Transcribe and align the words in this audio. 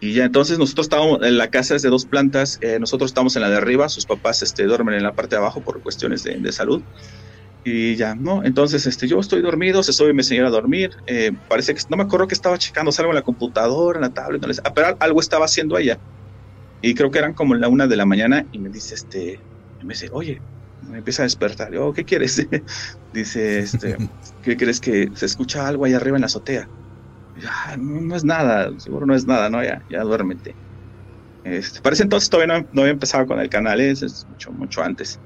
Y 0.00 0.12
ya 0.12 0.24
entonces 0.24 0.58
nosotros 0.58 0.86
estábamos 0.86 1.22
en 1.22 1.38
la 1.38 1.50
casa 1.50 1.74
es 1.74 1.82
de 1.82 1.88
dos 1.88 2.06
plantas, 2.06 2.58
eh, 2.60 2.78
nosotros 2.78 3.10
estamos 3.10 3.34
en 3.34 3.42
la 3.42 3.50
de 3.50 3.56
arriba, 3.56 3.88
sus 3.88 4.06
papás 4.06 4.42
este, 4.42 4.64
duermen 4.64 4.94
en 4.94 5.02
la 5.02 5.14
parte 5.14 5.34
de 5.34 5.40
abajo 5.40 5.60
por 5.60 5.82
cuestiones 5.82 6.22
de, 6.22 6.38
de 6.38 6.52
salud. 6.52 6.82
Y 7.64 7.96
ya, 7.96 8.14
¿no? 8.14 8.44
Entonces, 8.44 8.86
este, 8.86 9.08
yo 9.08 9.18
estoy 9.18 9.42
dormido, 9.42 9.82
se 9.82 9.92
sube 9.92 10.14
mi 10.14 10.22
señora 10.22 10.48
a 10.48 10.50
dormir. 10.52 10.90
Eh, 11.06 11.32
parece 11.48 11.74
que, 11.74 11.82
no 11.90 11.96
me 11.96 12.04
acuerdo 12.04 12.26
que 12.28 12.34
estaba 12.34 12.56
checando 12.56 12.90
algo 12.96 13.10
en 13.10 13.16
la 13.16 13.22
computadora, 13.22 13.98
en 13.98 14.02
la 14.02 14.14
tablet, 14.14 14.40
no 14.40 14.48
les, 14.48 14.60
ah, 14.64 14.72
pero 14.72 14.96
algo 15.00 15.20
estaba 15.20 15.44
haciendo 15.44 15.76
ella. 15.76 15.98
Y 16.80 16.94
creo 16.94 17.10
que 17.10 17.18
eran 17.18 17.34
como 17.34 17.54
la 17.54 17.68
una 17.68 17.86
de 17.86 17.96
la 17.96 18.06
mañana 18.06 18.46
y 18.52 18.58
me 18.60 18.70
dice, 18.70 18.94
este, 18.94 19.40
me 19.82 19.94
dice, 19.94 20.08
oye, 20.12 20.40
me 20.80 20.98
empieza 20.98 21.22
a 21.22 21.24
despertar. 21.24 21.72
Yo, 21.72 21.92
¿qué 21.92 22.04
quieres? 22.04 22.46
dice, 23.12 23.58
este, 23.58 23.96
¿qué 24.42 24.56
crees 24.56 24.80
que 24.80 25.10
se 25.14 25.26
escucha 25.26 25.66
algo 25.66 25.84
ahí 25.84 25.94
arriba 25.94 26.16
en 26.16 26.22
la 26.22 26.26
azotea? 26.26 26.70
Ya, 27.42 27.76
no, 27.78 28.16
es 28.16 28.24
nada, 28.24 28.70
seguro 28.78 29.06
no 29.06 29.14
es 29.14 29.26
nada, 29.26 29.48
¿no? 29.50 29.62
Ya, 29.62 29.84
ya 29.88 30.02
duérmete. 30.02 30.58
Este, 31.44 31.80
parece 31.82 32.04
entonces 32.04 32.30
todavía 32.30 32.66
no, 32.72 32.82
había 32.82 32.92
empezado 32.92 33.26
con 33.26 33.40
el 33.40 33.50
canal, 33.50 33.80
¿eh? 33.80 33.90
es 33.92 34.26
mucho, 34.28 34.52
mucho 34.52 34.82
antes. 34.82 35.20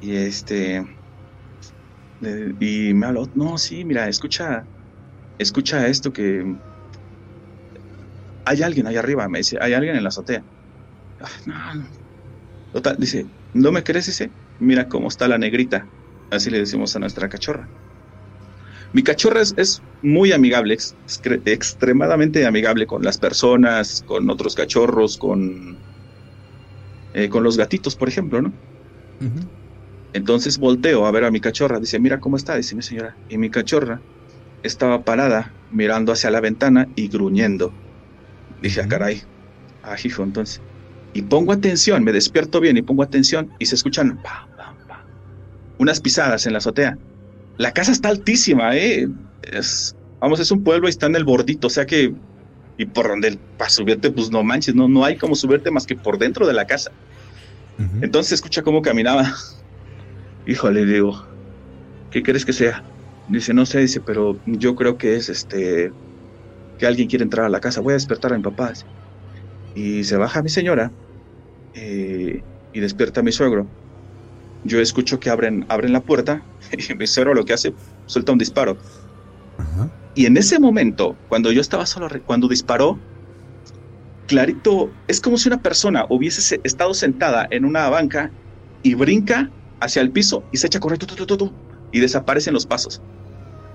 Y 0.00 0.16
este, 0.16 0.82
y 2.20 2.94
me 2.94 3.06
habló, 3.06 3.30
no, 3.34 3.58
sí, 3.58 3.84
mira, 3.84 4.08
escucha, 4.08 4.66
escucha 5.38 5.86
esto 5.88 6.12
que 6.12 6.44
hay 8.44 8.62
alguien 8.62 8.86
ahí 8.86 8.96
arriba, 8.96 9.28
me 9.28 9.38
dice, 9.38 9.58
hay 9.60 9.72
alguien 9.74 9.96
en 9.96 10.02
la 10.02 10.08
azotea. 10.08 10.44
Ah, 11.20 11.74
no, 11.76 11.88
Total, 12.72 12.96
dice, 12.98 13.30
¿no 13.54 13.72
me 13.72 13.84
crees? 13.84 14.06
Dice, 14.06 14.34
mira 14.58 14.88
cómo 14.88 15.08
está 15.08 15.28
la 15.28 15.38
negrita. 15.38 15.90
Así 16.30 16.50
le 16.50 16.60
decimos 16.60 16.96
a 16.96 17.00
nuestra 17.00 17.28
cachorra. 17.28 17.70
Mi 18.92 19.02
cachorra 19.02 19.40
es, 19.40 19.82
muy 20.02 20.32
amigable, 20.32 20.74
es, 20.74 20.96
extremadamente 21.44 22.44
amigable 22.44 22.86
con 22.86 23.02
las 23.02 23.18
personas, 23.18 24.02
con 24.04 24.28
otros 24.28 24.54
cachorros, 24.54 25.16
con, 25.16 25.78
eh, 27.14 27.28
con 27.28 27.42
los 27.42 27.56
gatitos, 27.56 27.96
por 27.96 28.08
ejemplo, 28.08 28.42
¿no? 28.42 28.52
Entonces 30.12 30.58
volteo 30.58 31.06
a 31.06 31.10
ver 31.10 31.24
a 31.24 31.30
mi 31.30 31.40
cachorra, 31.40 31.80
dice, 31.80 31.98
mira 31.98 32.20
cómo 32.20 32.36
está, 32.36 32.56
dice 32.56 32.74
mi 32.74 32.82
señora. 32.82 33.16
Y 33.28 33.38
mi 33.38 33.50
cachorra 33.50 34.02
estaba 34.62 35.02
parada 35.04 35.54
mirando 35.70 36.12
hacia 36.12 36.30
la 36.30 36.40
ventana 36.40 36.86
y 36.94 37.08
gruñendo. 37.08 37.74
Dije, 38.60 38.80
ah, 38.82 38.88
caray, 38.88 39.22
ah, 39.82 39.96
hijo, 40.02 40.22
entonces. 40.22 40.60
Y 41.14 41.22
pongo 41.22 41.52
atención, 41.52 42.04
me 42.04 42.12
despierto 42.12 42.60
bien 42.60 42.76
y 42.76 42.82
pongo 42.82 43.02
atención 43.02 43.50
y 43.58 43.66
se 43.66 43.74
escuchan 43.74 44.20
unas 45.78 46.00
pisadas 46.00 46.46
en 46.46 46.52
la 46.52 46.58
azotea. 46.58 46.98
La 47.62 47.72
casa 47.72 47.92
está 47.92 48.08
altísima, 48.08 48.76
¿eh? 48.76 49.08
Es, 49.42 49.94
vamos, 50.20 50.40
es 50.40 50.50
un 50.50 50.64
pueblo 50.64 50.88
y 50.88 50.90
está 50.90 51.06
en 51.06 51.16
el 51.16 51.24
bordito, 51.24 51.68
o 51.68 51.70
sea 51.70 51.86
que, 51.86 52.12
y 52.76 52.86
por 52.86 53.08
donde, 53.08 53.38
para 53.56 53.70
subirte, 53.70 54.10
pues 54.10 54.30
no 54.30 54.42
manches, 54.42 54.74
no, 54.74 54.88
no 54.88 55.04
hay 55.04 55.16
como 55.16 55.36
subirte 55.36 55.70
más 55.70 55.86
que 55.86 55.94
por 55.96 56.18
dentro 56.18 56.46
de 56.46 56.54
la 56.54 56.66
casa. 56.66 56.90
Entonces 58.00 58.32
escucha 58.32 58.62
cómo 58.62 58.82
caminaba 58.82 59.32
híjole, 60.46 60.84
digo, 60.84 61.24
¿qué 62.10 62.22
crees 62.22 62.44
que 62.44 62.52
sea? 62.52 62.84
Dice, 63.28 63.54
no 63.54 63.64
sé, 63.66 63.78
dice, 63.80 64.00
pero 64.00 64.40
yo 64.44 64.74
creo 64.74 64.98
que 64.98 65.16
es 65.16 65.28
este, 65.28 65.92
que 66.78 66.86
alguien 66.86 67.08
quiere 67.08 67.22
entrar 67.24 67.46
a 67.46 67.48
la 67.48 67.60
casa, 67.60 67.80
voy 67.80 67.92
a 67.92 67.94
despertar 67.94 68.32
a 68.32 68.36
mi 68.36 68.42
papá. 68.42 68.72
Y 69.74 70.04
se 70.04 70.16
baja 70.16 70.42
mi 70.42 70.48
señora 70.48 70.92
eh, 71.74 72.42
y 72.72 72.80
despierta 72.80 73.20
a 73.20 73.22
mi 73.22 73.32
suegro. 73.32 73.68
Yo 74.64 74.80
escucho 74.80 75.18
que 75.18 75.30
abren, 75.30 75.66
abren 75.68 75.92
la 75.92 76.00
puerta 76.00 76.42
y 76.72 76.94
mi 76.94 77.06
suegro 77.06 77.34
lo 77.34 77.44
que 77.44 77.52
hace, 77.52 77.74
suelta 78.06 78.32
un 78.32 78.38
disparo. 78.38 78.76
Y 80.14 80.26
en 80.26 80.36
ese 80.36 80.58
momento, 80.58 81.16
cuando 81.28 81.52
yo 81.52 81.60
estaba 81.60 81.86
solo, 81.86 82.08
cuando 82.26 82.48
disparó, 82.48 82.98
clarito, 84.26 84.90
es 85.08 85.20
como 85.20 85.38
si 85.38 85.48
una 85.48 85.62
persona 85.62 86.06
hubiese 86.08 86.60
estado 86.64 86.94
sentada 86.94 87.46
en 87.50 87.64
una 87.64 87.88
banca 87.88 88.30
y 88.82 88.94
brinca 88.94 89.50
hacia 89.80 90.02
el 90.02 90.10
piso 90.10 90.44
y 90.52 90.58
se 90.58 90.66
echa 90.66 90.78
a 90.78 90.80
correr 90.80 90.98
y 91.92 92.00
desaparecen 92.00 92.54
los 92.54 92.66
pasos. 92.66 93.02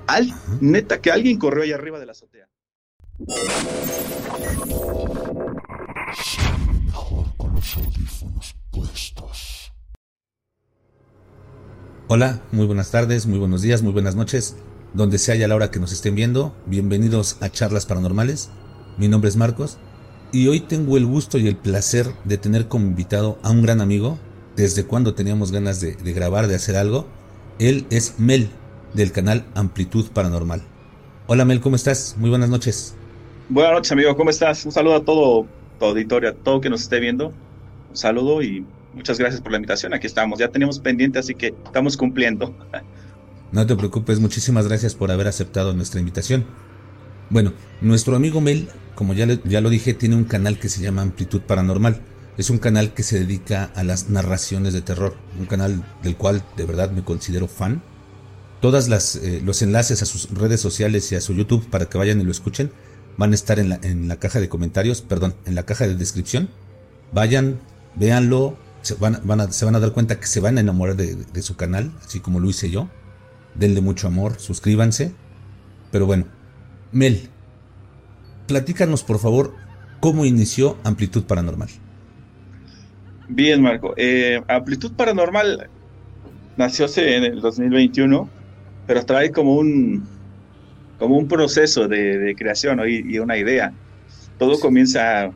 Al, 0.08 0.34
neta 0.62 1.02
que 1.02 1.12
alguien 1.12 1.38
corrió 1.38 1.64
ahí 1.64 1.72
arriba 1.72 2.00
de 2.00 2.06
la 2.06 2.14
azotea. 2.14 2.48
Hola, 12.10 12.40
muy 12.54 12.66
buenas 12.66 12.90
tardes, 12.90 13.28
muy 13.28 13.38
buenos 13.38 13.62
días, 13.62 13.82
muy 13.84 13.92
buenas 13.92 14.16
noches. 14.16 14.56
Donde 14.94 15.18
sea 15.18 15.36
ya 15.36 15.50
la 15.50 15.56
hora 15.56 15.72
que 15.72 15.82
nos 15.82 15.92
estén 15.92 16.16
viendo, 16.16 16.56
bienvenidos 16.66 17.36
a 17.42 17.50
Charlas 17.50 17.86
Paranormales. 17.86 18.50
Mi 18.96 19.10
nombre 19.10 19.28
es 19.28 19.36
Marcos 19.36 19.78
y 20.32 20.48
hoy 20.48 20.62
tengo 20.62 20.96
el 20.96 21.06
gusto 21.06 21.38
y 21.38 21.50
el 21.50 21.58
placer 21.58 22.08
de 22.24 22.38
tener 22.38 22.70
como 22.70 22.86
invitado 22.86 23.38
a 23.44 23.52
un 23.52 23.62
gran 23.62 23.82
amigo, 23.82 24.18
desde 24.56 24.86
cuando 24.86 25.16
teníamos 25.16 25.52
ganas 25.52 25.82
de, 25.82 25.96
grabar, 26.14 26.48
de 26.48 26.56
hacer 26.56 26.78
algo. 26.78 27.08
Él 27.60 27.86
es 27.90 28.18
Mel, 28.18 28.48
del 28.94 29.12
canal 29.12 29.44
Amplitud 29.54 30.06
Paranormal. 30.12 30.62
Hola 31.28 31.44
Mel, 31.44 31.60
¿cómo 31.60 31.76
estás? 31.76 32.16
Muy 32.18 32.30
buenas 32.30 32.50
noches. 32.50 32.96
Buenas 33.50 33.74
noches, 33.74 33.92
amigo, 33.92 34.16
¿cómo 34.16 34.30
estás? 34.30 34.66
Un 34.66 34.72
saludo 34.72 34.96
a 34.96 35.04
todo 35.04 35.46
tu 35.78 35.86
auditorio, 35.86 36.30
a 36.30 36.34
todo 36.34 36.62
que 36.62 36.70
nos 36.70 36.84
esté 36.84 37.02
viendo. 37.02 37.34
Un 37.90 37.98
saludo 37.98 38.42
y 38.42 38.66
muchas 38.98 39.18
gracias 39.18 39.42
por 39.42 39.52
la 39.52 39.58
invitación. 39.58 39.94
Aquí 39.94 40.08
estamos, 40.08 40.40
ya 40.40 40.50
teníamos 40.50 40.80
pendiente, 40.80 41.20
así 41.20 41.36
que 41.36 41.54
estamos 41.66 41.96
cumpliendo. 41.96 42.54
No 43.52 43.66
te 43.66 43.76
preocupes, 43.76 44.20
muchísimas 44.20 44.68
gracias 44.68 44.96
por 44.96 45.12
haber 45.12 45.28
aceptado 45.28 45.74
nuestra 45.74 46.00
invitación. 46.00 46.46
Bueno, 47.30 47.54
nuestro 47.82 48.16
amigo 48.16 48.42
Mel, 48.42 48.68
como 48.96 49.14
ya, 49.14 49.26
ya 49.46 49.62
lo 49.62 49.70
dije, 49.70 49.94
tiene 49.94 50.16
un 50.16 50.26
canal 50.26 50.60
que 50.60 50.70
se 50.70 50.82
llama 50.82 51.02
Amplitud 51.02 51.42
Paranormal. 51.42 52.02
Es 52.38 52.50
un 52.50 52.58
canal 52.58 52.94
que 52.94 53.04
se 53.04 53.20
dedica 53.20 53.72
a 53.76 53.84
las 53.84 54.10
narraciones 54.10 54.74
de 54.74 54.82
terror, 54.82 55.16
un 55.40 55.46
canal 55.46 55.84
del 56.04 56.18
cual 56.18 56.44
de 56.58 56.66
verdad 56.66 56.92
me 56.92 57.04
considero 57.04 57.48
fan. 57.48 57.82
Todos 58.62 58.90
eh, 58.90 59.42
los 59.44 59.62
enlaces 59.62 60.02
a 60.02 60.06
sus 60.06 60.30
redes 60.32 60.60
sociales 60.60 61.12
y 61.12 61.16
a 61.16 61.22
su 61.22 61.34
YouTube 61.34 61.70
para 61.70 61.86
que 61.86 61.98
vayan 61.98 62.20
y 62.20 62.24
lo 62.24 62.32
escuchen 62.32 62.72
van 63.18 63.32
a 63.32 63.36
estar 63.36 63.60
en 63.60 63.70
la, 63.70 63.80
en 63.82 64.08
la 64.08 64.18
caja 64.18 64.40
de 64.40 64.48
comentarios, 64.48 65.02
perdón, 65.02 65.36
en 65.46 65.56
la 65.56 65.64
caja 65.64 65.88
de 65.88 65.96
descripción. 65.96 66.50
Vayan, 67.12 67.60
véanlo, 67.96 68.58
se 68.88 68.96
van, 68.96 69.20
van 69.24 69.42
a, 69.42 69.52
se 69.52 69.66
van 69.66 69.76
a 69.76 69.80
dar 69.80 69.92
cuenta 69.92 70.20
que 70.20 70.28
se 70.28 70.40
van 70.40 70.58
a 70.58 70.62
enamorar 70.62 70.96
de, 70.96 71.16
de 71.16 71.42
su 71.42 71.56
canal, 71.56 71.92
así 72.06 72.20
como 72.20 72.40
lo 72.40 72.50
hice 72.50 72.70
yo. 72.70 72.90
Denle 73.56 73.82
mucho 73.82 74.08
amor, 74.08 74.40
suscríbanse. 74.40 75.14
Pero 75.92 76.06
bueno, 76.06 76.26
Mel, 76.92 77.30
platícanos 78.48 79.04
por 79.04 79.20
favor 79.20 79.54
cómo 80.00 80.26
inició 80.26 80.78
Amplitud 80.84 81.24
Paranormal. 81.24 81.70
Bien, 83.30 83.62
Marco. 83.62 83.94
Eh, 83.98 84.42
Amplitud 84.48 84.94
Paranormal 84.94 85.70
nació 86.56 86.86
en 86.96 87.26
el 87.26 87.42
2021, 87.42 88.30
pero 88.86 89.06
trae 89.06 89.32
como 89.32 89.56
un, 89.56 90.08
como 90.98 91.18
un 91.18 91.28
proceso 91.28 91.88
de, 91.88 92.34
creación 92.38 92.80
y, 92.88 93.20
una 93.20 93.38
idea. 93.38 93.74
Todo 94.40 94.60
comienza 94.60 95.32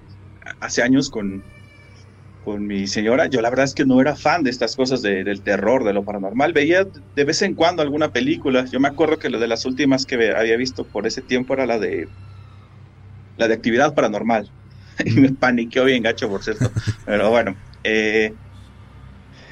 hace 0.61 0.81
años 0.81 1.09
con, 1.09 1.43
con 2.43 2.65
mi 2.65 2.87
señora. 2.87 3.27
Yo 3.27 3.41
la 3.41 3.49
verdad 3.49 3.65
es 3.65 3.73
que 3.75 3.85
no 3.85 4.01
era 4.01 4.15
fan 4.15 4.43
de 4.43 4.49
estas 4.49 4.75
cosas 4.75 5.01
del 5.01 5.43
terror, 5.43 5.83
de 5.83 5.93
lo 5.93 6.03
paranormal. 6.05 6.53
Veía 6.53 6.85
de 7.15 7.23
vez 7.25 7.41
en 7.41 7.55
cuando 7.55 7.81
alguna 7.81 8.11
película. 8.11 8.65
Yo 8.65 8.79
me 8.79 8.87
acuerdo 8.87 9.19
que 9.19 9.29
la 9.29 9.39
de 9.39 9.47
las 9.47 9.65
últimas 9.65 10.05
que 10.05 10.31
había 10.35 10.57
visto 10.57 10.89
por 10.89 11.07
ese 11.07 11.21
tiempo 11.21 11.53
era 11.53 11.65
la 11.65 11.79
de 11.79 12.11
la 13.35 13.47
de 13.47 13.53
actividad 13.53 13.93
paranormal. 13.95 14.53
y 15.05 15.11
me 15.11 15.33
paniqueó 15.33 15.85
bien 15.85 16.03
gacho, 16.03 16.29
por 16.29 16.43
cierto. 16.43 16.71
Pero 17.05 17.29
bueno. 17.29 17.59
Eh, 17.83 18.37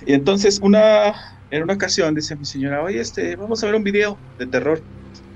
y 0.05 0.13
entonces 0.13 0.59
una, 0.61 1.13
en 1.49 1.63
una 1.63 1.73
ocasión 1.73 2.15
dice 2.15 2.35
mi 2.35 2.45
señora, 2.45 2.83
oye, 2.83 2.99
este, 2.99 3.35
vamos 3.35 3.63
a 3.63 3.67
ver 3.67 3.75
un 3.75 3.83
video 3.83 4.21
de 4.37 4.47
terror. 4.47 4.85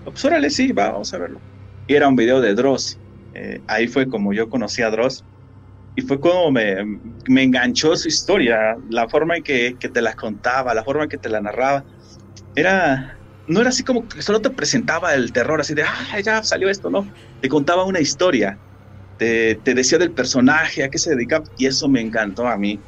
Pues 0.04 0.24
órale, 0.26 0.50
sí, 0.50 0.72
vamos 0.74 1.14
a 1.14 1.18
verlo. 1.20 1.44
Y 1.88 1.96
era 1.96 2.08
un 2.08 2.16
video 2.16 2.42
de 2.42 2.56
Dross. 2.56 3.00
Eh, 3.34 3.64
ahí 3.68 3.88
fue 3.88 4.08
como 4.08 4.34
yo 4.34 4.50
conocí 4.50 4.82
a 4.82 4.90
Dross. 4.90 5.26
Y 5.96 6.02
fue 6.02 6.20
como 6.20 6.52
me, 6.52 6.78
me 7.28 7.44
enganchó 7.44 7.96
su 7.96 8.08
historia, 8.08 8.76
la 8.90 9.08
forma 9.08 9.38
en 9.38 9.44
que, 9.44 9.78
que, 9.80 9.90
te 9.90 10.02
la 10.02 10.14
contaba, 10.16 10.74
la 10.74 10.84
forma 10.84 11.04
en 11.04 11.10
que 11.10 11.18
te 11.18 11.30
la 11.30 11.42
narraba. 11.42 11.86
Era, 12.56 13.24
no 13.46 13.62
era 13.62 13.70
así 13.70 13.84
como 13.84 14.08
que 14.08 14.22
solo 14.22 14.42
te 14.42 14.50
presentaba 14.50 15.14
el 15.14 15.32
terror, 15.34 15.62
así 15.62 15.74
de, 15.74 15.84
ah, 15.84 16.20
ya 16.22 16.44
salió 16.44 16.70
esto, 16.70 16.90
no. 16.90 17.06
Te 17.40 17.50
contaba 17.50 17.86
una 17.86 18.00
historia 18.00 18.60
te, 19.18 19.74
decía 19.74 19.98
del 19.98 20.14
personaje, 20.14 20.84
a 20.84 20.90
qué 20.90 20.98
se 20.98 21.12
dedica, 21.12 21.42
y 21.58 21.66
eso 21.66 21.90
me 21.90 22.02
encantó 22.02 22.48
a 22.48 22.58
mí. 22.58 22.84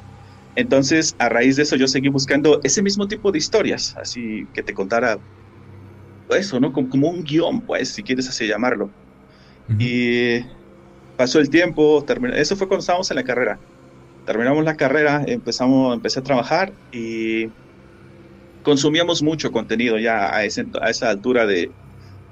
Entonces, 0.56 1.16
a 1.20 1.30
raíz 1.30 1.56
de 1.58 1.64
eso, 1.64 1.76
yo 1.76 1.88
seguí 1.88 2.10
buscando 2.10 2.60
ese 2.64 2.82
mismo 2.82 3.08
tipo 3.08 3.32
de 3.32 3.40
historias, 3.40 3.94
así 3.98 4.50
que 4.54 4.64
te 4.64 4.74
contara 4.74 5.20
eso, 6.30 6.60
¿no? 6.60 6.72
Como, 6.72 7.10
un 7.10 7.24
guion, 7.24 7.66
pues, 7.66 7.94
si 7.94 8.04
quieres 8.04 8.28
así 8.30 8.48
llamarlo. 8.48 8.94
Y 9.68 10.42
pasó 11.18 11.40
el 11.40 11.50
tiempo, 11.50 12.04
terminó, 12.06 12.34
eso 12.34 12.56
fue 12.56 12.68
cuando 12.68 12.82
estábamos 12.82 13.10
en 13.12 13.16
la 13.16 13.24
carrera. 13.24 13.60
Terminamos 14.26 14.64
la 14.64 14.76
carrera, 14.76 15.24
empezamos, 15.28 15.94
empecé 15.94 16.20
a 16.20 16.24
trabajar 16.24 16.74
y 16.92 17.50
consumíamos 18.64 19.22
mucho 19.22 19.52
contenido 19.52 20.00
ya 20.00 20.36
a, 20.36 20.44
esa 20.46 21.10
altura 21.10 21.46
de, 21.46 21.72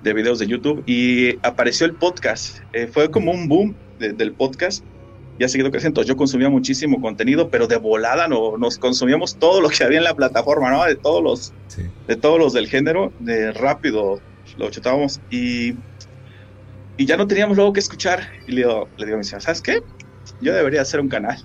de 0.03 0.13
videos 0.13 0.39
de 0.39 0.47
YouTube 0.47 0.83
y 0.85 1.37
apareció 1.45 1.85
el 1.85 1.93
podcast. 1.93 2.59
Eh, 2.73 2.87
fue 2.87 3.09
como 3.09 3.31
un 3.31 3.47
boom 3.47 3.75
del 3.99 4.33
podcast. 4.33 4.83
Ya 5.39 5.47
ha 5.47 5.49
seguido 5.49 5.71
creciendo. 5.71 6.03
Yo 6.03 6.15
consumía 6.15 6.49
muchísimo 6.49 7.01
contenido, 7.01 7.49
pero 7.49 7.67
de 7.67 7.77
volada 7.77 8.27
no, 8.27 8.57
nos 8.57 8.77
consumíamos 8.77 9.37
todo 9.37 9.61
lo 9.61 9.69
que 9.69 9.83
había 9.83 9.97
en 9.97 10.03
la 10.03 10.13
plataforma, 10.13 10.69
¿no? 10.69 10.83
De 10.83 10.95
todos 10.95 11.23
los, 11.23 11.53
de 12.07 12.15
todos 12.15 12.37
los 12.37 12.53
del 12.53 12.67
género, 12.67 13.11
de 13.19 13.51
rápido 13.51 14.19
lo 14.57 14.69
chutábamos 14.69 15.19
y, 15.31 15.73
y 16.97 17.05
ya 17.05 17.17
no 17.17 17.27
teníamos 17.27 17.57
luego 17.57 17.73
que 17.73 17.79
escuchar. 17.79 18.27
Y 18.47 18.51
le 18.51 18.57
digo, 18.61 18.89
le 18.97 19.05
digo 19.05 19.15
a 19.15 19.19
mi 19.19 19.25
¿sabes 19.25 19.61
qué? 19.61 19.79
Yo 20.39 20.53
debería 20.53 20.81
hacer 20.81 20.99
un 20.99 21.09
canal. 21.09 21.37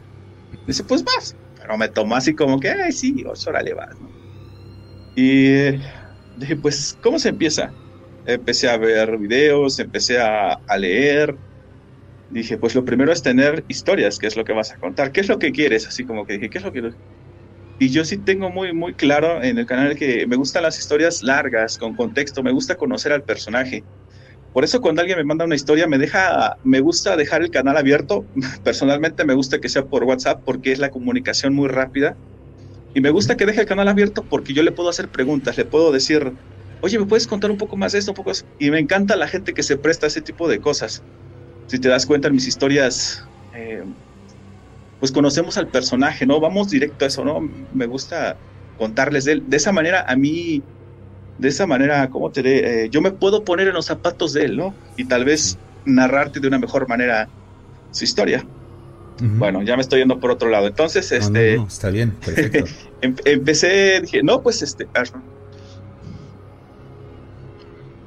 Dice, 0.66 0.84
pues 0.84 1.04
vas. 1.04 1.36
Pero 1.60 1.76
me 1.76 1.88
tomó 1.88 2.16
así 2.16 2.34
como 2.34 2.60
que, 2.60 2.70
ay, 2.70 2.92
sí, 2.92 3.24
ocho 3.26 3.50
le 3.52 3.74
vas, 3.74 4.00
¿no? 4.00 4.12
Y 5.14 5.72
dije, 6.36 6.56
pues, 6.56 6.96
¿cómo 7.00 7.18
se 7.18 7.30
empieza? 7.30 7.72
empecé 8.28 8.68
a 8.68 8.76
ver 8.76 9.16
videos, 9.18 9.78
empecé 9.78 10.18
a, 10.20 10.58
leer. 10.78 11.36
Dije, 12.28 12.58
pues 12.58 12.74
lo 12.74 12.84
primero 12.84 13.10
es 13.10 13.22
tener 13.22 13.64
historias, 13.68 14.18
qué 14.18 14.26
es 14.26 14.36
lo 14.36 14.44
que 14.44 14.52
vas 14.52 14.72
a 14.72 14.78
contar, 14.78 15.12
qué 15.12 15.20
es 15.20 15.28
lo 15.28 15.38
que 15.38 15.50
quieres, 15.50 15.86
así 15.86 16.04
como 16.04 16.26
que 16.26 16.34
dije, 16.34 16.50
qué 16.50 16.58
es 16.58 16.64
lo 16.64 16.72
que... 16.72 16.90
Y 17.78 17.88
yo 17.90 18.04
sí 18.04 18.18
tengo 18.18 18.50
muy, 18.50 18.74
muy 18.74 18.94
claro 18.94 19.42
en 19.42 19.56
el 19.56 19.64
canal 19.64 19.94
que 19.96 20.26
me 20.26 20.36
gustan 20.36 20.64
las 20.64 20.78
historias 20.78 21.22
largas, 21.22 21.78
con 21.78 21.94
contexto, 21.96 22.42
me 22.42 22.52
gusta 22.52 22.76
conocer 22.76 23.12
al 23.12 23.22
personaje. 23.22 23.84
Por 24.58 24.64
eso 24.64 24.80
cuando 24.80 25.02
alguien 25.02 25.18
me 25.18 25.24
manda 25.24 25.44
una 25.44 25.54
historia, 25.54 25.86
me 25.86 25.98
deja, 25.98 26.58
me 26.64 26.80
gusta 26.80 27.14
dejar 27.16 27.42
el 27.42 27.50
canal 27.50 27.76
abierto. 27.76 28.26
Personalmente 28.64 29.24
me 29.24 29.34
gusta 29.34 29.60
que 29.60 29.68
sea 29.68 29.84
por 29.84 30.02
WhatsApp 30.02 30.42
porque 30.44 30.72
es 30.72 30.80
la 30.80 30.90
comunicación 30.90 31.54
muy 31.54 31.68
rápida. 31.68 32.18
Y 32.92 33.00
me 33.00 33.10
gusta 33.10 33.36
que 33.36 33.46
deje 33.46 33.60
el 33.60 33.68
canal 33.68 33.86
abierto 33.86 34.26
porque 34.28 34.54
yo 34.54 34.64
le 34.64 34.72
puedo 34.72 34.88
hacer 34.88 35.10
preguntas, 35.10 35.56
le 35.56 35.64
puedo 35.64 35.92
decir, 35.92 36.32
oye, 36.80 36.98
¿me 36.98 37.06
puedes 37.06 37.28
contar 37.28 37.52
un 37.52 37.56
poco 37.56 37.76
más 37.76 37.92
de 37.92 38.00
esto? 38.00 38.10
Un 38.10 38.16
poco 38.16 38.32
Y 38.58 38.72
me 38.72 38.80
encanta 38.80 39.14
la 39.14 39.28
gente 39.28 39.54
que 39.54 39.62
se 39.62 39.76
presta 39.78 40.06
a 40.06 40.08
ese 40.08 40.22
tipo 40.22 40.48
de 40.48 40.58
cosas. 40.58 41.04
Si 41.68 41.78
te 41.78 41.88
das 41.88 42.04
cuenta 42.04 42.26
en 42.26 42.34
mis 42.34 42.48
historias, 42.48 43.22
eh, 43.54 43.84
pues 44.98 45.12
conocemos 45.12 45.56
al 45.56 45.68
personaje, 45.68 46.26
¿no? 46.26 46.40
Vamos 46.40 46.70
directo 46.70 47.04
a 47.04 47.08
eso, 47.08 47.24
¿no? 47.24 47.38
Me 47.72 47.86
gusta 47.86 48.40
contarles 48.74 49.24
de 49.24 49.34
él. 49.34 49.44
De 49.46 49.56
esa 49.56 49.70
manera, 49.70 50.04
a 50.08 50.16
mí, 50.16 50.64
de 51.38 51.48
esa 51.48 51.66
manera, 51.66 52.08
¿cómo 52.10 52.30
te 52.30 52.42
diré? 52.42 52.84
Eh, 52.84 52.90
yo 52.90 53.00
me 53.00 53.12
puedo 53.12 53.44
poner 53.44 53.68
en 53.68 53.74
los 53.74 53.86
zapatos 53.86 54.32
de 54.32 54.44
él, 54.44 54.56
¿no? 54.56 54.74
Y 54.96 55.04
tal 55.04 55.24
vez 55.24 55.58
narrarte 55.84 56.40
de 56.40 56.48
una 56.48 56.58
mejor 56.58 56.88
manera 56.88 57.28
su 57.90 58.04
historia. 58.04 58.44
Bueno, 59.20 59.62
ya 59.62 59.74
me 59.74 59.82
estoy 59.82 59.98
yendo 59.98 60.20
por 60.20 60.30
otro 60.30 60.48
lado. 60.48 60.68
Entonces, 60.68 61.10
este. 61.10 61.54
está 61.54 61.90
bien, 61.90 62.12
perfecto. 62.12 62.64
Em, 63.00 63.14
empecé, 63.24 64.00
dije, 64.00 64.22
no, 64.22 64.42
pues 64.42 64.62
este. 64.62 64.86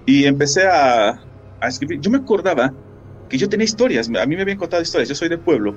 Y 0.05 0.25
empecé 0.25 0.67
a, 0.67 1.21
escribir. 1.61 1.99
Yo 2.01 2.09
me 2.11 2.17
acordaba 2.17 2.73
que 3.29 3.37
yo 3.37 3.47
tenía 3.47 3.65
historias, 3.65 4.09
a 4.09 4.25
mí 4.25 4.35
me 4.35 4.41
habían 4.41 4.57
contado 4.57 4.81
historias, 4.81 5.09
yo 5.09 5.15
soy 5.15 5.29
de 5.29 5.37
pueblo. 5.37 5.75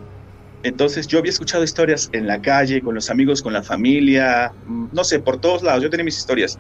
Entonces 0.65 1.07
yo 1.07 1.19
había 1.19 1.31
escuchado 1.31 1.63
historias 1.63 2.09
en 2.13 2.27
la 2.27 2.41
calle, 2.41 2.81
con 2.81 2.95
los 2.95 3.11
amigos, 3.11 3.43
con 3.43 3.53
la 3.53 3.63
familia, 3.63 4.53
mm, 4.67 4.87
no 4.93 5.05
sé, 5.05 5.21
por 5.21 5.39
todos 5.39 5.63
lados, 5.63 5.83
yo 5.83 5.91
tenía 5.91 6.05
mis 6.05 6.19
historias. 6.19 6.59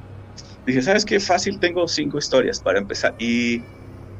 Dije, 0.67 0.83
¿sabes 0.83 1.05
qué? 1.05 1.21
Fácil, 1.21 1.59
tengo 1.61 1.87
cinco 1.89 2.19
historias 2.19 2.61
para 2.61 2.79
empezar. 2.79 3.15
Y 3.19 3.63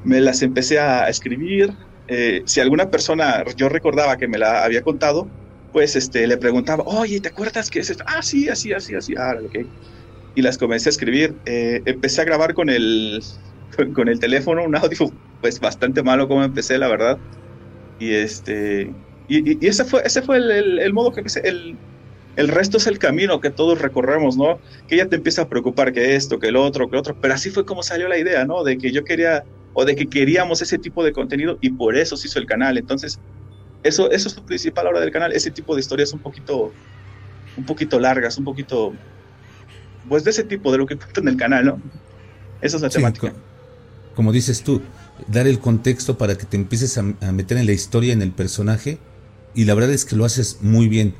me 0.03 0.21
las 0.21 0.43
empecé 0.43 0.79
a 0.79 1.09
escribir. 1.09 1.71
Eh, 2.09 2.43
si 2.47 2.61
alguna 2.61 2.91
persona 2.91 3.45
yo 3.57 3.69
recordaba 3.69 4.17
que 4.17 4.29
me 4.29 4.39
la 4.39 4.65
había 4.65 4.83
contado, 4.83 5.29
pues 5.73 5.97
este, 5.97 6.27
le 6.27 6.37
preguntaba, 6.37 6.85
oye, 6.85 7.21
¿te 7.21 7.29
acuerdas 7.29 7.71
que 7.71 7.81
es 7.81 7.91
esto? 7.91 8.05
Ah, 8.07 8.23
sí, 8.23 8.49
así, 8.49 8.73
así, 8.73 8.95
así. 8.95 9.15
Ah, 9.17 9.35
ok 9.45 9.67
y 10.35 10.43
las 10.43 10.59
comencé 10.59 10.89
a 10.89 10.91
escribir. 10.91 11.35
Eh, 11.47 11.83
empecé 11.85 12.23
a 12.23 12.25
grabar 12.25 12.55
con 12.55 12.69
el, 12.69 13.23
con, 13.95 14.09
el 14.09 14.19
teléfono 14.19 14.65
un 14.65 14.77
audio 14.77 15.13
pues 15.41 15.61
bastante 15.61 16.03
malo 16.03 16.29
como 16.29 16.43
empecé, 16.43 16.79
la 16.79 16.89
verdad. 16.89 17.19
Y 17.99 18.13
este 18.13 18.93
y, 19.29 19.67
ese 19.67 19.85
fue 19.85 20.03
ese 20.05 20.23
fue 20.23 20.37
el, 20.39 20.79
el, 20.81 20.93
modo 20.93 21.13
que 21.13 21.21
empecé. 21.21 21.41
El, 21.45 21.79
el 22.37 22.49
resto 22.49 22.79
es 22.79 22.87
el 22.87 22.99
camino 22.99 23.41
que 23.41 23.51
todos 23.51 23.81
recorremos, 23.81 24.37
¿no? 24.37 24.59
Que 24.89 24.97
ya 24.97 25.07
te 25.07 25.17
empieza 25.17 25.43
a 25.43 25.49
preocupar 25.49 25.93
que 25.93 26.17
esto, 26.17 26.39
que 26.39 26.49
el 26.49 26.57
otro, 26.57 26.91
que 26.91 26.97
otro. 26.97 27.17
Pero 27.21 27.35
así 27.35 27.51
fue 27.51 27.65
como 27.65 27.83
salió 27.83 28.09
la 28.09 28.19
idea, 28.19 28.45
¿no? 28.45 28.65
De 28.65 28.79
que 28.79 28.93
yo 28.93 29.05
quería 29.05 29.45
o 29.73 29.85
de 29.85 29.97
que 29.97 30.07
queríamos 30.07 30.63
ese 30.63 30.79
tipo 30.79 31.05
de 31.05 31.13
contenido 31.13 31.59
y 31.61 31.71
por 31.71 31.97
eso 31.97 32.17
se 32.17 32.29
hizo 32.29 32.39
el 32.39 32.47
canal. 32.47 32.79
Entonces, 32.79 33.19
eso, 33.83 34.11
eso 34.11 34.29
es 34.29 34.37
lo 34.37 34.45
principal 34.47 34.87
ahora 34.87 35.01
del 35.01 35.11
canal, 35.11 35.33
ese 35.33 35.51
tipo 35.51 35.75
de 35.75 35.81
historias 35.81 36.13
un 36.13 36.21
poquito, 36.21 36.73
un 37.57 37.67
poquito 37.67 38.01
largas, 38.01 38.39
un 38.39 38.45
poquito 38.45 38.95
pues 40.09 40.25
de 40.25 40.31
ese 40.31 40.45
tipo, 40.45 40.71
de 40.73 40.79
lo 40.79 40.87
que 40.87 40.97
cuento 40.97 41.21
en 41.21 41.29
el 41.29 41.37
canal, 41.37 41.65
¿no? 41.67 41.83
Esa 42.61 42.77
es 42.77 42.83
la 42.83 42.89
temática. 42.89 43.33
Como 44.15 44.33
dices 44.33 44.63
tú, 44.63 44.81
dar 45.29 45.47
el 45.47 45.59
contexto 45.59 46.19
para 46.19 46.37
que 46.37 46.47
te 46.47 46.57
empieces 46.57 46.99
a, 46.99 47.03
meter 47.03 47.59
en 47.59 47.67
la 47.67 47.73
historia, 47.73 48.13
en 48.13 48.23
el 48.23 48.31
personaje, 48.31 48.99
y 49.55 49.65
la 49.65 49.75
verdad 49.75 49.91
es 49.91 50.05
que 50.05 50.17
lo 50.17 50.25
haces 50.25 50.59
muy 50.61 50.89
bien. 50.89 51.15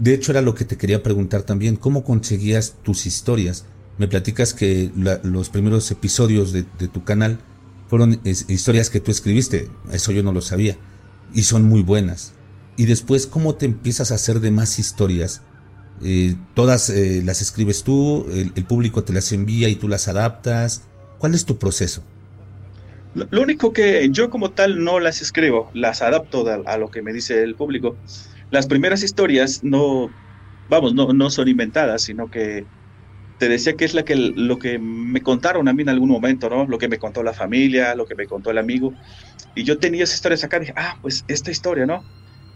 De 0.00 0.14
hecho, 0.14 0.32
era 0.32 0.40
lo 0.40 0.54
que 0.54 0.64
te 0.64 0.78
quería 0.78 1.02
preguntar 1.02 1.42
también, 1.42 1.76
¿cómo 1.76 2.04
conseguías 2.04 2.76
tus 2.82 3.04
historias? 3.04 3.66
Me 3.98 4.08
platicas 4.08 4.54
que 4.54 4.90
los 4.94 5.50
primeros 5.50 5.90
episodios 5.90 6.52
de, 6.52 6.62
tu 6.62 7.04
canal 7.04 7.38
fueron 7.86 8.18
historias 8.24 8.88
que 8.88 9.00
tú 9.00 9.10
escribiste, 9.10 9.68
eso 9.92 10.10
yo 10.10 10.22
no 10.22 10.32
lo 10.32 10.40
sabía, 10.40 10.78
y 11.34 11.42
son 11.42 11.64
muy 11.64 11.82
buenas. 11.82 12.32
Y 12.78 12.86
después, 12.86 13.26
¿cómo 13.26 13.56
te 13.56 13.66
empiezas 13.66 14.10
a 14.10 14.14
hacer 14.14 14.40
de 14.40 14.50
más 14.50 14.78
historias? 14.78 15.42
Eh, 16.02 16.34
todas 16.54 16.88
eh, 16.88 17.20
las 17.22 17.42
escribes 17.42 17.84
tú, 17.84 18.26
el, 18.32 18.64
público 18.64 19.04
te 19.04 19.12
las 19.12 19.30
envía 19.32 19.68
y 19.68 19.74
tú 19.74 19.86
las 19.86 20.08
adaptas. 20.08 20.84
¿Cuál 21.18 21.34
es 21.34 21.44
tu 21.44 21.58
proceso? 21.58 22.02
Lo, 23.14 23.42
único 23.42 23.74
que 23.74 24.08
yo 24.10 24.30
como 24.30 24.52
tal 24.52 24.82
no 24.82 24.98
las 24.98 25.20
escribo, 25.20 25.70
las 25.74 26.00
adapto 26.00 26.46
a, 26.64 26.78
lo 26.78 26.90
que 26.90 27.02
me 27.02 27.12
dice 27.12 27.42
el 27.42 27.54
público. 27.54 27.96
Las 28.50 28.66
primeras 28.66 29.02
historias 29.02 29.62
no, 29.62 30.10
vamos, 30.68 30.94
no, 30.94 31.12
no 31.12 31.30
son 31.30 31.48
inventadas, 31.48 32.02
sino 32.02 32.30
que 32.30 32.66
te 33.38 33.48
decía 33.48 33.74
que 33.74 33.86
es 33.86 33.94
la 33.94 34.04
que, 34.04 34.14
lo 34.16 34.58
que 34.58 34.78
me 34.78 35.22
contaron 35.22 35.66
a 35.66 35.72
mí 35.72 35.82
en 35.82 35.88
algún 35.88 36.10
momento, 36.10 36.50
¿no? 36.50 36.66
Lo 36.66 36.76
que 36.76 36.88
me 36.88 36.98
contó 36.98 37.22
la 37.22 37.32
familia, 37.32 37.94
lo 37.94 38.04
que 38.06 38.14
me 38.14 38.26
contó 38.26 38.50
el 38.50 38.58
amigo. 38.58 38.92
Y 39.54 39.64
yo 39.64 39.78
tenía 39.78 40.04
esas 40.04 40.16
historias 40.16 40.44
acá, 40.44 40.58
dije, 40.58 40.74
ah, 40.76 40.98
pues 41.00 41.24
esta 41.26 41.50
historia, 41.50 41.86
¿no? 41.86 42.04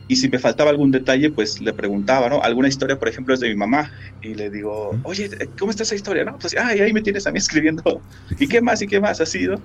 Y 0.06 0.17
si 0.17 0.29
me 0.29 0.38
faltaba 0.38 0.69
algún 0.69 0.91
detalle, 0.91 1.31
pues 1.31 1.62
le 1.62 1.73
preguntaba, 1.73 2.29
¿no? 2.29 2.43
Alguna 2.43 2.69
historia, 2.69 2.99
por 2.99 3.08
ejemplo, 3.08 3.32
es 3.32 3.41
de 3.41 3.49
mi 3.49 3.55
mamá. 3.55 3.91
Y 4.20 4.35
le 4.35 4.50
digo, 4.50 5.00
oye, 5.05 5.31
¿cómo 5.58 5.70
está 5.70 5.85
esa 5.85 5.94
historia? 5.94 6.25
No, 6.25 6.38
pues, 6.38 6.55
ay, 6.58 6.81
ahí 6.81 6.93
me 6.93 7.00
tienes 7.00 7.26
a 7.26 7.32
mí 7.32 7.38
escribiendo. 7.41 8.02
¿Y 8.38 8.46
qué 8.46 8.61
más? 8.61 8.82
¿Y 8.82 8.87
qué 8.87 9.00
más? 9.00 9.23
Así, 9.23 9.46
¿no? 9.46 9.62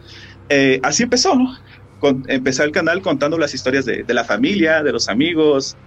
Eh, 0.48 0.80
así 0.84 1.04
empezó, 1.04 1.36
¿no? 1.36 1.54
Con, 1.98 2.24
empecé 2.28 2.64
el 2.64 2.72
canal 2.72 3.02
contando 3.02 3.38
las 3.38 3.54
historias 3.54 3.84
de, 3.84 4.04
de 4.04 4.14
la 4.14 4.24
familia, 4.24 4.82
de 4.84 4.94
los 4.94 5.10
amigos, 5.10 5.78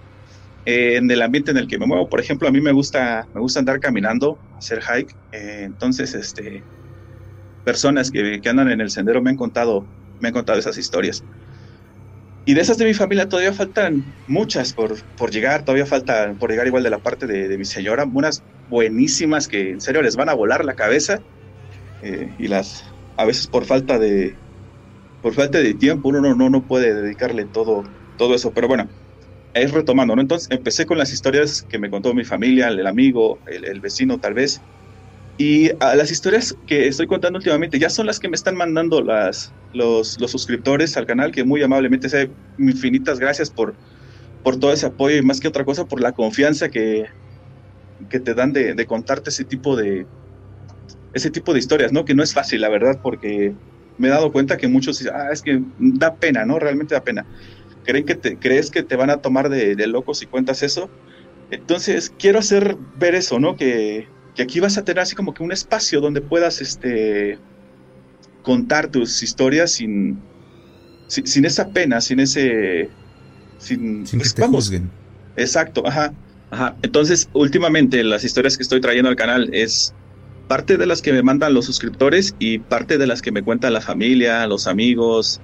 eh, 0.65 0.97
en 0.97 1.09
el 1.11 1.21
ambiente 1.21 1.51
en 1.51 1.57
el 1.57 1.67
que 1.67 1.77
me 1.77 1.85
muevo. 1.85 2.09
Por 2.09 2.19
ejemplo, 2.19 2.47
a 2.47 2.51
mí 2.51 2.61
me 2.61 2.71
gusta, 2.71 3.27
me 3.33 3.41
gusta 3.41 3.59
andar 3.59 3.79
caminando, 3.79 4.39
hacer 4.57 4.81
hike. 4.81 5.15
Eh, 5.31 5.63
entonces, 5.65 6.13
este, 6.13 6.63
personas 7.63 8.11
que, 8.11 8.39
que 8.41 8.49
andan 8.49 8.69
en 8.69 8.81
el 8.81 8.89
sendero 8.89 9.21
me 9.21 9.29
han 9.31 9.37
contado, 9.37 9.87
me 10.19 10.29
han 10.29 10.33
contado 10.33 10.59
esas 10.59 10.77
historias. 10.77 11.23
Y 12.45 12.53
de 12.53 12.61
esas 12.61 12.77
de 12.77 12.85
mi 12.85 12.93
familia 12.93 13.29
todavía 13.29 13.53
faltan 13.53 14.03
muchas 14.27 14.73
por, 14.73 14.95
por 15.15 15.31
llegar, 15.31 15.63
todavía 15.63 15.85
falta 15.85 16.33
por 16.37 16.51
llegar 16.51 16.67
igual 16.67 16.83
de 16.83 16.89
la 16.89 16.99
parte 16.99 17.25
de, 17.25 17.57
mi 17.57 17.63
señora, 17.63 18.05
unas 18.11 18.43
buenísimas 18.67 19.47
que 19.47 19.71
en 19.71 19.81
serio 19.81 20.01
les 20.01 20.17
van 20.17 20.27
a 20.27 20.33
volar 20.33 20.65
la 20.65 20.75
cabeza 20.75 21.19
eh, 22.01 22.35
y 22.37 22.47
las 22.47 22.83
a 23.15 23.25
veces 23.25 23.47
por 23.47 23.65
falta 23.65 23.99
de 23.99 24.35
por 25.21 25.33
falta 25.33 25.59
de 25.59 25.73
tiempo 25.75 26.09
uno 26.09 26.19
no, 26.21 26.35
no, 26.35 26.49
no 26.49 26.65
puede 26.65 26.93
dedicarle 26.93 27.45
todo, 27.45 27.83
todo 28.17 28.35
eso, 28.35 28.53
pero 28.53 28.67
bueno, 28.67 28.89
es 29.53 29.71
retomando, 29.71 30.15
¿no? 30.15 30.21
Entonces 30.21 30.49
empecé 30.51 30.85
con 30.85 30.97
las 30.97 31.11
historias 31.11 31.63
que 31.63 31.79
me 31.79 31.89
contó 31.89 32.13
mi 32.13 32.23
familia, 32.23 32.67
el, 32.69 32.85
amigo, 32.87 33.39
el, 33.47 33.65
el 33.65 33.79
vecino 33.81 34.19
tal 34.19 34.33
vez, 34.33 34.61
y 35.37 35.71
a 35.79 35.95
las 35.95 36.11
historias 36.11 36.55
que 36.67 36.87
estoy 36.87 37.07
contando 37.07 37.37
últimamente 37.37 37.79
ya 37.79 37.89
son 37.89 38.05
las 38.05 38.19
que 38.19 38.29
me 38.29 38.35
están 38.35 38.55
mandando 38.55 39.01
las, 39.01 39.51
los, 39.73 40.19
los 40.19 40.31
suscriptores 40.31 40.95
al 40.95 41.07
canal, 41.07 41.31
que 41.31 41.43
muy 41.43 41.63
amablemente, 41.63 42.07
sé, 42.07 42.29
infinitas 42.59 43.19
gracias 43.19 43.49
por, 43.49 43.75
por 44.43 44.59
todo 44.59 44.71
ese 44.71 44.85
apoyo 44.85 45.17
y 45.17 45.21
más 45.23 45.39
que 45.39 45.47
otra 45.47 45.65
cosa 45.65 45.85
por 45.85 46.01
la 46.01 46.11
confianza 46.11 46.69
que, 46.69 47.05
que 48.09 48.19
te 48.19 48.35
dan 48.35 48.53
de, 48.53 48.75
de, 48.75 48.85
contarte 48.85 49.31
ese 49.31 49.43
tipo 49.43 49.75
de, 49.75 50.05
ese 51.13 51.31
tipo 51.31 51.51
de 51.53 51.59
historias, 51.59 51.91
¿no? 51.91 52.05
Que 52.05 52.13
no 52.13 52.21
es 52.21 52.33
fácil, 52.33 52.61
la 52.61 52.69
verdad, 52.69 52.99
porque 53.01 53.55
me 53.97 54.09
he 54.09 54.11
dado 54.11 54.31
cuenta 54.31 54.57
que 54.57 54.67
muchos 54.67 54.99
dicen, 54.99 55.13
ah, 55.15 55.29
es 55.31 55.41
que 55.41 55.59
da 55.77 56.15
pena, 56.15 56.45
¿no? 56.45 56.59
Realmente 56.59 56.93
da 56.93 57.03
pena. 57.03 57.25
Creen 57.83 58.05
que 58.05 58.15
te, 58.15 58.37
crees 58.37 58.71
que 58.71 58.83
te 58.83 58.95
van 58.95 59.09
a 59.09 59.17
tomar 59.17 59.49
de, 59.49 59.75
de 59.75 59.87
locos 59.87 60.19
si 60.19 60.25
cuentas 60.25 60.63
eso. 60.63 60.89
Entonces, 61.51 62.13
quiero 62.17 62.39
hacer 62.39 62.77
ver 62.97 63.15
eso, 63.15 63.39
¿no? 63.39 63.55
Que, 63.55 64.07
que 64.35 64.43
aquí 64.43 64.59
vas 64.59 64.77
a 64.77 64.83
tener 64.83 65.01
así 65.01 65.15
como 65.15 65.33
que 65.33 65.43
un 65.43 65.51
espacio 65.51 66.01
donde 66.01 66.21
puedas 66.21 66.61
este, 66.61 67.37
contar 68.41 68.87
tus 68.87 69.21
historias 69.21 69.71
sin, 69.71 70.19
sin, 71.07 71.45
esa 71.45 71.69
pena, 71.69 72.01
sin 72.01 72.19
ese... 72.19 72.89
Sin, 73.57 74.05
sin 74.05 74.19
que 74.19 74.29
pues, 74.35 74.49
juzguen. 74.49 74.89
Exacto, 75.37 75.87
ajá, 75.87 76.13
ajá. 76.51 76.75
Entonces, 76.81 77.29
últimamente 77.33 78.03
las 78.03 78.23
historias 78.23 78.57
que 78.57 78.63
estoy 78.63 78.81
trayendo 78.81 79.09
al 79.09 79.15
canal 79.15 79.49
es 79.53 79.93
parte 80.47 80.77
de 80.77 80.85
las 80.85 81.01
que 81.01 81.13
me 81.13 81.23
mandan 81.23 81.53
los 81.53 81.65
suscriptores 81.65 82.35
y 82.39 82.59
parte 82.59 82.97
de 82.97 83.07
las 83.07 83.21
que 83.21 83.31
me 83.31 83.41
cuentan 83.41 83.73
la 83.73 83.81
familia, 83.81 84.45
los 84.47 84.67
amigos. 84.67 85.39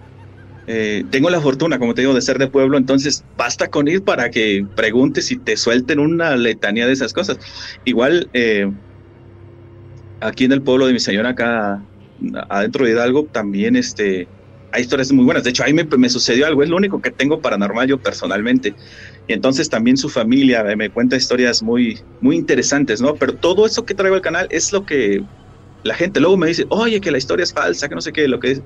Eh, 0.68 1.04
tengo 1.10 1.30
la 1.30 1.42
fortuna, 1.42 1.80
como 1.80 1.94
te 1.94 2.02
digo, 2.02 2.14
de 2.14 2.22
ser 2.22 2.38
de 2.38 2.48
pueblo, 2.48 2.78
entonces 2.78 3.24
basta 3.36 3.70
con 3.70 3.88
ir 3.88 4.04
para 4.04 4.30
que 4.30 4.66
preguntes 4.76 5.32
y 5.32 5.38
te 5.38 5.58
suelten 5.58 6.00
una 6.00 6.36
letanía 6.36 6.86
de 6.86 6.94
esas 6.94 7.14
cosas. 7.14 7.40
Igual, 7.86 8.30
eh, 8.34 8.70
aquí 10.22 10.46
en 10.46 10.52
el 10.52 10.62
pueblo 10.62 10.86
de 10.86 10.94
mi 10.94 11.00
señora, 11.00 11.30
acá 11.30 11.84
adentro 12.50 12.86
de 12.86 12.92
Hidalgo, 12.92 13.28
también 13.32 13.76
este, 13.76 14.28
hay 14.72 14.82
historias 14.84 15.12
muy 15.12 15.26
buenas. 15.26 15.44
De 15.44 15.50
hecho, 15.50 15.64
ahí 15.64 15.74
me, 15.74 15.86
me, 15.86 16.10
sucedió 16.10 16.46
algo, 16.46 16.64
es 16.64 16.70
lo 16.70 16.78
único 16.78 17.02
que 17.02 17.12
tengo 17.12 17.42
paranormal 17.42 17.88
yo 17.88 17.98
personalmente. 17.98 18.76
Y 19.28 19.34
entonces 19.34 19.70
también 19.70 19.98
su 19.98 20.10
familia 20.10 20.64
me 20.76 20.90
cuenta 20.90 21.16
historias 21.16 21.62
muy, 21.62 22.00
muy 22.20 22.36
interesantes, 22.36 23.02
¿no? 23.02 23.16
Pero 23.16 23.36
todo 23.36 23.66
eso 23.66 23.86
que 23.86 23.96
traigo 23.96 24.16
al 24.16 24.22
canal 24.22 24.48
es 24.50 24.72
lo 24.72 24.86
que 24.86 25.24
la 25.84 25.96
gente 25.96 26.20
luego 26.20 26.38
me 26.38 26.48
dice, 26.48 26.66
oye, 26.70 27.00
que 27.02 27.12
la 27.12 27.18
historia 27.18 27.44
es 27.44 27.54
falsa, 27.54 27.88
que 27.88 27.96
no 27.96 28.02
sé 28.02 28.12
qué, 28.12 28.28
lo 28.28 28.40
que 28.40 28.52
es. 28.52 28.62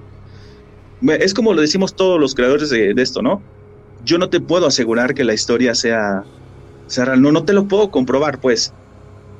Es 1.19 1.33
como 1.33 1.53
lo 1.53 1.61
decimos 1.61 1.95
todos 1.95 2.19
los 2.19 2.35
creadores 2.35 2.69
de, 2.69 2.93
esto, 2.97 3.21
¿no? 3.21 3.41
Yo 4.05 4.17
no 4.17 4.29
te 4.29 4.39
puedo 4.39 4.67
asegurar 4.67 5.13
que 5.13 5.23
la 5.23 5.33
historia 5.33 5.75
sea, 5.75 6.23
sea 6.87 7.05
real, 7.05 7.21
no, 7.21 7.31
no 7.31 7.43
te 7.43 7.53
lo 7.53 7.67
puedo 7.67 7.91
comprobar, 7.91 8.39
pues 8.39 8.73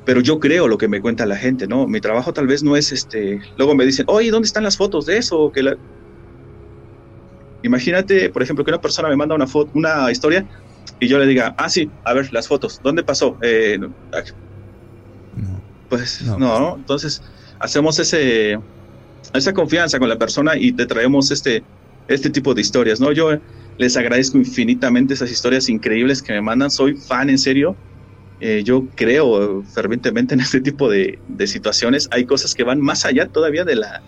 pero 0.04 0.20
yo 0.20 0.38
creo 0.38 0.68
lo 0.68 0.78
que 0.78 0.88
me 0.88 1.00
cuenta 1.00 1.24
la 1.26 1.36
gente, 1.36 1.66
¿no? 1.66 1.86
Mi 1.86 2.00
trabajo 2.00 2.32
tal 2.32 2.46
vez 2.46 2.62
no 2.62 2.76
es 2.76 2.92
este. 2.92 3.40
Luego 3.56 3.74
me 3.74 3.86
dicen, 3.86 4.04
oye, 4.08 4.30
¿dónde 4.30 4.46
están 4.46 4.62
las 4.62 4.76
fotos 4.76 5.06
de 5.06 5.16
eso? 5.16 5.50
Que 5.50 5.62
la... 5.62 5.76
Imagínate, 7.62 8.28
por 8.28 8.42
ejemplo, 8.42 8.64
que 8.64 8.70
una 8.70 8.80
persona 8.80 9.08
me 9.08 9.16
manda 9.16 9.34
una 9.34 9.46
foto, 9.46 9.70
una 9.74 10.10
historia 10.10 10.46
y 11.00 11.08
yo 11.08 11.18
le 11.18 11.26
diga, 11.26 11.54
ah, 11.56 11.70
sí, 11.70 11.90
a 12.04 12.12
ver, 12.12 12.30
las 12.32 12.46
fotos, 12.46 12.80
¿dónde 12.82 13.02
pasó? 13.02 13.38
Eh, 13.40 13.78
pues 15.88 16.22
no, 16.22 16.38
no, 16.38 16.76
entonces 16.76 17.22
hacemos 17.58 17.98
ese, 17.98 18.58
esa 19.38 19.52
confianza 19.52 19.98
con 19.98 20.08
la 20.08 20.18
persona 20.18 20.56
y 20.56 20.72
te 20.72 20.86
traemos 20.86 21.30
este, 21.30 21.62
este 22.08 22.30
tipo 22.30 22.54
de 22.54 22.60
historias, 22.60 23.00
¿no? 23.00 23.12
Yo 23.12 23.30
les 23.78 23.96
agradezco 23.96 24.38
infinitamente 24.38 25.14
esas 25.14 25.30
historias 25.30 25.68
increíbles 25.68 26.22
que 26.22 26.32
me 26.32 26.40
mandan, 26.40 26.70
soy 26.70 26.94
fan 26.94 27.30
en 27.30 27.38
serio. 27.38 27.76
Eh, 28.40 28.62
yo 28.64 28.86
creo 28.94 29.62
fervientemente 29.62 30.34
en 30.34 30.40
este 30.40 30.60
tipo 30.60 30.90
de, 30.90 31.18
de, 31.28 31.46
situaciones. 31.46 32.08
Hay 32.10 32.24
cosas 32.24 32.54
que 32.54 32.64
van 32.64 32.80
más 32.80 33.04
allá 33.04 33.28
todavía 33.28 33.64
de 33.64 33.76
la, 33.76 34.02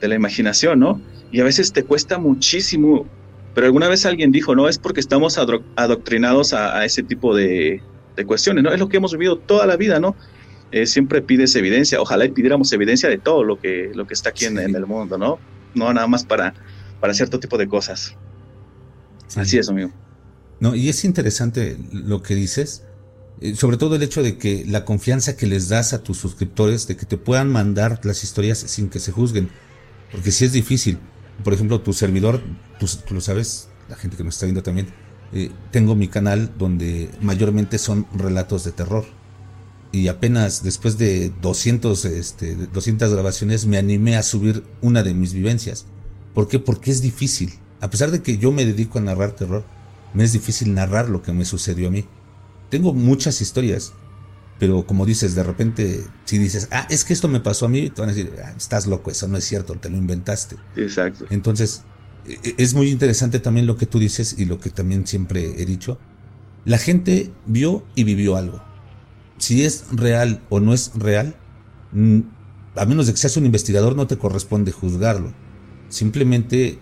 de 0.00 0.08
la 0.08 0.14
imaginación, 0.14 0.80
¿no? 0.80 1.00
Y 1.32 1.40
a 1.40 1.44
veces 1.44 1.72
te 1.72 1.84
cuesta 1.84 2.18
muchísimo 2.18 3.06
pero 3.54 3.66
alguna 3.66 3.88
vez 3.88 4.06
alguien 4.06 4.30
dijo, 4.30 4.54
no, 4.54 4.68
es 4.68 4.78
porque 4.78 5.00
estamos 5.00 5.38
adoctrinados 5.76 6.52
a, 6.52 6.84
ese 6.84 7.02
tipo 7.02 7.34
de, 7.34 7.82
cuestiones, 8.26 8.62
¿no? 8.62 8.70
Es 8.70 8.78
lo 8.78 8.88
que 8.88 8.98
hemos 8.98 9.12
vivido 9.12 9.38
toda 9.38 9.66
la 9.66 9.76
vida, 9.76 9.98
¿no? 9.98 10.14
Eh, 10.72 10.86
siempre 10.86 11.22
pides 11.22 11.54
evidencia, 11.56 12.00
ojalá 12.00 12.24
y 12.24 12.30
pidiéramos 12.30 12.72
evidencia 12.72 13.08
de 13.08 13.18
todo 13.18 13.42
lo 13.44 13.60
que, 13.60 13.90
lo 13.94 14.06
que 14.06 14.14
está 14.14 14.30
aquí 14.30 14.46
en, 14.46 14.58
el 14.58 14.86
mundo, 14.86 15.18
¿no? 15.18 15.38
No 15.74 15.92
nada 15.92 16.06
más 16.06 16.24
para, 16.24 16.54
para 17.00 17.14
cierto 17.14 17.40
tipo 17.40 17.58
de 17.58 17.68
cosas. 17.68 18.14
Así 19.36 19.58
es, 19.58 19.68
amigo. 19.68 19.90
No, 20.60 20.74
y 20.74 20.88
es 20.88 21.04
interesante 21.04 21.76
lo 21.92 22.22
que 22.22 22.34
dices, 22.34 22.84
eh, 23.40 23.54
sobre 23.54 23.76
todo 23.76 23.96
el 23.96 24.02
hecho 24.02 24.22
de 24.22 24.38
que 24.38 24.64
la 24.66 24.84
confianza 24.84 25.36
que 25.36 25.46
les 25.46 25.68
das 25.68 25.92
a 25.92 26.02
tus 26.02 26.18
suscriptores, 26.18 26.86
de 26.86 26.96
que 26.96 27.06
te 27.06 27.16
puedan 27.16 27.50
mandar 27.50 28.00
las 28.04 28.22
historias 28.22 28.58
sin 28.58 28.90
que 28.90 28.98
se 28.98 29.12
juzguen, 29.12 29.48
porque 30.12 30.30
sí 30.30 30.44
es 30.44 30.52
difícil 30.52 30.98
por 31.42 31.52
ejemplo, 31.52 31.80
tu 31.80 31.92
servidor, 31.92 32.40
tú, 32.78 32.86
lo 33.14 33.20
sabes, 33.20 33.68
la 33.88 33.96
gente 33.96 34.16
que 34.16 34.24
nos 34.24 34.34
está 34.34 34.46
viendo 34.46 34.62
también, 34.62 34.88
eh, 35.32 35.50
tengo 35.70 35.94
mi 35.94 36.08
canal 36.08 36.50
donde 36.58 37.10
mayormente 37.20 37.78
son 37.78 38.06
relatos 38.14 38.64
de 38.64 38.72
terror. 38.72 39.04
Y 39.92 40.08
apenas 40.08 40.62
después 40.62 40.98
de 40.98 41.32
200, 41.42 42.04
este, 42.04 42.54
200 42.54 43.12
grabaciones 43.12 43.66
me 43.66 43.76
animé 43.76 44.16
a 44.16 44.22
subir 44.22 44.62
una 44.80 45.02
de 45.02 45.14
mis 45.14 45.32
vivencias. 45.32 45.86
¿Por 46.34 46.48
qué? 46.48 46.58
Porque 46.58 46.90
es 46.90 47.02
difícil. 47.02 47.54
A 47.80 47.90
pesar 47.90 48.10
de 48.10 48.22
que 48.22 48.38
yo 48.38 48.52
me 48.52 48.64
dedico 48.64 48.98
a 48.98 49.02
narrar 49.02 49.32
terror, 49.32 49.64
me 50.14 50.24
es 50.24 50.32
difícil 50.32 50.74
narrar 50.74 51.08
lo 51.08 51.22
que 51.22 51.32
me 51.32 51.44
sucedió 51.44 51.88
a 51.88 51.90
mí. 51.90 52.04
Tengo 52.68 52.92
muchas 52.92 53.40
historias, 53.40 53.92
pero 54.60 54.86
como 54.86 55.06
dices, 55.06 55.34
de 55.34 55.42
repente, 55.42 56.04
si 56.24 56.38
dices, 56.38 56.68
ah, 56.70 56.86
es 56.88 57.04
que 57.04 57.12
esto 57.12 57.26
me 57.26 57.40
pasó 57.40 57.66
a 57.66 57.68
mí, 57.68 57.90
te 57.90 58.00
van 58.00 58.10
a 58.10 58.12
decir, 58.12 58.32
ah, 58.44 58.54
estás 58.56 58.86
loco, 58.86 59.10
eso 59.10 59.26
no 59.26 59.38
es 59.38 59.44
cierto, 59.44 59.74
te 59.74 59.90
lo 59.90 59.96
inventaste. 59.96 60.56
Exacto. 60.76 61.26
Entonces, 61.30 61.82
e, 62.26 62.38
e, 62.44 62.54
es 62.58 62.74
muy 62.74 62.90
interesante 62.90 63.40
también 63.40 63.66
lo 63.66 63.76
que 63.76 63.86
tú 63.86 63.98
dices 63.98 64.36
y 64.38 64.44
lo 64.44 64.60
que 64.60 64.70
también 64.70 65.06
siempre 65.06 65.60
he 65.60 65.66
dicho. 65.66 65.98
La 66.64 66.78
gente 66.78 67.32
vio 67.46 67.84
y 67.96 68.04
vivió 68.04 68.36
algo. 68.36 68.62
Si 69.40 69.64
es 69.64 69.86
real 69.90 70.40
o 70.50 70.60
no 70.60 70.72
es 70.72 70.92
real, 70.94 71.34
a 72.76 72.84
menos 72.84 73.06
de 73.06 73.12
que 73.12 73.18
seas 73.18 73.36
un 73.36 73.46
investigador, 73.46 73.96
no 73.96 74.06
te 74.06 74.18
corresponde 74.18 74.70
juzgarlo. 74.70 75.32
Simplemente 75.88 76.68
eh, 76.68 76.78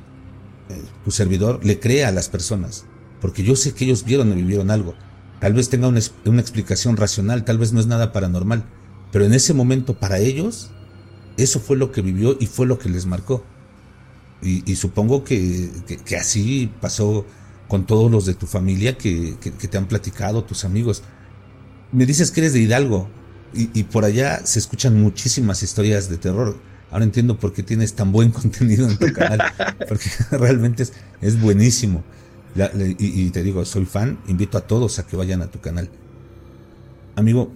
tu 1.05 1.11
servidor 1.11 1.65
le 1.65 1.81
cree 1.81 2.05
a 2.05 2.13
las 2.13 2.29
personas, 2.29 2.85
porque 3.21 3.43
yo 3.43 3.57
sé 3.57 3.73
que 3.73 3.85
ellos 3.85 4.05
vieron 4.05 4.33
y 4.33 4.37
vivieron 4.43 4.71
algo. 4.71 4.95
Tal 5.41 5.55
vez 5.55 5.69
tenga 5.69 5.87
una, 5.87 6.01
explicación 6.41 6.97
racional, 6.97 7.45
tal 7.45 7.59
vez 7.59 7.73
no 7.73 7.81
es 7.81 7.87
nada 7.87 8.13
paranormal, 8.13 8.65
pero 9.13 9.25
en 9.25 9.33
ese 9.33 9.55
momento 9.55 9.95
para 9.95 10.19
ellos 10.19 10.71
eso 11.37 11.61
fue 11.61 11.77
lo 11.77 11.93
que 11.93 12.03
vivió 12.03 12.37
y 12.41 12.47
fue 12.47 12.67
lo 12.67 12.79
que 12.79 12.89
les 12.89 13.07
marcó. 13.07 13.45
Y, 14.43 14.77
supongo 14.77 15.25
que, 15.25 15.71
así 16.19 16.71
pasó 16.81 17.25
con 17.67 17.87
todos 17.87 18.11
los 18.11 18.25
de 18.25 18.35
tu 18.35 18.47
familia 18.47 18.97
que, 18.97 19.37
te 19.41 19.79
han 19.79 19.87
platicado, 19.87 20.45
tus 20.45 20.65
amigos. 20.65 21.03
Me 21.91 22.05
dices 22.05 22.31
que 22.31 22.41
eres 22.41 22.53
de 22.53 22.61
Hidalgo 22.61 23.09
y, 23.55 23.83
por 23.85 24.05
allá 24.05 24.45
se 24.45 24.59
escuchan 24.59 25.01
muchísimas 25.01 25.63
historias 25.63 26.11
de 26.11 26.19
terror. 26.19 26.57
Ahora 26.91 27.05
entiendo 27.05 27.39
por 27.39 27.53
qué 27.53 27.63
tienes 27.63 27.95
tan 27.95 28.13
buen 28.13 28.31
contenido 28.33 28.89
en 28.89 28.99
tu 28.99 29.13
canal, 29.13 29.41
porque 29.89 30.11
realmente 30.37 30.85
es, 31.21 31.41
buenísimo 31.41 32.05
y, 32.99 33.31
te 33.31 33.43
digo, 33.43 33.65
soy 33.65 33.85
fan, 33.85 34.19
invito 34.27 34.59
a 34.59 34.63
todos 34.63 34.99
a 34.99 35.07
que 35.07 35.17
vayan 35.17 35.43
a 35.43 35.51
tu 35.51 35.61
canal. 35.61 35.89
Amigo, 37.17 37.53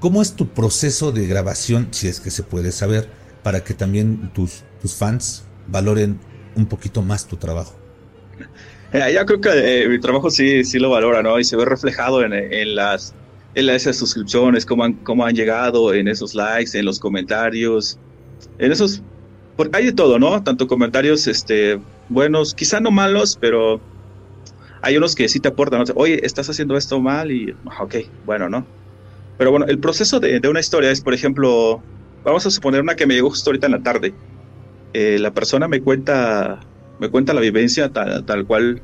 ¿cómo 0.00 0.22
es 0.22 0.34
tu 0.34 0.48
proceso 0.48 1.12
de 1.12 1.26
grabación, 1.26 1.88
si 1.90 2.08
es 2.08 2.20
que 2.20 2.30
se 2.30 2.42
puede 2.42 2.72
saber, 2.72 3.08
para 3.42 3.64
que 3.64 3.74
también 3.74 4.30
tus, 4.34 4.64
fans 4.96 5.44
valoren 5.68 6.18
un 6.56 6.66
poquito 6.66 7.02
más 7.02 7.26
tu 7.26 7.36
trabajo? 7.36 7.74
Eh, 8.94 9.18
creo 9.24 9.40
que 9.40 9.84
eh, 9.84 9.88
mi 9.88 9.98
trabajo 9.98 10.30
sí, 10.30 10.64
sí 10.64 10.78
lo 10.78 10.90
valora, 10.90 11.22
¿no? 11.22 11.40
Y 11.40 11.44
se 11.44 11.56
ve 11.56 11.64
reflejado 11.64 12.22
en 12.22 12.74
las 12.74 13.14
en 13.54 13.68
esas 13.68 13.96
suscripciones, 13.96 14.64
cómo 14.64 14.84
han, 14.84 14.94
cómo 14.94 15.24
han 15.24 15.34
llegado, 15.34 15.92
en 15.94 16.08
esos 16.08 16.34
likes, 16.34 16.78
en 16.78 16.84
los 16.84 16.98
comentarios, 16.98 17.98
en 18.58 18.72
esos... 18.72 19.02
Porque 19.56 19.76
hay 19.76 19.86
de 19.86 19.92
todo, 19.92 20.18
¿no? 20.18 20.42
Tanto 20.42 20.66
comentarios 20.66 21.26
este, 21.26 21.78
buenos, 22.08 22.54
quizá 22.54 22.80
no 22.80 22.90
malos, 22.90 23.36
pero 23.40 23.80
hay 24.80 24.96
unos 24.96 25.14
que 25.14 25.28
sí 25.28 25.40
te 25.40 25.48
aportan, 25.48 25.84
oye, 25.94 26.24
estás 26.24 26.48
haciendo 26.48 26.76
esto 26.76 27.00
mal 27.00 27.30
y, 27.30 27.54
ok, 27.80 27.96
bueno, 28.24 28.48
¿no? 28.48 28.66
Pero 29.38 29.50
bueno, 29.50 29.66
el 29.66 29.78
proceso 29.78 30.20
de, 30.20 30.40
una 30.48 30.60
historia 30.60 30.90
es, 30.90 31.00
por 31.00 31.14
ejemplo, 31.14 31.82
vamos 32.24 32.46
a 32.46 32.50
suponer 32.50 32.80
una 32.80 32.96
que 32.96 33.06
me 33.06 33.14
llegó 33.14 33.30
justo 33.30 33.50
ahorita 33.50 33.66
en 33.66 33.72
la 33.72 33.82
tarde. 33.82 34.14
Eh, 34.92 35.18
la 35.18 35.32
persona 35.32 35.68
me 35.68 35.80
cuenta, 35.80 36.60
me 36.98 37.08
cuenta 37.08 37.32
la 37.32 37.40
vivencia 37.40 37.88
tal, 37.90 38.24
tal, 38.24 38.46
cual 38.46 38.82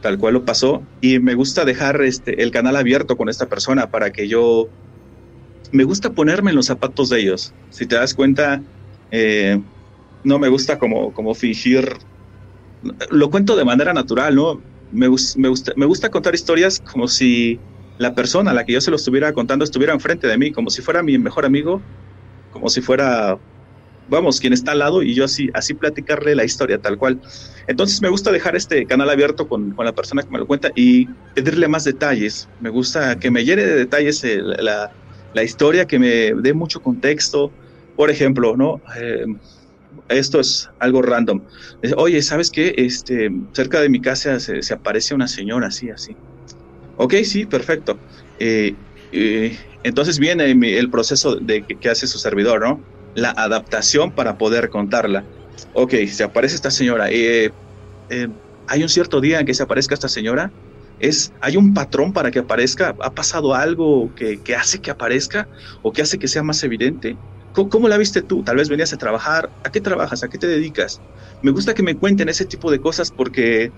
tal 0.00 0.18
cual 0.18 0.34
lo 0.34 0.44
pasó 0.44 0.82
y 1.00 1.18
me 1.18 1.34
gusta 1.34 1.64
dejar 1.64 2.02
este, 2.02 2.42
el 2.42 2.50
canal 2.50 2.76
abierto 2.76 3.16
con 3.16 3.28
esta 3.28 3.46
persona 3.46 3.90
para 3.90 4.10
que 4.10 4.28
yo 4.28 4.68
me 5.72 5.84
gusta 5.84 6.12
ponerme 6.12 6.50
en 6.50 6.56
los 6.56 6.66
zapatos 6.66 7.08
de 7.08 7.20
ellos. 7.20 7.52
Si 7.70 7.86
te 7.86 7.96
das 7.96 8.14
cuenta, 8.14 8.62
eh, 9.10 9.60
no 10.24 10.38
me 10.38 10.48
gusta 10.48 10.78
como, 10.78 11.12
como 11.12 11.34
fingir, 11.34 11.88
lo 13.10 13.30
cuento 13.30 13.56
de 13.56 13.64
manera 13.64 13.92
natural, 13.92 14.34
¿no? 14.34 14.60
me, 14.92 15.08
me, 15.36 15.48
gusta, 15.48 15.72
me 15.76 15.86
gusta 15.86 16.10
contar 16.10 16.34
historias 16.34 16.80
como 16.80 17.08
si 17.08 17.60
la 17.98 18.14
persona 18.14 18.50
a 18.50 18.54
la 18.54 18.64
que 18.64 18.72
yo 18.72 18.80
se 18.80 18.90
lo 18.90 18.96
estuviera 18.96 19.32
contando 19.32 19.64
estuviera 19.64 19.92
enfrente 19.92 20.26
de 20.26 20.38
mí, 20.38 20.52
como 20.52 20.70
si 20.70 20.82
fuera 20.82 21.02
mi 21.02 21.18
mejor 21.18 21.44
amigo, 21.44 21.82
como 22.50 22.68
si 22.68 22.80
fuera, 22.80 23.38
vamos, 24.08 24.40
quien 24.40 24.52
está 24.52 24.72
al 24.72 24.80
lado 24.80 25.02
y 25.02 25.14
yo 25.14 25.24
así, 25.24 25.48
así 25.54 25.74
platicarle 25.74 26.34
la 26.34 26.44
historia 26.44 26.78
tal 26.78 26.96
cual. 26.98 27.20
Entonces 27.66 28.00
me 28.00 28.08
gusta 28.08 28.30
dejar 28.30 28.56
este 28.56 28.86
canal 28.86 29.10
abierto 29.10 29.48
con, 29.48 29.72
con 29.72 29.84
la 29.84 29.92
persona 29.92 30.22
que 30.22 30.30
me 30.30 30.38
lo 30.38 30.46
cuenta 30.46 30.70
y 30.74 31.06
pedirle 31.34 31.68
más 31.68 31.84
detalles. 31.84 32.48
Me 32.60 32.70
gusta 32.70 33.18
que 33.18 33.30
me 33.30 33.44
llene 33.44 33.64
de 33.64 33.76
detalles 33.76 34.22
la, 34.24 34.90
la, 35.34 35.42
historia, 35.42 35.86
que 35.86 35.98
me 35.98 36.32
dé 36.34 36.54
mucho 36.54 36.80
contexto. 36.80 37.50
Por 37.96 38.10
ejemplo, 38.10 38.56
¿no? 38.56 38.80
Eh, 38.96 39.26
esto 40.08 40.40
es 40.40 40.68
algo 40.78 41.02
random. 41.02 41.42
Oye, 41.96 42.22
¿sabes 42.22 42.50
qué? 42.50 42.74
Este, 42.76 43.30
cerca 43.52 43.80
de 43.80 43.88
mi 43.88 44.00
casa 44.00 44.38
se, 44.38 44.60
aparece 44.72 45.14
una 45.14 45.28
señora 45.28 45.68
así, 45.68 45.90
así. 45.90 46.16
Ok, 46.96 47.14
sí, 47.24 47.46
perfecto. 47.46 47.98
Eh, 48.38 48.74
eh, 49.12 49.58
entonces 49.82 50.18
viene 50.18 50.50
el 50.50 50.90
proceso 50.90 51.36
de 51.36 51.64
que, 51.64 51.88
hace 51.88 52.06
su 52.06 52.18
servidor, 52.18 52.60
¿no? 52.60 52.80
La 53.16 53.30
adaptación 53.30 54.12
para 54.12 54.38
poder 54.38 54.70
contarla. 54.70 55.24
Ok, 55.72 55.94
se 56.08 56.22
aparece 56.22 56.54
esta 56.54 56.70
señora. 56.70 57.08
Eh, 57.10 57.50
hay 58.68 58.82
un 58.82 58.88
cierto 58.88 59.20
día 59.20 59.40
en 59.40 59.46
que 59.46 59.54
se 59.54 59.62
aparezca 59.62 59.94
esta 59.94 60.08
señora. 60.08 60.52
es, 61.00 61.32
hay 61.40 61.56
un 61.56 61.74
patrón 61.74 62.12
para 62.12 62.30
que 62.30 62.38
aparezca, 62.38 62.94
ha 63.00 63.10
pasado 63.10 63.54
algo 63.54 64.14
que, 64.14 64.40
que 64.40 64.54
hace 64.54 64.80
que 64.80 64.90
aparezca 64.90 65.48
o 65.82 65.92
que 65.92 66.02
hace 66.02 66.18
que 66.18 66.28
sea 66.28 66.42
más 66.42 66.62
evidente. 66.62 67.16
¿Cómo, 67.52 67.88
la 67.88 67.96
viste 67.96 68.20
tú? 68.20 68.42
Tal 68.42 68.56
vez 68.56 68.68
venías 68.68 68.92
a 68.92 68.98
trabajar, 68.98 69.48
¿a 69.64 69.72
qué 69.72 69.80
trabajas? 69.80 70.22
¿A 70.22 70.28
qué 70.28 70.36
te 70.36 70.46
dedicas? 70.46 71.00
Me 71.42 71.50
gusta 71.52 71.72
que 71.72 71.82
me 71.82 71.96
cuenten 71.96 72.28
ese 72.28 72.44
tipo 72.44 72.70
de 72.70 72.80
cosas 72.80 73.10
porque 73.10 73.72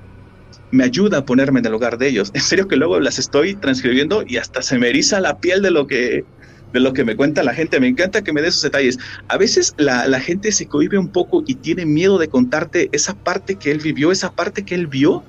me 0.73 0.83
ayuda 0.83 1.18
a 1.18 1.25
ponerme 1.25 1.61
en 1.61 1.66
el 1.66 1.73
lugar 1.73 1.97
de 1.97 2.09
ellos. 2.09 2.30
En 2.35 2.40
serio 2.40 2.66
que 2.66 2.75
luego 2.75 2.99
las 2.99 3.21
estoy 3.21 3.54
transcribiendo 3.54 4.25
y 4.26 4.37
hasta 4.37 4.62
se 4.62 4.78
me 4.78 4.88
eriza 4.88 5.21
la 5.21 5.38
piel 5.38 5.62
de 5.62 5.71
lo 5.71 5.87
que, 5.87 6.25
de 6.73 6.81
lo 6.81 6.93
que 6.93 7.05
me 7.05 7.17
cuenta 7.17 7.43
la 7.43 7.55
gente. 7.55 7.81
Me 7.81 7.89
encanta 7.89 8.23
que 8.23 8.33
me 8.33 8.43
dé 8.43 8.49
esos 8.49 8.63
detalles. 8.63 8.99
A 9.29 9.37
veces 9.37 9.75
la, 9.79 10.07
la 10.07 10.21
gente 10.21 10.53
se 10.53 10.67
cohibe 10.67 10.99
un 10.99 11.09
poco 11.09 11.43
y 11.47 11.57
tiene 11.57 11.87
miedo 11.87 12.19
de 12.19 12.29
contarte 12.29 12.89
esa 12.93 13.15
parte 13.15 13.57
que 13.57 13.71
él 13.71 13.79
vivió, 13.79 14.13
esa 14.13 14.33
parte 14.33 14.65
que 14.65 14.75
él 14.75 14.87
vio. 14.87 15.25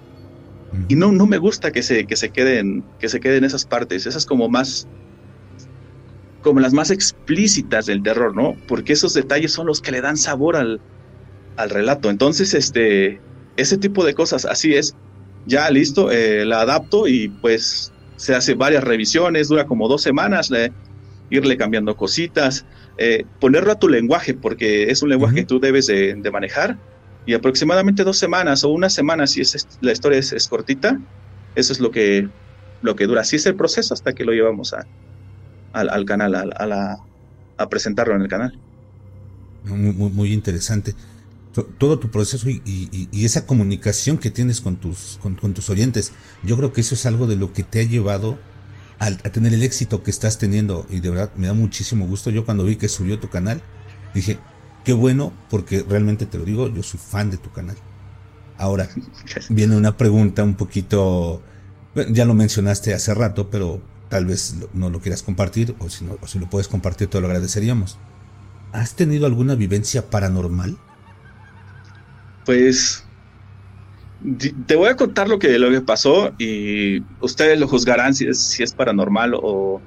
Y 0.88 0.96
no, 0.96 1.12
no 1.12 1.26
me 1.26 1.40
gusta 1.40 1.72
que 1.72 1.82
se, 1.82 2.06
que 2.06 2.16
se 2.16 2.30
queden, 2.30 2.84
que 3.00 3.10
se 3.10 3.20
queden 3.20 3.44
esas 3.44 3.66
partes. 3.66 4.06
Esas 4.06 4.26
como 4.26 4.50
más 4.50 4.88
como 6.42 6.62
las 6.62 6.74
más 6.74 6.90
explícitas 6.90 7.86
del 7.86 8.02
terror, 8.02 8.36
¿no? 8.36 8.56
Porque 8.68 8.94
esos 8.94 9.14
detalles 9.14 9.52
son 9.52 9.68
los 9.68 9.82
que 9.82 9.92
le 9.92 10.00
dan 10.02 10.16
sabor 10.16 10.56
al, 10.56 10.80
al 11.58 11.70
relato. 11.70 12.10
Entonces, 12.10 12.54
este, 12.54 13.20
ese 13.58 13.78
tipo 13.78 14.06
de 14.06 14.14
cosas, 14.14 14.46
así 14.46 14.74
es. 14.74 14.96
Ya 15.46 15.70
listo, 15.70 16.12
eh, 16.12 16.46
la 16.46 16.62
adapto 16.62 17.08
y 17.08 17.30
pues 17.30 17.92
se 18.16 18.36
hace 18.36 18.54
varias 18.54 18.84
revisiones, 18.84 19.48
dura 19.48 19.66
como 19.66 19.88
dos 19.88 20.02
semanas, 20.02 20.52
irle 21.30 21.58
cambiando 21.58 21.96
cositas, 21.96 22.66
eh, 22.98 23.26
ponerlo 23.40 23.72
a 23.72 23.80
tu 23.80 23.88
lenguaje, 23.88 24.34
porque 24.34 24.90
es 24.92 25.02
un 25.02 25.10
lenguaje 25.10 25.36
que 25.36 25.46
tú 25.46 25.60
debes 25.60 25.88
de, 25.88 26.30
manejar, 26.32 26.78
y 27.26 27.34
aproximadamente 27.34 28.04
dos 28.04 28.18
semanas 28.18 28.64
o 28.64 28.70
una 28.70 28.90
semana, 28.90 29.28
si 29.28 29.42
es, 29.42 29.68
la 29.82 29.92
historia 29.92 30.20
es, 30.20 30.48
cortita, 30.48 31.00
eso 31.56 31.74
es 31.74 31.80
lo 31.80 31.92
que, 31.92 32.28
lo 32.82 32.96
que 32.96 33.06
dura. 33.06 33.22
Así 33.22 33.36
es 33.36 33.46
el 33.46 33.56
proceso 33.56 33.94
hasta 33.94 34.14
que 34.14 34.26
lo 34.26 34.32
llevamos 34.32 34.74
a, 34.74 34.88
al, 35.74 36.06
canal, 36.06 36.36
a, 36.36 36.66
la, 36.66 36.98
a 37.58 37.70
presentarlo 37.70 38.16
en 38.16 38.22
el 38.22 38.28
canal. 38.28 38.60
Muy, 39.66 39.94
muy, 39.94 40.34
interesante. 40.34 40.96
Todo 41.78 42.00
tu 42.00 42.10
proceso 42.10 42.50
y, 42.50 43.10
esa 43.26 43.46
comunicación 43.46 44.18
que 44.18 44.32
tienes 44.32 44.62
con 44.62 44.78
tus, 44.78 45.20
con, 45.22 45.36
tus 45.36 45.70
oyentes, 45.70 46.14
yo 46.44 46.56
creo 46.58 46.72
que 46.74 46.82
eso 46.82 46.96
es 46.96 47.06
algo 47.06 47.28
de 47.28 47.36
lo 47.36 47.52
que 47.54 47.64
te 47.64 47.82
ha 47.82 47.84
llevado 47.84 48.40
a, 49.00 49.12
tener 49.30 49.54
el 49.54 49.64
éxito 49.64 50.04
que 50.04 50.12
estás 50.12 50.38
teniendo 50.38 50.86
y 50.90 51.00
de 51.00 51.10
verdad 51.10 51.32
me 51.36 51.48
da 51.48 51.54
muchísimo 51.54 52.06
gusto. 52.06 52.30
Yo 52.30 52.46
cuando 52.46 52.66
vi 52.66 52.76
que 52.76 52.90
subió 52.90 53.20
tu 53.20 53.30
canal, 53.30 53.62
dije, 54.14 54.38
qué 54.84 54.94
bueno, 54.94 55.34
porque 55.50 55.84
realmente 55.88 56.26
te 56.26 56.38
lo 56.38 56.46
digo, 56.46 56.68
yo 56.68 56.84
soy 56.84 57.00
fan 57.00 57.32
de 57.32 57.38
tu 57.38 57.52
canal. 57.52 57.78
Ahora, 58.58 58.90
viene 59.50 59.76
una 59.78 59.96
pregunta 59.98 60.44
un 60.44 60.56
poquito, 60.56 61.42
ya 62.10 62.26
lo 62.26 62.34
mencionaste 62.34 62.94
hace 62.94 63.14
rato, 63.14 63.50
pero 63.50 63.82
tal 64.10 64.26
vez 64.26 64.56
no 64.74 64.90
lo 64.90 65.00
quieras 65.00 65.24
compartir 65.24 65.76
o 65.80 65.90
si, 65.90 66.04
no, 66.04 66.18
si 66.28 66.40
lo 66.40 66.50
puedes 66.50 66.68
compartir 66.68 67.08
te 67.08 67.22
lo 67.22 67.28
agradeceríamos. 67.28 67.98
¿Has 68.74 68.96
tenido 68.96 69.26
alguna 69.26 69.56
vivencia 69.56 70.10
paranormal? 70.10 70.78
Pues 72.46 73.04
te 74.66 74.76
voy 74.76 74.90
a 74.90 74.96
contar 74.96 75.30
lo 75.30 75.40
que, 75.40 75.58
lo 75.60 75.70
que 75.70 75.82
pasó 75.82 76.34
y 76.38 77.02
ustedes 77.22 77.60
lo 77.60 77.68
juzgarán 77.68 78.14
si 78.14 78.28
es, 78.28 78.40
si 78.40 78.64
es 78.64 78.74
paranormal 78.74 79.34
o, 79.36 79.82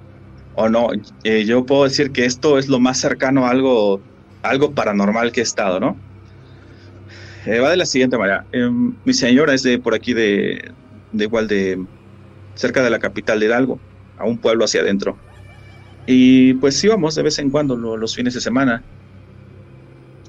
o 0.54 0.68
no. 0.68 0.88
Eh, 1.24 1.44
yo 1.44 1.66
puedo 1.66 1.84
decir 1.84 2.12
que 2.12 2.24
esto 2.24 2.58
es 2.58 2.68
lo 2.68 2.80
más 2.80 2.98
cercano 2.98 3.46
a 3.46 3.50
algo, 3.50 4.00
algo 4.42 4.72
paranormal 4.72 5.32
que 5.32 5.40
he 5.40 5.42
estado, 5.42 5.80
¿no? 5.80 5.96
Eh, 7.44 7.58
va 7.58 7.70
de 7.70 7.76
la 7.76 7.86
siguiente 7.86 8.16
manera. 8.16 8.46
Em, 8.52 8.94
mi 9.04 9.12
señora 9.12 9.52
es 9.52 9.62
de 9.62 9.78
por 9.78 9.94
aquí 9.94 10.14
de, 10.14 10.72
de 11.12 11.24
igual 11.24 11.48
de 11.48 11.84
cerca 12.54 12.82
de 12.82 12.90
la 12.90 12.98
capital 12.98 13.40
de 13.40 13.46
Hidalgo 13.46 13.80
a 14.18 14.24
un 14.24 14.38
pueblo 14.38 14.64
hacia 14.64 14.80
adentro. 14.80 15.18
Y 16.06 16.54
pues 16.54 16.82
íbamos 16.82 17.14
de 17.14 17.22
vez 17.22 17.38
en 17.38 17.50
cuando 17.50 17.76
los 17.76 18.14
fines 18.14 18.34
de 18.34 18.40
semana. 18.40 18.82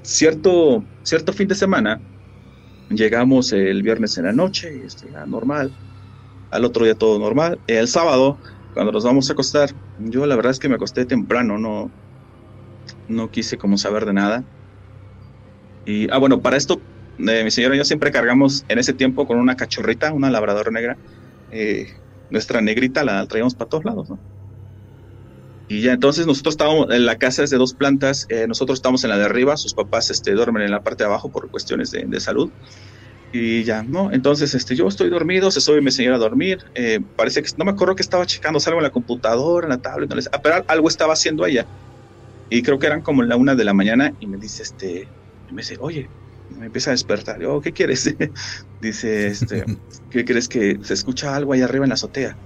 Cierto, 0.02 0.84
cierto 1.02 1.32
fin 1.32 1.48
de 1.48 1.54
semana, 1.54 2.00
llegamos 2.90 3.52
el 3.52 3.82
viernes 3.82 4.18
en 4.18 4.24
la 4.24 4.32
noche, 4.32 4.76
y 4.76 4.86
este, 4.86 5.08
normal. 5.26 5.72
Al 6.50 6.64
otro 6.64 6.84
día 6.84 6.94
todo 6.94 7.18
normal. 7.18 7.58
El 7.66 7.88
sábado, 7.88 8.38
cuando 8.74 8.92
nos 8.92 9.04
vamos 9.04 9.28
a 9.28 9.32
acostar, 9.32 9.70
yo 9.98 10.26
la 10.26 10.36
verdad 10.36 10.52
es 10.52 10.58
que 10.58 10.68
me 10.68 10.76
acosté 10.76 11.04
temprano, 11.04 11.58
no, 11.58 11.90
no 13.08 13.30
quise 13.30 13.58
como 13.58 13.78
saber 13.78 14.04
de 14.06 14.12
nada. 14.12 14.44
Y, 15.86 16.10
ah, 16.10 16.18
bueno, 16.18 16.40
para 16.40 16.56
esto, 16.56 16.80
eh, 17.18 17.44
mi 17.44 17.50
señora 17.50 17.74
y 17.74 17.78
yo 17.78 17.84
siempre 17.84 18.10
cargamos 18.10 18.64
en 18.68 18.78
ese 18.78 18.92
tiempo 18.92 19.26
con 19.26 19.38
una 19.38 19.56
cachorrita, 19.56 20.12
una 20.12 20.30
labradora 20.30 20.70
negra, 20.70 20.96
eh, 21.50 21.88
nuestra 22.30 22.60
negrita 22.60 23.04
la 23.04 23.26
traíamos 23.26 23.54
para 23.54 23.68
todos 23.68 23.84
lados, 23.84 24.10
¿no? 24.10 24.18
Y 25.68 25.80
ya 25.80 25.92
entonces 25.92 26.26
nosotros 26.26 26.54
estábamos 26.54 26.90
en 26.90 27.06
la 27.06 27.16
casa 27.16 27.42
es 27.42 27.50
de 27.50 27.56
dos 27.56 27.74
plantas, 27.74 28.26
eh, 28.28 28.46
nosotros 28.46 28.78
estamos 28.78 29.02
en 29.04 29.10
la 29.10 29.18
de 29.18 29.24
arriba, 29.24 29.56
sus 29.56 29.72
papás 29.72 30.10
este, 30.10 30.32
duermen 30.32 30.62
en 30.62 30.70
la 30.70 30.82
parte 30.82 31.04
de 31.04 31.08
abajo 31.08 31.30
por 31.30 31.50
cuestiones 31.50 31.90
de, 31.90 32.20
salud. 32.20 32.50
Y 33.32 33.64
ya, 33.64 33.82
¿no? 33.82 34.12
Entonces, 34.12 34.54
este, 34.54 34.76
yo 34.76 34.86
estoy 34.86 35.10
dormido, 35.10 35.50
se 35.50 35.60
sube 35.60 35.80
mi 35.80 35.90
señora 35.90 36.16
a 36.16 36.20
dormir. 36.20 36.58
Eh, 36.74 37.00
parece 37.16 37.42
que, 37.42 37.50
no 37.56 37.64
me 37.64 37.72
acuerdo 37.72 37.96
que 37.96 38.02
estaba 38.02 38.26
checando 38.26 38.60
algo 38.64 38.78
en 38.78 38.84
la 38.84 38.90
computadora, 38.90 39.66
en 39.66 39.70
la 39.70 39.78
tablet, 39.78 40.08
no 40.08 40.16
les, 40.16 40.28
ah, 40.32 40.40
pero 40.40 40.64
algo 40.68 40.88
estaba 40.88 41.14
haciendo 41.14 41.44
ella. 41.44 41.66
Y 42.48 42.62
creo 42.62 42.78
que 42.78 42.86
eran 42.86 43.02
como 43.02 43.22
la 43.22 43.36
una 43.36 43.54
de 43.54 43.64
la 43.64 43.74
mañana 43.74 44.14
y 44.20 44.26
me 44.26 44.36
dice, 44.36 44.62
este, 44.62 45.08
me 45.50 45.62
dice, 45.62 45.76
oye, 45.80 46.08
me 46.50 46.66
empieza 46.66 46.90
a 46.90 46.92
despertar. 46.92 47.40
Yo, 47.40 47.60
¿qué 47.60 47.72
quieres? 47.72 48.14
Dice, 48.80 49.28
este, 49.28 49.64
¿qué 50.10 50.24
crees 50.24 50.48
que 50.48 50.78
se 50.82 50.94
escucha 50.94 51.34
algo 51.34 51.52
ahí 51.52 51.62
arriba 51.62 51.84
en 51.84 51.90
la 51.90 51.94
azotea? 51.94 52.36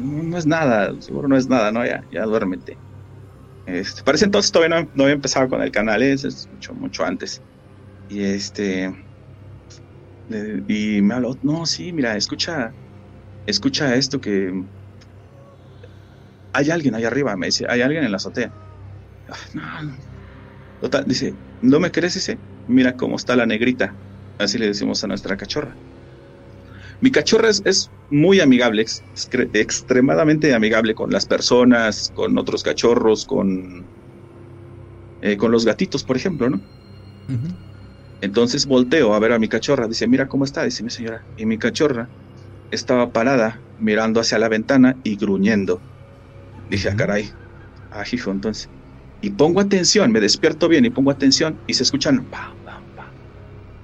No, 0.00 0.38
es 0.38 0.46
nada, 0.46 0.92
seguro 1.00 1.28
no 1.28 1.36
es 1.36 1.48
nada, 1.48 1.72
¿no? 1.72 1.84
Ya, 1.84 2.02
ya 2.10 2.22
duérmete. 2.24 2.80
Este, 3.66 4.02
parece 4.04 4.26
entonces 4.26 4.52
todavía 4.52 4.88
no, 4.94 5.02
había 5.04 5.14
empezado 5.14 5.48
con 5.48 5.62
el 5.62 5.70
canal, 5.72 6.02
¿eh? 6.02 6.12
es 6.14 6.48
mucho, 6.50 6.74
mucho 6.74 7.04
antes. 7.04 7.42
Y 8.08 8.22
este, 8.24 8.92
y 10.28 11.02
me 11.02 11.14
habló, 11.14 11.34
no, 11.42 11.66
sí, 11.66 11.92
mira, 11.92 12.16
escucha, 12.16 12.76
escucha 13.46 13.94
esto 13.96 14.20
que 14.20 14.52
hay 16.52 16.70
alguien 16.70 16.94
ahí 16.94 17.04
arriba, 17.04 17.36
me 17.36 17.46
dice, 17.46 17.66
hay 17.68 17.82
alguien 17.82 18.04
en 18.04 18.10
la 18.10 18.16
azotea. 18.16 18.52
Ah, 19.28 19.82
no, 19.84 19.96
Total, 20.80 21.04
dice, 21.06 21.38
¿no 21.60 21.80
me 21.80 21.90
crees? 21.92 22.14
Dice, 22.14 22.40
mira 22.66 22.96
cómo 22.96 23.16
está 23.16 23.36
la 23.36 23.46
negrita. 23.46 23.98
Así 24.38 24.58
le 24.58 24.66
decimos 24.68 25.02
a 25.04 25.08
nuestra 25.08 25.36
cachorra. 25.36 25.78
Mi 27.00 27.10
cachorra 27.10 27.48
es, 27.48 27.90
muy 28.10 28.40
amigable, 28.40 28.86
extremadamente 29.52 30.54
amigable 30.54 30.94
con 30.94 31.10
las 31.10 31.26
personas, 31.26 32.10
con 32.14 32.38
otros 32.38 32.62
cachorros, 32.62 33.26
con, 33.26 33.86
eh, 35.20 35.36
con 35.36 35.52
los 35.52 35.64
gatitos, 35.64 36.04
por 36.04 36.16
ejemplo, 36.16 36.48
¿no? 36.48 36.60
Entonces 38.20 38.66
volteo 38.66 39.14
a 39.14 39.18
ver 39.18 39.32
a 39.32 39.38
mi 39.38 39.48
cachorra, 39.48 39.86
dice, 39.86 40.08
mira 40.08 40.26
cómo 40.26 40.44
está, 40.44 40.64
dice 40.64 40.82
mi 40.82 40.90
señora. 40.90 41.24
Y 41.36 41.46
mi 41.46 41.58
cachorra 41.58 42.10
estaba 42.70 43.10
parada, 43.12 43.62
mirando 43.76 44.20
hacia 44.20 44.38
la 44.38 44.48
ventana 44.48 44.96
y 45.04 45.16
gruñendo. 45.16 45.82
Dije, 46.68 46.88
ah, 46.88 46.96
caray, 46.96 47.30
ah, 47.90 48.04
hijo, 48.10 48.30
entonces. 48.30 48.70
Y 49.20 49.30
pongo 49.30 49.60
atención, 49.60 50.12
me 50.12 50.20
despierto 50.20 50.68
bien 50.68 50.84
y 50.84 50.90
pongo 50.90 51.10
atención 51.10 51.60
y 51.66 51.74
se 51.74 51.82
escuchan 51.82 52.26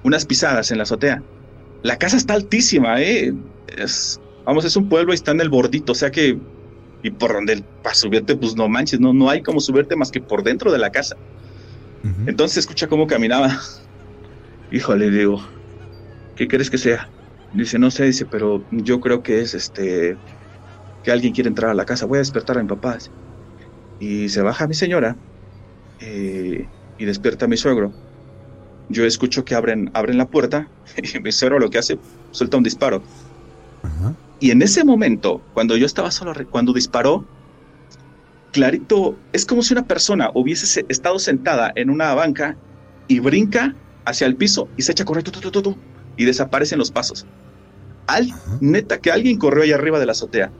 unas 0.03 0.25
pisadas 0.25 0.71
en 0.71 0.77
la 0.77 0.83
azotea. 0.83 1.23
La 1.85 1.97
casa 1.97 2.17
está 2.17 2.33
altísima, 2.33 2.99
¿eh? 2.99 3.31
Es, 3.77 4.19
vamos, 4.43 4.65
es 4.65 4.75
un 4.75 4.89
pueblo 4.89 5.13
y 5.13 5.15
está 5.15 5.33
en 5.33 5.41
el 5.41 5.49
bordito, 5.49 5.91
o 5.91 5.95
sea 5.95 6.09
que... 6.09 6.35
Y 7.03 7.11
por 7.11 7.33
donde 7.33 7.63
para 7.83 7.93
subirte, 7.93 8.35
pues 8.35 8.55
no 8.55 8.67
manches, 8.67 8.99
no, 8.99 9.13
no 9.13 9.29
hay 9.29 9.43
como 9.43 9.59
subirte 9.59 9.95
más 9.95 10.09
que 10.09 10.19
por 10.19 10.41
dentro 10.41 10.71
de 10.71 10.79
la 10.79 10.89
casa. 10.89 11.15
Entonces 12.25 12.57
escucha 12.57 12.87
cómo 12.87 13.05
caminaba. 13.05 13.59
Híjole, 14.71 15.11
digo, 15.11 15.47
¿qué 16.35 16.47
crees 16.47 16.71
que 16.71 16.79
sea? 16.79 17.07
Dice, 17.53 17.77
no 17.77 17.91
sé, 17.91 18.05
dice, 18.05 18.25
pero 18.25 18.65
yo 18.71 18.99
creo 18.99 19.21
que 19.21 19.41
es 19.41 19.53
este 19.53 20.17
que 21.03 21.11
alguien 21.11 21.33
quiere 21.33 21.49
entrar 21.49 21.69
a 21.69 21.75
la 21.75 21.85
casa. 21.85 22.07
Voy 22.07 22.17
a 22.17 22.19
despertar 22.19 22.57
a 22.57 22.63
mi 22.63 22.67
papá. 22.67 22.97
Y 23.99 24.29
se 24.29 24.41
baja 24.41 24.67
mi 24.67 24.73
señora 24.73 25.15
eh, 25.99 26.67
y 26.97 27.05
despierta 27.05 27.45
a 27.45 27.47
mi 27.47 27.57
suegro. 27.57 27.93
Yo 28.89 29.05
escucho 29.05 29.43
que 29.45 29.55
abren, 29.55 29.89
abren 29.93 30.17
la 30.17 30.27
puerta 30.27 30.67
y 30.97 31.19
mi 31.19 31.31
suegro 31.31 31.59
lo 31.59 31.69
que 31.69 31.77
hace, 31.77 31.97
suelta 32.31 32.57
un 32.57 32.63
disparo. 32.63 33.01
Y 34.39 34.51
en 34.51 34.61
ese 34.61 34.83
momento, 34.83 35.41
cuando 35.53 35.77
yo 35.77 35.85
estaba 35.85 36.11
solo, 36.11 36.33
cuando 36.49 36.73
disparó, 36.73 37.25
clarito, 38.51 39.17
es 39.31 39.45
como 39.45 39.61
si 39.61 39.73
una 39.73 39.85
persona 39.85 40.31
hubiese 40.33 40.85
estado 40.89 41.19
sentada 41.19 41.71
en 41.75 41.89
una 41.89 42.13
banca 42.13 42.57
y 43.07 43.19
brinca 43.19 43.75
hacia 44.05 44.27
el 44.27 44.35
piso 44.35 44.67
y 44.77 44.81
se 44.81 44.91
echa 44.91 45.03
a 45.03 45.05
correr 45.05 45.23
y 46.17 46.25
desaparecen 46.25 46.79
los 46.79 46.91
pasos. 46.91 47.25
Al, 48.07 48.29
neta, 48.61 48.99
que 48.99 49.11
alguien 49.11 49.37
corrió 49.37 49.63
ahí 49.63 49.71
arriba 49.71 49.99
de 49.99 50.05
la 50.05 50.11
azotea. 50.11 50.51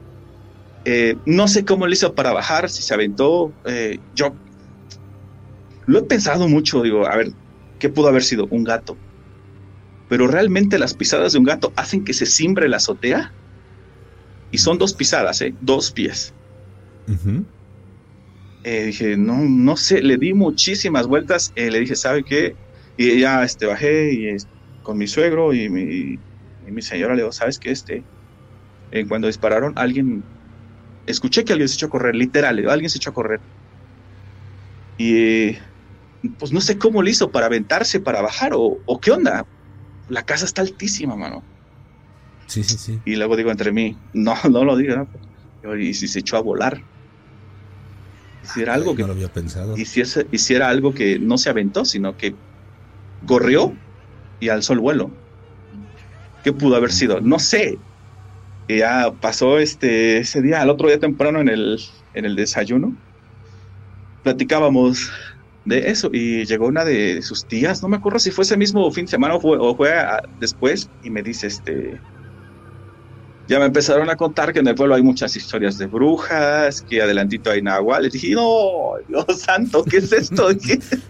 Eh, 0.85 1.15
no 1.25 1.47
sé 1.47 1.65
cómo 1.65 1.87
le 1.87 1.93
hizo 1.93 2.13
para 2.13 2.33
bajar, 2.33 2.69
si 2.69 2.81
se 2.81 2.93
aventó. 2.93 3.51
Eh, 3.65 3.99
yo 4.13 4.33
lo 5.85 5.99
he 5.99 6.03
pensado 6.03 6.47
mucho, 6.47 6.81
digo, 6.81 7.07
a 7.07 7.15
ver, 7.15 7.31
¿qué 7.85 7.89
pudo 7.89 8.07
haber 8.07 8.23
sido? 8.23 8.47
Un 8.47 8.63
gato. 8.63 8.97
Pero 10.09 10.25
realmente 10.25 10.79
las 10.79 10.95
pisadas 10.95 11.33
de 11.33 11.37
un 11.37 11.45
gato 11.45 11.71
hacen 11.75 12.03
que 12.03 12.13
se 12.13 12.25
cimbre 12.25 12.67
la 12.67 12.77
azotea. 12.77 13.31
Y 14.49 14.57
son 14.57 14.79
dos 14.79 14.95
pisadas, 14.95 15.39
¿eh? 15.41 15.53
Dos 15.61 15.91
pies. 15.91 16.33
Eh, 18.63 18.85
dije, 18.85 19.17
no, 19.17 19.37
no 19.37 19.77
sé, 19.77 20.01
le 20.01 20.17
di 20.17 20.33
muchísimas 20.33 21.05
vueltas. 21.05 21.51
Eh, 21.55 21.69
le 21.69 21.79
dije, 21.79 21.95
¿sabe 21.95 22.23
qué? 22.23 22.55
Y 22.97 23.19
ya 23.19 23.43
este, 23.43 23.67
bajé 23.67 24.13
y, 24.13 24.35
con 24.81 24.97
mi 24.97 25.05
suegro 25.05 25.53
y 25.53 25.69
mi, 25.69 26.17
mi 26.65 26.81
señora 26.81 27.13
le 27.13 27.21
digo, 27.21 27.31
¿sabes 27.31 27.59
qué? 27.59 27.69
Este, 27.69 28.03
eh, 28.89 29.05
cuando 29.07 29.27
dispararon, 29.27 29.73
alguien, 29.75 30.23
escuché 31.05 31.45
que 31.45 31.53
alguien 31.53 31.69
se 31.69 31.75
echó 31.75 31.85
a 31.85 31.89
correr, 31.89 32.15
literal, 32.15 32.67
alguien 32.67 32.89
se 32.89 32.97
echó 32.97 33.11
a 33.11 33.13
correr. 33.13 33.41
Y 34.97 35.57
pues 36.29 36.51
no 36.51 36.61
sé 36.61 36.77
cómo 36.77 37.01
le 37.01 37.11
hizo 37.11 37.31
para 37.31 37.47
aventarse, 37.47 37.99
para 37.99 38.21
bajar, 38.21 38.53
o, 38.53 38.77
o 38.85 38.99
qué 38.99 39.11
onda. 39.11 39.45
La 40.09 40.23
casa 40.23 40.45
está 40.45 40.61
altísima, 40.61 41.15
mano. 41.15 41.43
Sí, 42.47 42.63
sí, 42.63 42.77
sí. 42.77 42.99
Y 43.05 43.15
luego 43.15 43.35
digo 43.35 43.51
entre 43.51 43.71
mí, 43.71 43.97
no, 44.13 44.35
no 44.49 44.63
lo 44.63 44.77
diga. 44.77 45.07
Y 45.79 45.93
si 45.93 46.07
se 46.07 46.19
echó 46.19 46.37
a 46.37 46.41
volar. 46.41 46.81
Y 48.43 48.47
si 48.47 48.61
era 48.61 48.75
algo 48.75 48.95
que. 48.95 49.01
No 49.01 49.07
lo 49.07 49.13
había 49.13 49.31
pensado. 49.31 49.77
Y 49.77 49.85
si, 49.85 50.03
y 50.31 50.37
si 50.37 50.53
era 50.53 50.69
algo 50.69 50.93
que 50.93 51.17
no 51.19 51.37
se 51.37 51.49
aventó, 51.49 51.85
sino 51.85 52.17
que 52.17 52.35
corrió 53.25 53.73
y 54.39 54.49
alzó 54.49 54.73
el 54.73 54.79
vuelo. 54.79 55.11
¿Qué 56.43 56.53
pudo 56.53 56.75
haber 56.75 56.91
sido? 56.91 57.21
No 57.21 57.39
sé. 57.39 57.79
Y 58.67 58.77
ya 58.79 59.11
pasó 59.19 59.59
este, 59.59 60.19
ese 60.19 60.41
día, 60.41 60.61
al 60.61 60.69
otro 60.69 60.87
día 60.87 60.99
temprano 60.99 61.39
en 61.39 61.49
el, 61.49 61.79
en 62.13 62.25
el 62.25 62.35
desayuno. 62.35 62.95
Platicábamos 64.23 65.11
de 65.65 65.89
eso 65.89 66.09
y 66.13 66.45
llegó 66.45 66.67
una 66.67 66.85
de 66.85 67.21
sus 67.21 67.47
tías, 67.47 67.81
no 67.83 67.89
me 67.89 67.97
acuerdo 67.97 68.19
si 68.19 68.31
fue 68.31 68.43
ese 68.43 68.57
mismo 68.57 68.89
fin 68.91 69.05
de 69.05 69.11
semana 69.11 69.35
o 69.35 69.41
fue, 69.41 69.57
o 69.59 69.75
fue 69.75 69.93
después, 70.37 70.91
y 71.01 71.09
me 71.11 71.23
dice, 71.23 71.47
este, 71.47 72.03
ya 73.47 73.59
me 73.59 73.65
empezaron 73.65 74.09
a 74.09 74.15
contar 74.15 74.53
que 74.53 74.59
en 74.59 74.67
el 74.67 74.75
pueblo 74.75 74.95
hay 74.95 75.03
muchas 75.03 75.35
historias 75.35 75.77
de 75.77 75.85
brujas, 75.87 76.81
que 76.81 77.01
adelantito 77.01 77.51
hay 77.51 77.61
nahuales. 77.61 78.11
Dije, 78.13 78.31
no, 78.31 78.93
Dios 79.07 79.25
santo, 79.41 79.83
¿qué 79.83 79.97
es 79.97 80.11
esto? 80.11 80.49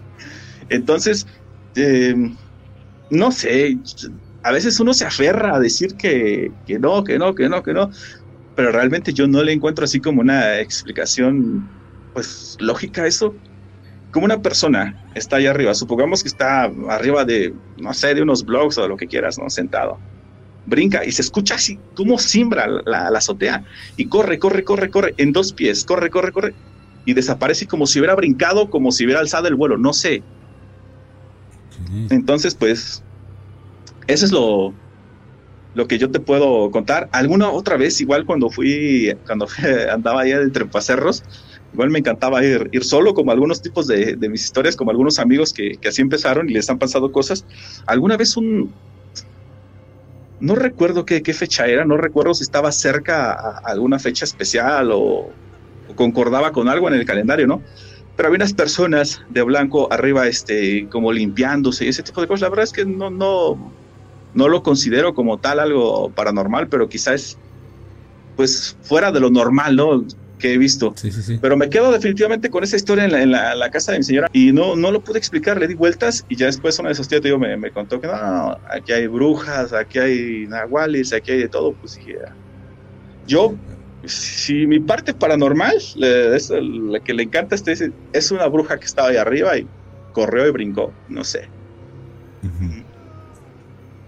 Entonces, 0.68 1.26
em, 1.74 2.36
no 3.10 3.32
sé, 3.32 3.78
a 4.42 4.52
veces 4.52 4.80
uno 4.80 4.94
se 4.94 5.06
aferra 5.06 5.56
a 5.56 5.60
decir 5.60 5.96
que, 5.96 6.54
que 6.66 6.78
no, 6.78 7.04
que 7.04 7.18
no, 7.18 7.34
que 7.34 7.48
no, 7.48 7.62
que 7.62 7.72
no, 7.74 7.90
pero 8.54 8.72
realmente 8.72 9.12
yo 9.14 9.28
no 9.28 9.42
le 9.42 9.52
encuentro 9.52 9.84
así 9.84 10.00
como 10.00 10.20
una 10.22 10.60
explicación, 10.60 11.70
pues, 12.12 12.56
lógica 12.60 13.02
a 13.04 13.06
eso. 13.08 13.40
Como 14.16 14.24
una 14.24 14.40
persona 14.40 14.96
está 15.14 15.36
ahí 15.36 15.44
arriba, 15.44 15.74
supongamos 15.74 16.22
que 16.22 16.28
está 16.30 16.70
arriba 16.88 17.26
de, 17.26 17.52
no 17.76 17.92
sé, 17.92 18.14
de 18.14 18.22
unos 18.22 18.46
blogs 18.46 18.78
o 18.78 18.82
de 18.82 18.88
lo 18.88 18.96
que 18.96 19.08
quieras, 19.08 19.36
¿no? 19.36 19.50
Sentado 19.50 20.00
brinca 20.64 21.04
y 21.04 21.12
se 21.12 21.20
escucha 21.20 21.56
así 21.56 21.78
como 21.94 22.18
simbra 22.18 22.66
la, 22.86 23.08
azotea 23.08 23.62
y 23.94 24.08
corre, 24.08 24.38
corre, 24.38 24.64
corre, 24.64 24.88
corre 24.88 25.14
en 25.18 25.32
dos 25.32 25.52
pies, 25.52 25.84
corre, 25.84 26.08
corre, 26.08 26.32
corre 26.32 26.54
y 27.04 27.12
desaparece 27.12 27.66
como 27.66 27.86
si 27.86 27.98
hubiera 27.98 28.14
brincado, 28.14 28.70
como 28.70 28.90
si 28.90 29.04
hubiera 29.04 29.20
alzado 29.20 29.48
el 29.48 29.54
vuelo, 29.54 29.76
no 29.76 29.92
sé. 29.92 30.22
Entonces, 32.08 32.54
pues, 32.54 33.04
eso 34.06 34.24
es 34.24 34.32
lo, 34.32 34.72
lo 35.74 35.86
que 35.86 35.98
yo 35.98 36.10
te 36.10 36.20
puedo 36.20 36.70
contar. 36.70 37.10
Alguna 37.12 37.50
otra 37.50 37.76
vez, 37.76 38.00
igual 38.00 38.24
cuando 38.24 38.48
fui, 38.48 39.14
cuando 39.26 39.46
andaba 39.92 40.22
ahí 40.22 40.32
entre 40.32 40.64
pacerros, 40.64 41.22
igual 41.76 41.90
me 41.90 41.98
encantaba 41.98 42.42
ir, 42.42 42.70
ir 42.72 42.84
solo, 42.84 43.12
como 43.12 43.32
algunos 43.32 43.60
tipos 43.60 43.86
de, 43.86 44.16
mis 44.30 44.44
historias, 44.44 44.76
como 44.76 44.90
algunos 44.90 45.18
amigos 45.18 45.52
que, 45.52 45.72
que 45.76 45.88
así 45.88 46.00
empezaron 46.00 46.48
y 46.48 46.54
les 46.54 46.70
han 46.70 46.78
pasado 46.78 47.12
cosas. 47.12 47.44
Alguna 47.86 48.16
vez 48.16 48.34
un, 48.38 48.72
no 50.40 50.54
recuerdo 50.54 51.04
qué, 51.04 51.20
fecha 51.34 51.66
era, 51.66 51.84
no 51.84 51.98
recuerdo 51.98 52.32
si 52.32 52.44
estaba 52.44 52.72
cerca 52.72 53.32
a, 53.32 53.58
alguna 53.64 53.98
fecha 53.98 54.24
especial 54.24 54.90
o, 54.90 55.30
concordaba 55.94 56.50
con 56.50 56.68
algo 56.68 56.88
en 56.88 56.94
el 56.94 57.04
calendario, 57.04 57.46
¿no? 57.46 57.62
Pero 58.16 58.28
había 58.28 58.36
unas 58.36 58.54
personas 58.54 59.20
de 59.28 59.42
blanco 59.42 59.92
arriba, 59.92 60.26
este, 60.26 60.88
como 60.88 61.12
limpiándose 61.12 61.84
y 61.84 61.88
ese 61.88 62.02
tipo 62.02 62.22
de 62.22 62.26
cosas. 62.26 62.42
La 62.42 62.48
verdad 62.48 62.64
es 62.64 62.72
que 62.72 62.86
no, 62.86 63.10
no, 63.10 63.70
no 64.32 64.48
lo 64.48 64.62
considero 64.62 65.14
como 65.14 65.36
tal 65.38 65.60
algo 65.60 66.10
paranormal, 66.10 66.68
pero 66.68 66.88
quizás 66.88 67.38
pues 68.34 68.76
fuera 68.82 69.12
de 69.12 69.20
lo 69.20 69.30
normal, 69.30 69.76
¿no? 69.76 70.04
Que 70.38 70.54
he 70.54 70.58
visto. 70.58 70.94
Pero 71.40 71.56
me 71.56 71.68
quedo 71.68 71.92
definitivamente 71.92 72.50
con 72.50 72.64
esa 72.64 72.76
historia 72.76 73.04
en 73.04 73.30
la, 73.30 73.70
casa 73.70 73.92
de 73.92 73.98
mi 73.98 74.04
señora 74.04 74.28
y 74.32 74.52
no, 74.52 74.76
no 74.76 74.90
lo 74.90 75.02
pude 75.02 75.18
explicar, 75.18 75.58
le 75.58 75.66
di 75.66 75.74
vueltas 75.74 76.24
y 76.28 76.36
ya 76.36 76.46
después 76.46 76.78
una 76.78 76.90
de 76.90 76.94
tíos 76.94 77.22
digo, 77.22 77.38
me, 77.38 77.70
contó 77.70 78.00
que 78.00 78.06
no, 78.06 78.58
aquí 78.70 78.92
hay 78.92 79.06
brujas, 79.06 79.72
aquí 79.72 79.98
hay 79.98 80.46
nahuales, 80.46 81.12
aquí 81.12 81.32
hay 81.32 81.38
de 81.38 81.48
todo. 81.48 81.72
Pues 81.74 81.96
dije, 81.96 82.18
yo, 83.26 83.54
si 84.04 84.66
mi 84.66 84.80
parte 84.80 85.14
paranormal, 85.14 85.76
es 85.76 86.50
la 86.50 87.00
que 87.00 87.14
le 87.14 87.24
encanta 87.24 87.54
este, 87.54 87.92
es 88.12 88.30
una 88.30 88.46
bruja 88.46 88.78
que 88.78 88.86
estaba 88.86 89.08
ahí 89.08 89.16
arriba 89.16 89.56
y 89.58 89.66
corrió 90.12 90.46
y 90.46 90.50
brincó, 90.50 90.92
no 91.08 91.24
sé. 91.24 91.48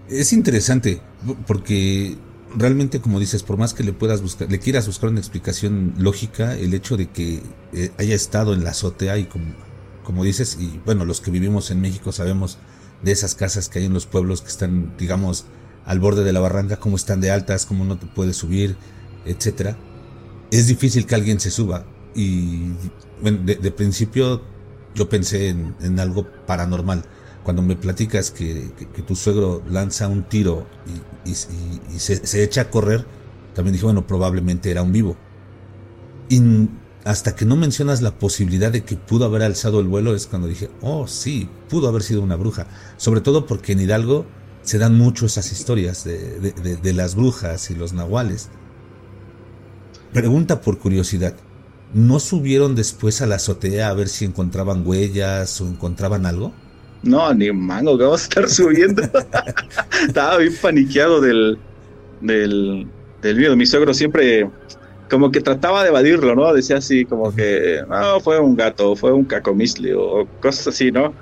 Es 0.07 0.33
interesante 0.33 1.01
porque 1.45 2.15
realmente, 2.55 3.01
como 3.01 3.19
dices, 3.19 3.43
por 3.43 3.57
más 3.57 3.73
que 3.73 3.83
le 3.83 3.93
puedas 3.93 4.21
buscar, 4.21 4.49
le 4.49 4.59
quieras 4.59 4.87
buscar 4.87 5.09
una 5.09 5.19
explicación 5.19 5.93
lógica, 5.97 6.55
el 6.55 6.73
hecho 6.73 6.97
de 6.97 7.09
que 7.09 7.41
eh, 7.73 7.91
haya 7.97 8.15
estado 8.15 8.53
en 8.53 8.63
la 8.63 8.71
azotea 8.71 9.17
y 9.17 9.25
como, 9.25 9.45
como 10.03 10.23
dices, 10.23 10.57
y 10.59 10.79
bueno, 10.85 11.05
los 11.05 11.21
que 11.21 11.31
vivimos 11.31 11.71
en 11.71 11.81
México 11.81 12.11
sabemos 12.11 12.57
de 13.03 13.11
esas 13.11 13.35
casas 13.35 13.69
que 13.69 13.79
hay 13.79 13.85
en 13.85 13.93
los 13.93 14.05
pueblos 14.05 14.41
que 14.41 14.49
están, 14.49 14.95
digamos, 14.97 15.45
al 15.85 15.99
borde 15.99 16.23
de 16.23 16.33
la 16.33 16.39
barranca, 16.39 16.77
cómo 16.77 16.95
están 16.95 17.21
de 17.21 17.31
altas, 17.31 17.65
cómo 17.65 17.85
no 17.85 17.97
te 17.97 18.05
puedes 18.05 18.37
subir, 18.37 18.75
etcétera. 19.25 19.77
Es 20.51 20.67
difícil 20.67 21.05
que 21.05 21.15
alguien 21.15 21.39
se 21.39 21.51
suba. 21.51 21.85
Y 22.15 22.71
bueno, 23.21 23.39
de, 23.43 23.71
principio 23.71 24.41
yo 24.95 25.07
pensé 25.07 25.49
en, 25.49 25.75
en 25.81 25.99
algo 25.99 26.27
paranormal 26.45 27.05
cuando 27.43 27.61
me 27.61 27.75
platicas 27.75 28.31
que, 28.31 28.71
tu 29.07 29.15
suegro 29.15 29.63
lanza 29.69 30.07
un 30.07 30.23
tiro 30.23 30.67
y, 31.25 31.33
se, 31.33 32.43
echa 32.43 32.61
a 32.61 32.69
correr, 32.69 33.05
también 33.53 33.73
dije, 33.73 33.85
bueno, 33.85 34.05
probablemente 34.05 34.71
era 34.71 34.83
un 34.83 34.91
vivo. 34.91 35.15
Y 36.29 36.41
hasta 37.05 37.35
que 37.35 37.45
no 37.45 37.55
mencionas 37.55 38.01
la 38.01 38.17
posibilidad 38.17 38.71
de 38.71 38.83
que 38.83 38.95
pudo 38.95 39.25
haber 39.25 39.41
alzado 39.41 39.79
el 39.79 39.87
vuelo, 39.87 40.15
es 40.15 40.27
cuando 40.27 40.47
dije, 40.47 40.69
oh, 40.81 41.07
sí, 41.07 41.49
pudo 41.69 41.87
haber 41.87 42.03
sido 42.03 42.21
una 42.21 42.35
bruja. 42.35 42.67
Sobre 42.97 43.21
todo 43.21 43.45
porque 43.45 43.71
en 43.71 43.81
Hidalgo 43.81 44.25
se 44.61 44.77
dan 44.77 44.97
mucho 44.97 45.25
esas 45.25 45.51
historias 45.51 46.03
de, 46.03 46.93
las 46.93 47.15
brujas 47.15 47.71
y 47.71 47.75
los 47.75 47.93
nahuales. 47.93 48.49
Pregunta 50.13 50.61
por 50.61 50.77
curiosidad. 50.77 51.35
¿No 51.93 52.19
subieron 52.19 52.75
después 52.75 53.21
a 53.21 53.25
la 53.25 53.35
azotea 53.35 53.89
a 53.89 53.93
ver 53.93 54.09
si 54.09 54.25
encontraban 54.25 54.85
huellas 54.85 55.59
o 55.61 55.67
encontraban 55.67 56.25
algo? 56.25 56.53
No, 57.03 57.33
ni 57.33 57.51
mango, 57.51 57.97
que 57.97 58.03
vamos 58.03 58.21
a 58.21 58.23
estar 58.23 58.49
subiendo. 58.49 59.03
Estaba 60.07 60.37
bien 60.37 60.53
paniqueado 60.61 61.21
del, 61.21 61.57
del, 62.21 62.87
del 63.21 63.37
video. 63.37 63.55
Mi 63.55 63.65
suegro 63.65 63.93
siempre 63.93 64.49
como 65.09 65.31
que 65.31 65.41
trataba 65.41 65.83
de 65.83 65.89
evadirlo, 65.89 66.35
¿no? 66.35 66.53
Decía 66.53 66.77
así 66.77 67.05
como 67.05 67.33
que, 67.33 67.81
no, 67.89 68.19
fue 68.19 68.39
un 68.39 68.55
gato, 68.55 68.95
fue 68.95 69.11
un 69.11 69.25
cacomisli 69.25 69.91
o 69.93 70.27
cosas 70.39 70.67
así, 70.67 70.91
¿no? 70.91 71.13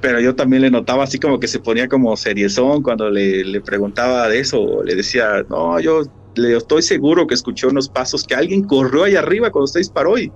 Pero 0.00 0.20
yo 0.20 0.34
también 0.34 0.62
le 0.62 0.70
notaba 0.70 1.04
así 1.04 1.18
como 1.18 1.38
que 1.38 1.46
se 1.46 1.60
ponía 1.60 1.86
como 1.86 2.16
seriezón 2.16 2.82
cuando 2.82 3.10
le, 3.10 3.44
le 3.44 3.60
preguntaba 3.60 4.28
de 4.28 4.40
eso. 4.40 4.82
Le 4.82 4.94
decía, 4.94 5.44
no, 5.50 5.78
yo 5.80 6.02
le 6.36 6.56
estoy 6.56 6.82
seguro 6.82 7.26
que 7.26 7.34
escuché 7.34 7.66
unos 7.66 7.88
pasos, 7.88 8.24
que 8.24 8.34
alguien 8.34 8.62
corrió 8.64 9.04
ahí 9.04 9.16
arriba 9.16 9.50
cuando 9.50 9.64
usted 9.64 9.80
disparó 9.80 10.16
y 10.18 10.32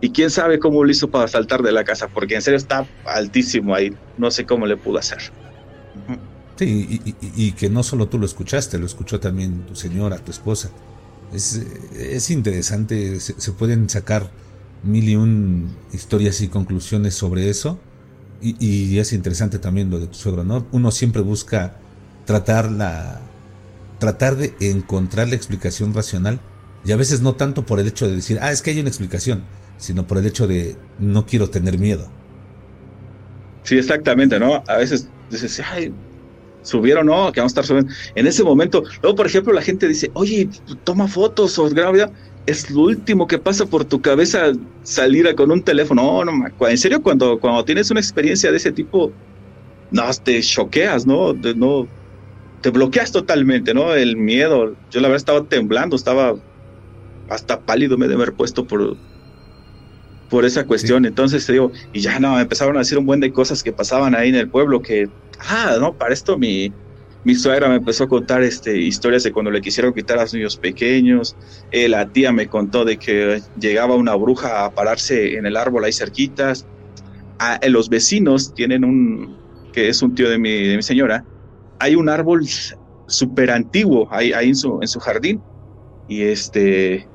y 0.00 0.10
quién 0.10 0.30
sabe 0.30 0.58
cómo 0.58 0.84
lo 0.84 0.90
hizo 0.90 1.08
para 1.08 1.26
saltar 1.28 1.62
de 1.62 1.72
la 1.72 1.84
casa, 1.84 2.08
porque 2.08 2.34
en 2.34 2.42
serio 2.42 2.58
está 2.58 2.86
altísimo 3.04 3.74
ahí. 3.74 3.94
No 4.18 4.30
sé 4.30 4.44
cómo 4.44 4.66
le 4.66 4.76
pudo 4.76 4.98
hacer. 4.98 5.18
Sí, 6.56 7.00
y, 7.36 7.52
que 7.52 7.68
no 7.68 7.82
solo 7.82 8.08
tú 8.08 8.18
lo 8.18 8.26
escuchaste, 8.26 8.78
lo 8.78 8.86
escuchó 8.86 9.20
también 9.20 9.66
tu 9.66 9.74
señora, 9.74 10.18
tu 10.18 10.30
esposa. 10.30 10.70
Es, 11.32 11.62
es 11.94 12.30
interesante, 12.30 13.20
se, 13.20 13.52
pueden 13.52 13.90
sacar 13.90 14.30
mil 14.82 15.08
y 15.08 15.16
un 15.16 15.74
historias 15.92 16.40
y 16.40 16.48
conclusiones 16.48 17.14
sobre 17.14 17.50
eso. 17.50 17.78
Y, 18.40 18.98
es 18.98 19.12
interesante 19.12 19.58
también 19.58 19.90
lo 19.90 19.98
de 19.98 20.06
tu 20.06 20.14
suegro, 20.14 20.44
¿no? 20.44 20.66
Uno 20.72 20.90
siempre 20.90 21.22
busca 21.22 21.76
tratar 22.26 22.70
la 22.70 23.20
tratar 23.98 24.36
de 24.36 24.54
encontrar 24.60 25.28
la 25.28 25.36
explicación 25.36 25.94
racional 25.94 26.38
y 26.84 26.92
a 26.92 26.96
veces 26.96 27.22
no 27.22 27.34
tanto 27.34 27.64
por 27.64 27.80
el 27.80 27.86
hecho 27.86 28.06
de 28.06 28.16
decir, 28.16 28.38
ah, 28.42 28.52
es 28.52 28.60
que 28.60 28.70
hay 28.70 28.80
una 28.80 28.90
explicación, 28.90 29.42
sino 29.78 30.06
por 30.06 30.18
el 30.18 30.26
hecho 30.26 30.46
de 30.46 30.76
no 30.98 31.26
quiero 31.26 31.50
tener 31.50 31.78
miedo. 31.78 32.08
Sí, 33.62 33.76
exactamente, 33.76 34.38
¿no? 34.38 34.62
A 34.68 34.76
veces 34.76 35.08
dices, 35.30 35.60
ay, 35.60 35.92
subieron, 36.62 37.06
no, 37.06 37.32
que 37.32 37.40
vamos 37.40 37.50
a 37.50 37.60
estar 37.60 37.66
subiendo. 37.66 37.92
En 38.14 38.26
ese 38.26 38.44
momento, 38.44 38.84
luego, 39.02 39.16
por 39.16 39.26
ejemplo, 39.26 39.52
la 39.52 39.62
gente 39.62 39.88
dice, 39.88 40.10
oye, 40.14 40.48
toma 40.84 41.08
fotos 41.08 41.58
o 41.58 41.68
graba 41.68 42.10
Es 42.46 42.70
lo 42.70 42.82
último 42.82 43.26
que 43.26 43.38
pasa 43.38 43.66
por 43.66 43.84
tu 43.84 44.00
cabeza 44.00 44.52
salir 44.82 45.34
con 45.34 45.50
un 45.50 45.62
teléfono. 45.62 46.24
No, 46.24 46.24
no, 46.24 46.68
en 46.68 46.78
serio, 46.78 47.02
cuando, 47.02 47.38
cuando 47.40 47.64
tienes 47.64 47.90
una 47.90 48.00
experiencia 48.00 48.50
de 48.50 48.56
ese 48.58 48.72
tipo, 48.72 49.12
no, 49.90 50.02
te 50.22 50.40
choqueas, 50.42 51.06
¿no? 51.06 51.32
no 51.32 51.88
te 52.60 52.70
bloqueas 52.70 53.12
totalmente, 53.12 53.74
¿no? 53.74 53.94
El 53.94 54.16
miedo. 54.16 54.74
Yo 54.90 55.00
la 55.00 55.08
verdad 55.08 55.16
estaba 55.16 55.44
temblando, 55.44 55.96
estaba 55.96 56.34
hasta 57.28 57.60
pálido 57.60 57.98
me 57.98 58.08
de 58.08 58.14
haber 58.14 58.32
puesto 58.34 58.66
por, 58.66 58.96
por 60.28 60.44
esa 60.44 60.66
cuestión. 60.66 61.04
Entonces 61.04 61.46
te 61.46 61.52
digo, 61.52 61.72
y 61.92 62.00
ya 62.00 62.18
no, 62.18 62.38
empezaron 62.38 62.76
a 62.76 62.80
decir 62.80 62.98
un 62.98 63.06
buen 63.06 63.20
de 63.20 63.32
cosas 63.32 63.62
que 63.62 63.72
pasaban 63.72 64.14
ahí 64.14 64.28
en 64.28 64.34
el 64.36 64.50
pueblo 64.50 64.82
que, 64.82 65.08
ah, 65.40 65.76
no, 65.80 65.96
para 65.96 66.12
esto 66.12 66.38
mi, 66.38 66.72
mi 67.24 67.34
suegra 67.34 67.68
me 67.68 67.76
empezó 67.76 68.04
a 68.04 68.08
contar 68.08 68.42
este, 68.42 68.78
historias 68.78 69.24
de 69.24 69.32
cuando 69.32 69.50
le 69.50 69.60
quisieron 69.60 69.92
quitar 69.92 70.18
a 70.18 70.22
los 70.22 70.34
niños 70.34 70.56
pequeños. 70.56 71.36
Eh, 71.70 71.88
la 71.88 72.08
tía 72.08 72.32
me 72.32 72.48
contó 72.48 72.84
de 72.84 72.98
que 72.98 73.42
llegaba 73.58 73.96
una 73.96 74.14
bruja 74.14 74.64
a 74.64 74.70
pararse 74.70 75.36
en 75.36 75.46
el 75.46 75.56
árbol 75.56 75.84
ahí 75.84 75.92
cerquitas. 75.92 76.66
Ah, 77.38 77.58
los 77.68 77.88
vecinos 77.88 78.54
tienen 78.54 78.84
un, 78.84 79.36
que 79.72 79.88
es 79.88 80.02
un 80.02 80.14
tío 80.14 80.30
de 80.30 80.38
mi, 80.38 80.68
de 80.68 80.76
mi 80.76 80.82
señora, 80.82 81.24
hay 81.78 81.96
un 81.96 82.08
árbol 82.08 82.46
súper 83.08 83.50
antiguo 83.50 84.08
ahí, 84.10 84.32
ahí 84.32 84.48
en, 84.48 84.56
su, 84.56 84.78
en 84.80 84.88
su 84.88 85.00
jardín. 85.00 85.42
Y 86.08 86.22
este, 86.22 87.08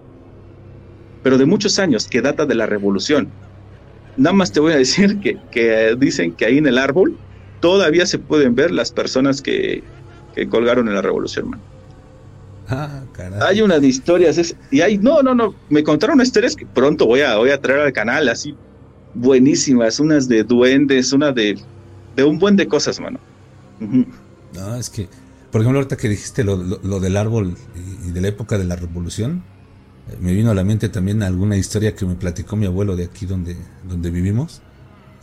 pero 1.24 1.38
de 1.38 1.46
muchos 1.46 1.80
años, 1.80 2.08
que 2.08 2.22
data 2.22 2.46
de 2.46 2.56
la 2.56 2.66
revolución. 2.66 3.30
Nada 4.18 4.34
más 4.34 4.52
te 4.52 4.60
voy 4.60 4.74
a 4.74 4.78
decir 4.78 5.20
que, 5.20 5.38
que 5.52 5.96
dicen 5.98 6.34
que 6.34 6.46
ahí 6.46 6.58
en 6.58 6.68
el 6.68 6.78
árbol 6.78 7.18
todavía 7.60 8.06
se 8.06 8.20
pueden 8.20 8.56
ver 8.56 8.72
las 8.72 8.92
personas 8.92 9.42
que, 9.42 9.84
que 10.36 10.48
colgaron 10.48 10.88
en 10.88 10.96
la 10.96 11.02
revolución, 11.02 11.52
man. 11.52 11.60
Ah, 12.68 13.04
hay 13.42 13.62
una 13.62 13.80
de 13.80 13.88
historias, 13.88 14.56
y 14.72 14.80
hay, 14.80 14.98
no, 14.98 15.22
no, 15.22 15.36
no, 15.36 15.54
me 15.70 15.84
contaron 15.84 16.22
historias 16.22 16.56
que 16.56 16.66
pronto 16.66 17.06
voy 17.06 17.20
a, 17.20 17.36
voy 17.36 17.50
a 17.50 17.60
traer 17.60 17.82
al 17.82 17.92
canal, 17.92 18.30
así, 18.30 18.56
buenísimas, 19.14 20.00
unas 20.00 20.30
de 20.30 20.46
duendes, 20.46 21.12
una 21.12 21.34
de, 21.34 21.60
de 22.16 22.24
un 22.24 22.40
buen 22.40 22.56
de 22.56 22.68
cosas, 22.68 23.00
mano. 23.02 23.20
No, 24.54 24.76
es 24.76 24.90
que, 24.90 25.10
por 25.52 25.62
ejemplo, 25.62 25.80
ahorita 25.80 25.98
que 25.98 26.08
dijiste 26.08 26.46
lo, 26.46 26.56
lo, 26.56 27.00
del 27.02 27.18
árbol 27.18 27.58
y, 28.06 28.12
de 28.12 28.22
la 28.22 28.30
época 28.30 28.58
de 28.58 28.64
la 28.64 28.78
revolución, 28.78 29.44
me 30.20 30.34
vino 30.34 30.52
a 30.52 30.54
la 30.54 30.64
mente 30.64 30.90
también 30.90 31.24
alguna 31.24 31.58
historia 31.58 31.96
que 31.96 32.06
me 32.06 32.16
platicó 32.16 32.56
mi 32.56 32.66
abuelo 32.66 32.96
de 32.96 33.06
aquí 33.06 33.26
donde, 33.26 33.56
donde 33.88 34.12
vivimos. 34.12 34.62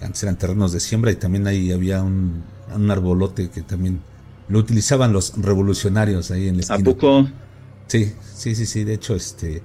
Antes 0.00 0.22
eran 0.22 0.38
terrenos 0.38 0.72
de 0.72 0.80
siembra 0.80 1.10
y 1.10 1.16
también 1.16 1.46
ahí 1.46 1.72
había 1.72 2.02
un, 2.02 2.44
un 2.74 2.90
arbolote 2.90 3.50
que 3.50 3.62
también 3.62 4.00
lo 4.48 4.58
utilizaban 4.58 5.12
los 5.12 5.34
revolucionarios 5.36 6.30
ahí 6.30 6.48
en 6.48 6.56
la 6.56 6.60
esquina. 6.62 6.80
¿A 6.80 6.84
poco? 6.84 7.28
Sí, 7.86 8.12
sí, 8.34 8.54
sí, 8.54 8.66
sí. 8.66 8.84
De 8.84 8.94
hecho, 8.94 9.14
este. 9.14 9.62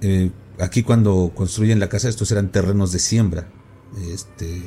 Eh, 0.00 0.30
aquí 0.58 0.82
cuando 0.82 1.32
construyen 1.34 1.80
la 1.80 1.88
casa, 1.88 2.08
estos 2.08 2.30
eran 2.32 2.50
terrenos 2.50 2.92
de 2.92 2.98
siembra. 2.98 3.48
Este. 4.12 4.62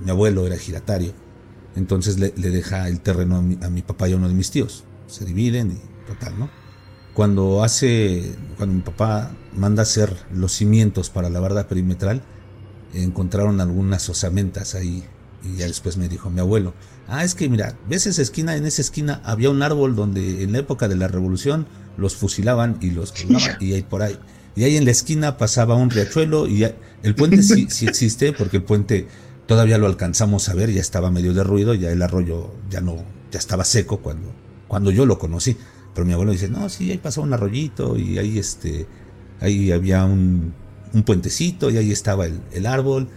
Mi, 0.00 0.10
abuelo 0.10 0.46
era 0.46 0.56
giratario. 0.56 1.12
Entonces 1.74 2.18
le, 2.18 2.30
deja 2.30 2.88
el 2.88 3.00
terreno 3.00 3.36
a 3.36 3.42
mi, 3.42 3.58
a 3.62 3.70
mi, 3.70 3.82
papá 3.82 4.08
y 4.08 4.12
a 4.12 4.16
uno 4.16 4.28
de 4.28 4.34
mis 4.34 4.50
tíos. 4.50 4.84
Se 5.06 5.24
dividen 5.24 5.72
y 5.72 6.06
total, 6.06 6.38
¿no? 6.38 6.61
Cuando 7.14 7.62
hace. 7.62 8.34
Cuando 8.56 8.74
mi 8.74 8.82
papá 8.82 9.32
manda 9.54 9.82
hacer 9.82 10.16
los 10.32 10.52
cimientos 10.52 11.10
para 11.10 11.30
la 11.30 11.40
barda 11.40 11.68
perimetral, 11.68 12.22
encontraron 12.94 13.60
algunas 13.60 14.08
osamentas 14.08 14.74
ahí. 14.74 15.04
Y 15.44 15.56
ya 15.56 15.66
después 15.66 15.96
me 15.96 16.08
dijo 16.08 16.30
mi 16.30 16.38
abuelo 16.38 16.72
Ah, 17.08 17.24
es 17.24 17.34
que 17.34 17.48
mira, 17.48 17.76
ves 17.88 18.06
esa 18.06 18.22
esquina, 18.22 18.56
en 18.56 18.64
esa 18.64 18.80
esquina 18.80 19.20
había 19.24 19.50
un 19.50 19.62
árbol 19.62 19.96
donde 19.96 20.42
en 20.42 20.52
la 20.52 20.58
época 20.58 20.88
de 20.88 20.96
la 20.96 21.08
revolución 21.08 21.66
los 21.96 22.16
fusilaban 22.16 22.78
y 22.80 22.90
los 22.90 23.12
quemaban 23.12 23.56
y 23.60 23.74
ahí 23.74 23.82
por 23.82 24.02
ahí. 24.02 24.18
Y 24.54 24.64
ahí 24.64 24.76
en 24.76 24.84
la 24.84 24.92
esquina 24.92 25.36
pasaba 25.36 25.74
un 25.74 25.90
riachuelo 25.90 26.46
y 26.46 26.64
el 27.02 27.14
puente 27.14 27.42
sí, 27.42 27.66
sí 27.70 27.86
existe 27.86 28.32
porque 28.32 28.58
el 28.58 28.62
puente 28.62 29.08
todavía 29.46 29.78
lo 29.78 29.86
alcanzamos 29.86 30.48
a 30.48 30.54
ver, 30.54 30.70
ya 30.70 30.80
estaba 30.80 31.10
medio 31.10 31.34
derruido, 31.34 31.74
ya 31.74 31.90
el 31.90 32.02
arroyo 32.02 32.54
ya 32.70 32.80
no, 32.80 32.96
ya 33.30 33.38
estaba 33.38 33.64
seco 33.64 33.98
cuando, 33.98 34.32
cuando 34.68 34.90
yo 34.90 35.04
lo 35.04 35.18
conocí. 35.18 35.56
Pero 35.94 36.06
mi 36.06 36.12
abuelo 36.12 36.32
dice, 36.32 36.48
no, 36.48 36.68
sí, 36.68 36.90
ahí 36.90 36.98
pasaba 36.98 37.26
un 37.26 37.32
arroyito 37.34 37.96
y 37.98 38.18
ahí 38.18 38.38
este, 38.38 38.86
ahí 39.40 39.72
había 39.72 40.04
un, 40.04 40.54
un 40.92 41.02
puentecito 41.02 41.70
y 41.70 41.76
ahí 41.76 41.92
estaba 41.92 42.26
el, 42.26 42.40
el 42.52 42.66
árbol. 42.66 43.08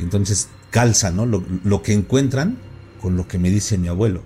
entonces 0.00 0.48
calza, 0.70 1.12
¿no? 1.12 1.24
Lo, 1.24 1.44
lo 1.62 1.82
que 1.82 1.92
encuentran 1.92 2.58
con 3.00 3.16
lo 3.16 3.28
que 3.28 3.38
me 3.38 3.50
dice 3.50 3.78
mi 3.78 3.88
abuelo. 3.88 4.22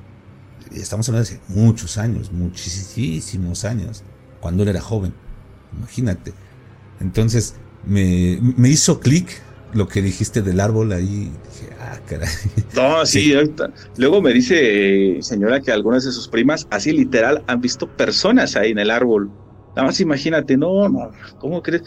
Estamos 0.73 1.09
hablando 1.09 1.29
de 1.29 1.37
hace 1.37 1.53
muchos 1.53 1.99
años, 1.99 2.33
muchísimos 2.33 3.64
años, 3.64 4.03
cuando 4.40 4.62
él 4.62 4.71
era 4.71 4.81
joven. 4.81 5.12
Imagínate. 5.77 6.33
Entonces, 7.01 7.55
me, 7.85 8.38
me 8.40 8.68
hizo 8.68 9.01
clic 9.01 9.29
lo 9.73 9.88
que 9.88 10.01
dijiste 10.01 10.40
del 10.40 10.61
árbol 10.61 10.92
ahí. 10.92 11.31
Dije, 11.51 11.75
ah, 11.92 12.01
caray. 12.07 12.29
No, 12.74 13.07
sí, 13.07 13.35
Luego 13.96 14.22
me 14.22 14.33
dice, 14.33 15.18
señora, 15.20 15.61
que 15.61 15.72
algunas 15.72 16.05
de 16.05 16.12
sus 16.12 16.29
primas, 16.29 16.66
así 16.70 16.92
literal, 16.92 17.42
han 17.46 17.61
visto 17.61 17.88
personas 17.88 18.57
ahí 18.57 18.70
en 18.70 18.79
el 18.79 18.90
árbol. 18.90 19.31
Nada 19.77 19.88
más 19.88 20.01
imagínate, 20.01 20.57
no, 20.57 20.88
no, 20.88 21.11
¿cómo 21.38 21.62
crees? 21.62 21.83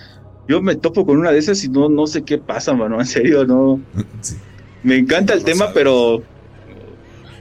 Yo 0.48 0.62
me 0.62 0.76
topo 0.76 1.06
con 1.06 1.18
una 1.18 1.32
de 1.32 1.40
esas 1.40 1.64
y 1.64 1.70
no, 1.70 1.90
no 1.90 2.08
sé 2.08 2.24
qué 2.24 2.38
pasa, 2.38 2.74
mano, 2.74 3.00
en 3.00 3.06
serio, 3.06 3.46
no. 3.46 3.82
Me 4.84 4.98
encanta 4.98 5.34
el 5.34 5.44
tema, 5.44 5.72
pero 5.74 6.24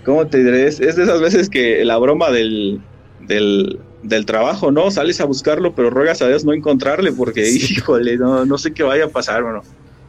¿cómo 0.05 0.27
te 0.27 0.45
diré? 0.45 0.67
Es, 0.67 0.79
de 0.79 0.89
esas 0.89 1.21
veces 1.21 1.49
que 1.49 1.85
la 1.85 1.97
broma 1.97 2.31
del, 2.31 2.81
del, 3.23 4.27
trabajo, 4.27 4.71
¿no? 4.71 4.91
Sales 4.91 5.21
a 5.21 5.25
buscarlo, 5.25 5.75
pero 5.75 5.89
ruegas 5.89 6.21
a 6.21 6.29
Dios 6.29 6.45
no 6.45 6.53
encontrarle 6.53 7.13
porque, 7.13 7.49
híjole, 7.51 8.19
no, 8.19 8.45
no 8.45 8.59
sé 8.59 8.73
qué 8.73 8.83
vaya 8.83 9.07
a 9.07 9.09
pasar, 9.09 9.43
bueno. 9.43 9.63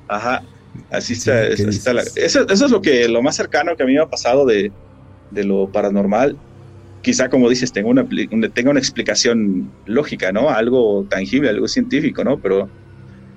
Ajá, 0.09 0.43
así 0.89 1.13
está. 1.13 1.47
eso, 1.47 2.47
es 2.47 2.71
lo 2.71 2.81
que 2.81 3.07
lo 3.07 3.21
más 3.21 3.35
cercano 3.35 3.75
que 3.75 3.83
a 3.83 3.85
mí 3.85 3.93
me 3.93 3.99
ha 3.99 4.09
pasado 4.09 4.45
de, 4.45 4.71
lo 5.31 5.71
paranormal. 5.71 6.37
Quizá, 7.01 7.29
como 7.29 7.49
dices, 7.49 7.71
tenga 7.71 7.89
una, 7.89 8.07
tenga 8.53 8.69
una 8.69 8.79
explicación 8.79 9.71
lógica, 9.85 10.31
¿no? 10.31 10.49
Algo 10.49 11.05
tangible, 11.09 11.49
algo 11.49 11.67
científico, 11.67 12.23
¿no? 12.23 12.39
Pero 12.39 12.69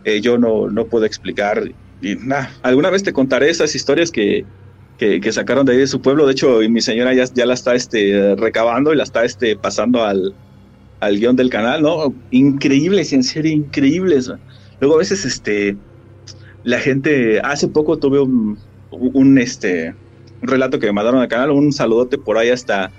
eh, 0.05 0.21
yo 0.21 0.37
no, 0.37 0.69
no 0.69 0.87
puedo 0.87 1.07
explicar. 1.07 1.63
Y 2.03 2.17
nada, 2.17 2.53
alguna 2.63 2.91
vez 2.91 3.03
te 3.03 3.15
contaré 3.15 3.49
esas 3.49 3.75
historias 3.75 4.11
que, 4.11 4.45
que, 4.99 5.33
sacaron 5.33 5.65
de 5.65 5.73
ahí 5.73 5.79
de 5.79 5.87
su 5.87 6.03
pueblo. 6.03 6.27
De 6.27 6.33
hecho, 6.33 6.61
mi 6.69 6.83
señora 6.83 7.15
ya, 7.15 7.25
ya 7.25 7.47
la 7.47 7.55
está 7.55 7.75
este, 7.75 8.35
recabando 8.37 8.93
y 8.93 8.97
la 8.97 9.05
está 9.05 9.25
este, 9.25 9.57
pasando 9.57 10.05
al, 10.05 10.35
al 11.01 11.19
guion 11.19 11.37
del 11.37 11.51
canal, 11.51 11.83
¿no? 11.83 12.15
Increíbles, 12.31 13.13
en 13.13 13.23
serio, 13.23 13.53
increíbles. 13.53 14.31
Luego 14.81 14.97
a 14.97 14.99
veces, 14.99 15.25
este, 15.25 15.77
la 16.65 16.81
gente, 16.81 17.41
hace 17.41 17.69
poco 17.69 17.99
tuve 17.99 18.21
un, 18.21 18.59
un, 18.91 19.39
este, 19.39 19.95
un 20.43 20.49
relato 20.49 20.79
que 20.79 20.87
me 20.87 20.93
mandaron 20.93 21.21
al 21.21 21.29
canal, 21.29 21.51
un 21.51 21.73
saludote 21.73 22.19
por 22.19 22.39
ahí 22.39 22.51
hasta, 22.51 22.91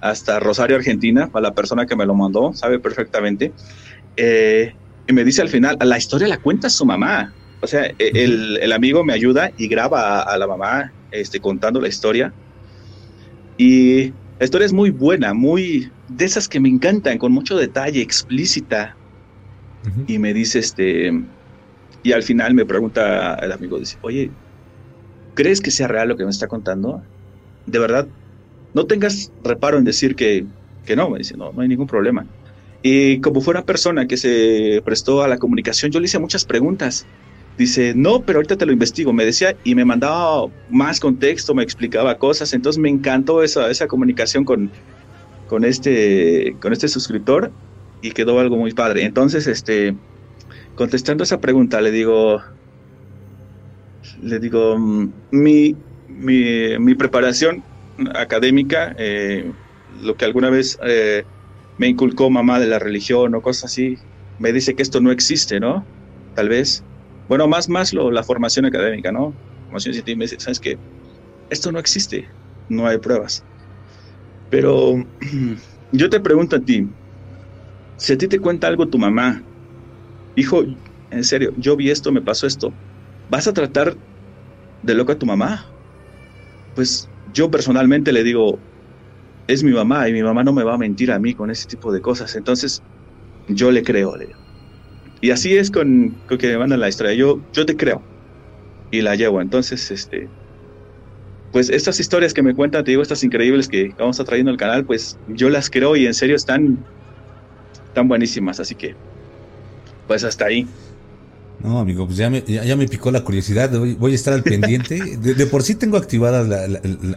hasta 0.00 0.40
Rosario, 0.40 0.76
Argentina, 0.76 1.28
para 1.28 1.48
la 1.48 1.54
persona 1.54 1.86
que 1.86 1.96
me 1.96 2.06
lo 2.06 2.14
mandó, 2.14 2.52
sabe 2.54 2.78
perfectamente. 2.78 3.52
Eh, 4.16 4.74
y 5.08 5.12
me 5.12 5.24
dice 5.24 5.42
al 5.42 5.48
final, 5.48 5.76
la 5.80 5.98
historia 5.98 6.28
la 6.28 6.38
cuenta 6.38 6.70
su 6.70 6.86
mamá. 6.86 7.34
O 7.60 7.66
sea, 7.66 7.86
e, 7.86 7.94
el, 7.98 8.58
el 8.62 8.72
amigo 8.72 9.04
me 9.04 9.12
ayuda 9.12 9.50
y 9.58 9.66
graba 9.66 10.20
a, 10.20 10.22
a, 10.22 10.38
la 10.38 10.46
mamá 10.46 10.92
este, 11.10 11.40
contando 11.40 11.80
la 11.80 11.88
historia. 11.88 12.32
Y 13.58 14.12
la 14.38 14.44
historia 14.44 14.66
es 14.66 14.72
muy 14.72 14.90
buena, 14.90 15.34
muy 15.34 15.90
de 16.08 16.24
esas 16.24 16.48
que 16.48 16.60
me 16.60 16.68
encantan, 16.68 17.18
con 17.18 17.32
mucho 17.32 17.56
detalle, 17.56 18.00
explícita. 18.00 18.96
Y 20.06 20.18
me 20.18 20.34
dice, 20.34 20.58
este, 20.58 21.10
y 22.02 22.12
al 22.12 22.22
final 22.22 22.54
me 22.54 22.66
pregunta 22.66 23.34
el 23.36 23.52
amigo, 23.52 23.78
dice, 23.78 23.98
oye, 24.02 24.30
¿crees 25.34 25.60
que 25.60 25.70
sea 25.70 25.88
real 25.88 26.08
lo 26.08 26.16
que 26.16 26.24
me 26.24 26.30
está 26.30 26.48
contando? 26.48 27.02
De 27.66 27.78
verdad, 27.78 28.08
no 28.74 28.86
tengas 28.86 29.32
reparo 29.42 29.78
en 29.78 29.84
decir 29.84 30.16
que, 30.16 30.46
que 30.84 30.96
no, 30.96 31.10
me 31.10 31.18
dice, 31.18 31.36
no, 31.36 31.52
no 31.52 31.62
hay 31.62 31.68
ningún 31.68 31.86
problema. 31.86 32.26
Y 32.82 33.20
como 33.20 33.40
fue 33.40 33.52
una 33.52 33.64
persona 33.64 34.06
que 34.06 34.16
se 34.16 34.80
prestó 34.84 35.22
a 35.22 35.28
la 35.28 35.38
comunicación, 35.38 35.90
yo 35.90 36.00
le 36.00 36.06
hice 36.06 36.18
muchas 36.18 36.44
preguntas 36.44 37.06
Dice, 37.60 37.92
no, 37.94 38.24
pero 38.24 38.38
ahorita 38.38 38.56
te 38.56 38.64
lo 38.64 38.72
investigo. 38.72 39.12
Me 39.12 39.26
decía 39.26 39.54
y 39.64 39.74
me 39.74 39.84
mandaba 39.84 40.46
más 40.70 40.98
contexto, 40.98 41.54
me 41.54 41.62
explicaba 41.62 42.16
cosas. 42.16 42.54
Entonces 42.54 42.80
me 42.80 42.88
encantó 42.88 43.42
esa, 43.42 43.70
esa 43.70 43.86
comunicación 43.86 44.46
con, 44.46 44.72
con, 45.44 45.64
este, 45.64 46.56
con 46.58 46.72
este 46.72 46.88
suscriptor 46.88 47.54
y 48.00 48.12
quedó 48.12 48.40
algo 48.40 48.56
muy 48.56 48.72
padre. 48.72 49.04
Entonces, 49.04 49.46
este, 49.46 49.98
contestando 50.80 51.24
esa 51.24 51.40
pregunta, 51.40 51.82
le 51.82 51.90
digo, 51.90 52.42
le 54.16 54.38
digo, 54.38 54.78
mm, 54.78 55.12
mi, 55.30 55.76
mi, 56.06 56.94
preparación 56.94 57.66
académica, 58.14 58.94
eh, 58.96 59.52
lo 59.88 60.16
que 60.16 60.24
alguna 60.24 60.48
vez 60.48 60.78
eh, 60.82 61.26
me 61.76 61.86
inculcó 61.86 62.30
mamá 62.30 62.58
de 62.58 62.66
la 62.66 62.78
religión 62.78 63.34
o 63.34 63.42
cosas 63.42 63.64
así, 63.64 63.96
me 64.38 64.54
dice 64.54 64.74
que 64.74 64.82
esto 64.82 65.02
no 65.02 65.12
existe, 65.12 65.60
¿no? 65.60 65.86
Tal 66.32 66.48
vez. 66.48 66.86
Bueno, 67.28 67.46
más, 67.46 67.68
más 67.68 67.92
lo, 67.92 68.10
la 68.10 68.24
formación 68.24 68.64
académica, 68.64 69.12
¿no? 69.12 69.36
Formación 69.66 69.92
científica, 69.92 70.18
me 70.18 70.24
dice, 70.24 70.36
¿sabes 70.38 70.60
qué? 70.60 70.80
Esto 71.50 71.72
no 71.72 71.78
existe, 71.78 72.26
no 72.68 72.86
hay 72.86 72.96
pruebas. 72.96 73.44
Pero 74.48 74.94
yo 75.92 76.08
te 76.08 76.20
pregunto 76.20 76.56
a 76.56 76.60
ti, 76.60 76.88
si 77.98 78.14
a 78.14 78.16
ti 78.16 78.28
te 78.28 78.40
cuenta 78.40 78.66
algo 78.66 78.88
tu 78.88 78.96
mamá, 78.96 79.44
hijo, 80.34 80.62
en 81.10 81.24
serio, 81.24 81.52
yo 81.56 81.76
vi 81.76 81.90
esto, 81.90 82.12
me 82.12 82.22
pasó 82.22 82.46
esto, 82.46 82.76
¿vas 83.28 83.46
a 83.48 83.52
tratar 83.52 83.96
de 84.82 84.94
loca 84.94 85.14
a 85.14 85.18
tu 85.18 85.26
mamá? 85.26 85.74
Pues 86.74 87.10
yo 87.24 87.50
personalmente 87.50 88.12
le 88.12 88.22
digo, 88.24 88.64
es 89.46 89.64
mi 89.64 89.72
mamá 89.72 90.08
y 90.08 90.12
mi 90.12 90.22
mamá 90.22 90.44
no 90.44 90.52
me 90.54 90.64
va 90.64 90.74
a 90.74 90.78
mentir 90.78 91.12
a 91.12 91.20
mí 91.20 91.34
con 91.34 91.50
ese 91.50 91.66
tipo 91.66 91.92
de 91.92 92.00
cosas. 92.00 92.36
Entonces, 92.36 92.84
yo 93.46 93.72
le 93.72 93.82
creo, 93.84 94.16
le 94.16 94.28
Y 95.20 95.30
así 95.32 95.56
es 95.56 95.70
con, 95.70 96.22
con 96.26 96.38
que 96.38 96.48
me 96.48 96.58
mandan 96.58 96.80
la 96.80 96.88
historia. 96.90 97.14
Yo, 97.14 97.42
yo 97.52 97.66
te 97.66 97.76
creo 97.76 98.08
y 98.90 99.02
la 99.02 99.16
llevo. 99.16 99.40
Entonces, 99.42 99.90
este, 99.90 100.32
pues 101.50 101.68
estas 101.70 101.98
historias 102.00 102.32
que 102.34 102.42
me 102.42 102.54
cuentan, 102.54 102.84
te 102.84 102.92
digo, 102.92 103.02
estas 103.02 103.24
increíbles 103.24 103.68
que 103.68 103.90
vamos 103.98 104.20
a 104.20 104.24
trayendo 104.24 104.50
al 104.52 104.56
canal, 104.56 104.84
pues 104.86 105.18
yo 105.26 105.50
las 105.50 105.68
creo 105.70 105.96
y 105.96 106.06
en 106.06 106.14
serio 106.14 106.36
están, 106.36 106.86
tan 107.92 108.08
buenísimas. 108.08 108.60
Así 108.60 108.74
que, 108.76 108.94
pues 110.10 110.24
hasta 110.24 110.46
ahí. 110.46 110.66
No, 111.62 111.78
amigo, 111.78 112.04
pues 112.04 112.18
ya 112.18 112.28
me, 112.28 112.42
ya, 112.42 112.74
me 112.74 112.88
picó 112.88 113.12
la 113.12 113.22
curiosidad. 113.22 113.70
Voy, 113.96 114.10
a 114.10 114.14
estar 114.16 114.34
al 114.34 114.42
pendiente. 114.42 115.16
De, 115.18 115.46
por 115.46 115.62
sí 115.62 115.76
tengo 115.76 115.96
activadas 115.96 116.48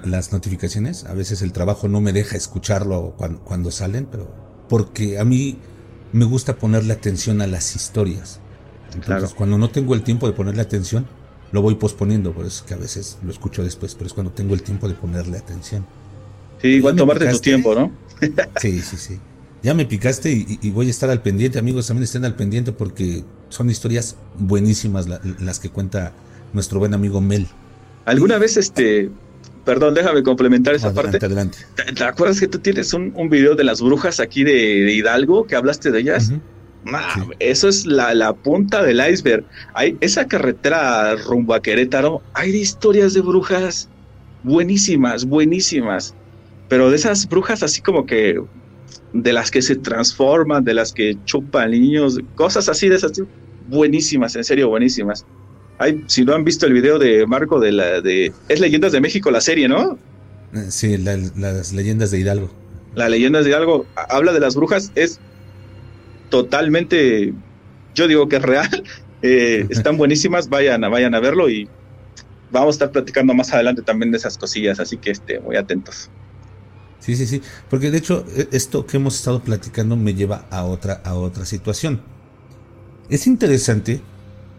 las 0.05 0.31
notificaciones. 0.31 1.03
A 1.05 1.15
veces 1.15 1.41
el 1.41 1.53
trabajo 1.53 1.87
no 1.87 2.01
me 2.01 2.13
deja 2.13 2.37
escucharlo 2.37 3.15
cuando, 3.45 3.71
salen, 3.71 4.05
pero 4.05 4.31
porque 4.69 5.17
a 5.17 5.25
mí 5.25 5.57
me 6.11 6.25
gusta 6.25 6.57
ponerle 6.57 6.93
atención 6.93 7.41
a 7.41 7.47
las 7.47 7.75
historias. 7.75 8.39
Entonces, 8.93 9.33
cuando 9.33 9.57
no 9.57 9.71
tengo 9.71 9.95
el 9.95 10.03
tiempo 10.03 10.27
de 10.27 10.33
ponerle 10.33 10.61
atención, 10.61 11.07
lo 11.51 11.63
voy 11.63 11.73
posponiendo. 11.73 12.31
Por 12.31 12.45
eso 12.45 12.61
es 12.63 12.69
que 12.69 12.75
a 12.75 12.77
veces 12.77 13.17
lo 13.23 13.31
escucho 13.31 13.63
después, 13.63 13.95
pero 13.95 14.05
es 14.05 14.13
cuando 14.13 14.33
tengo 14.33 14.53
el 14.53 14.61
tiempo 14.61 14.87
de 14.87 14.93
ponerle 14.93 15.39
atención. 15.39 15.83
Sí, 16.61 16.67
igual 16.67 16.95
tomarte 16.95 17.27
tu 17.27 17.39
tiempo, 17.39 17.73
¿no? 17.73 17.91
sí, 18.61 18.81
sí, 18.81 18.97
sí 18.97 19.19
ya 19.63 19.73
me 19.73 19.85
picaste 19.85 20.45
y, 20.61 20.69
voy 20.71 20.87
a 20.87 20.89
estar 20.89 21.09
al 21.09 21.21
pendiente, 21.21 21.57
amigos, 21.57 21.87
también 21.87 22.03
estén 22.03 22.25
al 22.25 22.35
pendiente 22.35 22.73
porque 22.73 23.23
son 23.47 23.69
historias 23.69 24.17
buenísimas 24.37 25.07
las 25.39 25.59
que 25.59 25.69
cuenta 25.69 26.11
nuestro 26.51 26.79
buen 26.79 26.93
amigo 26.93 27.21
Mel. 27.21 27.47
¿Alguna 28.05 28.37
vez 28.37 28.57
este, 28.57 29.09
perdón, 29.63 29.93
déjame 29.93 30.21
complementar 30.21 30.75
esa 30.75 30.93
parte? 30.93 31.17
Adelante. 31.17 31.59
¿Te, 31.95 32.03
acuerdas 32.03 32.41
que 32.41 32.47
tú 32.47 32.59
tienes 32.59 32.93
un, 32.93 33.13
un 33.15 33.29
video 33.29 33.55
de 33.55 33.63
las 33.63 33.81
brujas 33.81 34.19
aquí 34.19 34.43
de, 34.43 34.91
Hidalgo 34.91 35.47
que 35.47 35.55
hablaste 35.55 35.91
de 35.91 35.99
ellas? 36.01 36.33
Eso 37.39 37.69
es 37.69 37.85
la, 37.85 38.33
punta 38.33 38.83
del 38.83 39.01
iceberg. 39.09 39.45
Hay 39.73 39.97
esa 40.01 40.27
carretera 40.27 41.15
rumbo 41.15 41.53
a 41.53 41.61
Querétaro, 41.61 42.21
hay 42.33 42.49
historias 42.49 43.13
de 43.13 43.21
brujas 43.21 43.87
buenísimas, 44.43 45.23
buenísimas. 45.25 46.13
Pero 46.67 46.89
de 46.89 46.97
esas 46.97 47.27
brujas 47.29 47.63
así 47.63 47.81
como 47.81 48.05
que 48.05 48.41
de 49.13 49.33
las 49.33 49.51
que 49.51 49.61
se 49.61 49.75
transforman, 49.75 50.63
de 50.63 50.73
las 50.73 50.93
que 50.93 51.17
chupan 51.25 51.71
niños, 51.71 52.19
cosas 52.35 52.69
así 52.69 52.89
de 52.89 52.95
esas, 52.95 53.13
buenísimas, 53.67 54.35
en 54.35 54.43
serio, 54.43 54.69
buenísimas. 54.69 55.25
Hay, 55.79 56.03
si 56.07 56.23
no 56.23 56.33
han 56.33 56.43
visto 56.43 56.65
el 56.65 56.73
video 56.73 56.99
de 56.99 57.25
Marco 57.25 57.59
de 57.59 57.71
la 57.71 58.01
de 58.01 58.31
es 58.47 58.59
Leyendas 58.59 58.91
de 58.91 59.01
México 59.01 59.31
la 59.31 59.41
serie, 59.41 59.67
¿no? 59.67 59.97
Eh, 60.53 60.65
sí, 60.69 60.97
las 60.97 61.73
leyendas 61.73 62.11
de 62.11 62.19
Hidalgo. 62.19 62.51
Las 62.95 63.09
leyendas 63.09 63.43
de 63.43 63.49
Hidalgo 63.51 63.85
habla 63.95 64.33
de 64.33 64.39
las 64.39 64.55
brujas, 64.55 64.91
es 64.95 65.19
totalmente, 66.29 67.33
yo 67.95 68.07
digo 68.07 68.29
que 68.29 68.35
es 68.35 68.41
real, 68.43 68.83
eh, 69.23 69.65
están 69.69 69.97
buenísimas, 69.97 70.49
vayan, 70.49 70.81
vayan 70.81 71.15
a 71.15 71.19
verlo 71.19 71.49
y 71.49 71.67
vamos 72.51 72.75
a 72.75 72.75
estar 72.75 72.91
platicando 72.91 73.33
más 73.33 73.51
adelante 73.51 73.81
también 73.81 74.11
de 74.11 74.17
esas 74.17 74.37
cosillas, 74.37 74.79
así 74.79 74.97
que 74.97 75.11
este, 75.11 75.39
muy 75.39 75.55
atentos. 75.55 76.09
Sí, 77.03 77.17
sí, 77.17 77.27
sí. 77.27 77.41
Porque 77.69 77.91
de 77.91 77.97
hecho, 77.97 78.25
e, 78.33 78.47
esto 78.51 78.85
que 78.85 78.95
hemos 78.95 79.15
estado 79.15 79.43
platicando 79.43 79.97
me 79.97 80.13
lleva 80.13 80.45
a 80.49 80.63
otra, 80.63 81.01
a 81.03 81.15
otra 81.15 81.45
situación. 81.45 82.01
Es 83.09 83.27
interesante, 83.27 84.01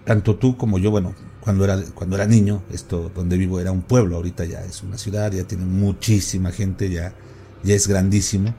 tanto 0.04 0.36
tú 0.36 0.58
como 0.58 0.78
yo, 0.78 0.90
bueno, 0.90 1.14
cuando 1.40 1.64
era, 1.64 1.80
cuando 1.94 2.16
era 2.16 2.26
niño, 2.26 2.62
esto 2.70 3.10
donde 3.14 3.38
vivo 3.38 3.60
era 3.60 3.72
un 3.72 3.80
pueblo, 3.80 4.16
ahorita 4.16 4.44
ya 4.44 4.62
es 4.62 4.82
una 4.82 4.98
ciudad, 4.98 5.32
ya 5.32 5.44
tiene 5.44 5.64
muchísima 5.64 6.52
gente, 6.52 6.90
ya, 6.90 7.14
ya 7.62 7.74
es 7.74 7.88
grandísimo. 7.88 8.54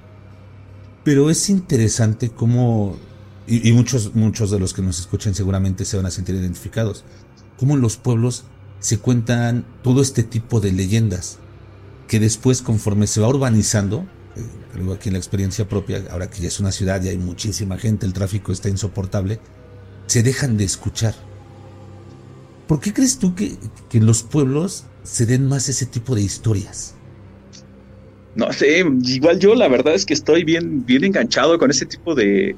Pero 1.04 1.30
es 1.30 1.48
interesante 1.52 2.32
cómo, 2.32 2.98
y, 3.46 3.72
muchos, 3.74 4.16
muchos 4.16 4.50
de 4.50 4.60
los 4.60 4.74
que 4.74 4.82
nos 4.82 5.00
escuchan 5.00 5.36
seguramente 5.36 5.86
se 5.86 5.96
van 5.96 6.08
a 6.08 6.12
sentir 6.12 6.34
identificados, 6.34 7.04
cómo 7.60 7.76
en 7.76 7.82
los 7.82 7.98
pueblos 7.98 8.46
se 8.80 8.98
cuentan 8.98 9.64
todo 9.84 10.02
este 10.02 10.24
tipo 10.24 10.60
de 10.60 10.72
leyendas 10.72 11.38
que 12.08 12.20
después 12.20 12.62
conforme 12.62 13.08
se 13.08 13.22
va 13.22 13.28
urbanizando, 13.28 14.06
eh, 14.36 14.94
aquí 14.94 15.10
en 15.10 15.14
la 15.14 15.20
experiencia 15.20 15.68
propia, 15.68 16.04
ahora 16.12 16.30
que 16.30 16.42
ya 16.42 16.48
es 16.48 16.60
una 16.60 16.72
ciudad 16.72 17.02
y 17.04 17.10
hay 17.10 17.18
muchísima 17.18 17.78
gente, 17.78 18.06
el 18.06 18.14
tráfico 18.14 18.52
está 18.52 18.70
insoportable, 18.70 19.40
se 20.08 20.24
dejan 20.24 20.58
de 20.58 20.66
escuchar. 20.66 21.16
¿Por 22.68 22.80
qué 22.80 22.94
crees 22.94 23.20
tú 23.20 23.36
que, 23.36 23.58
en 23.94 24.06
los 24.06 24.24
pueblos 24.24 24.86
se 25.04 25.26
den 25.26 25.48
más 25.48 25.70
ese 25.70 25.86
tipo 25.86 26.16
de 26.16 26.22
historias? 26.22 26.96
No 28.36 28.52
sé, 28.52 28.84
igual 29.04 29.40
yo 29.40 29.56
la 29.56 29.68
verdad 29.68 29.94
es 29.94 30.06
que 30.06 30.14
estoy 30.14 30.44
bien, 30.44 30.86
bien 30.86 31.04
enganchado 31.06 31.58
con 31.58 31.72
ese 31.72 31.86
tipo 31.86 32.16
de, 32.16 32.56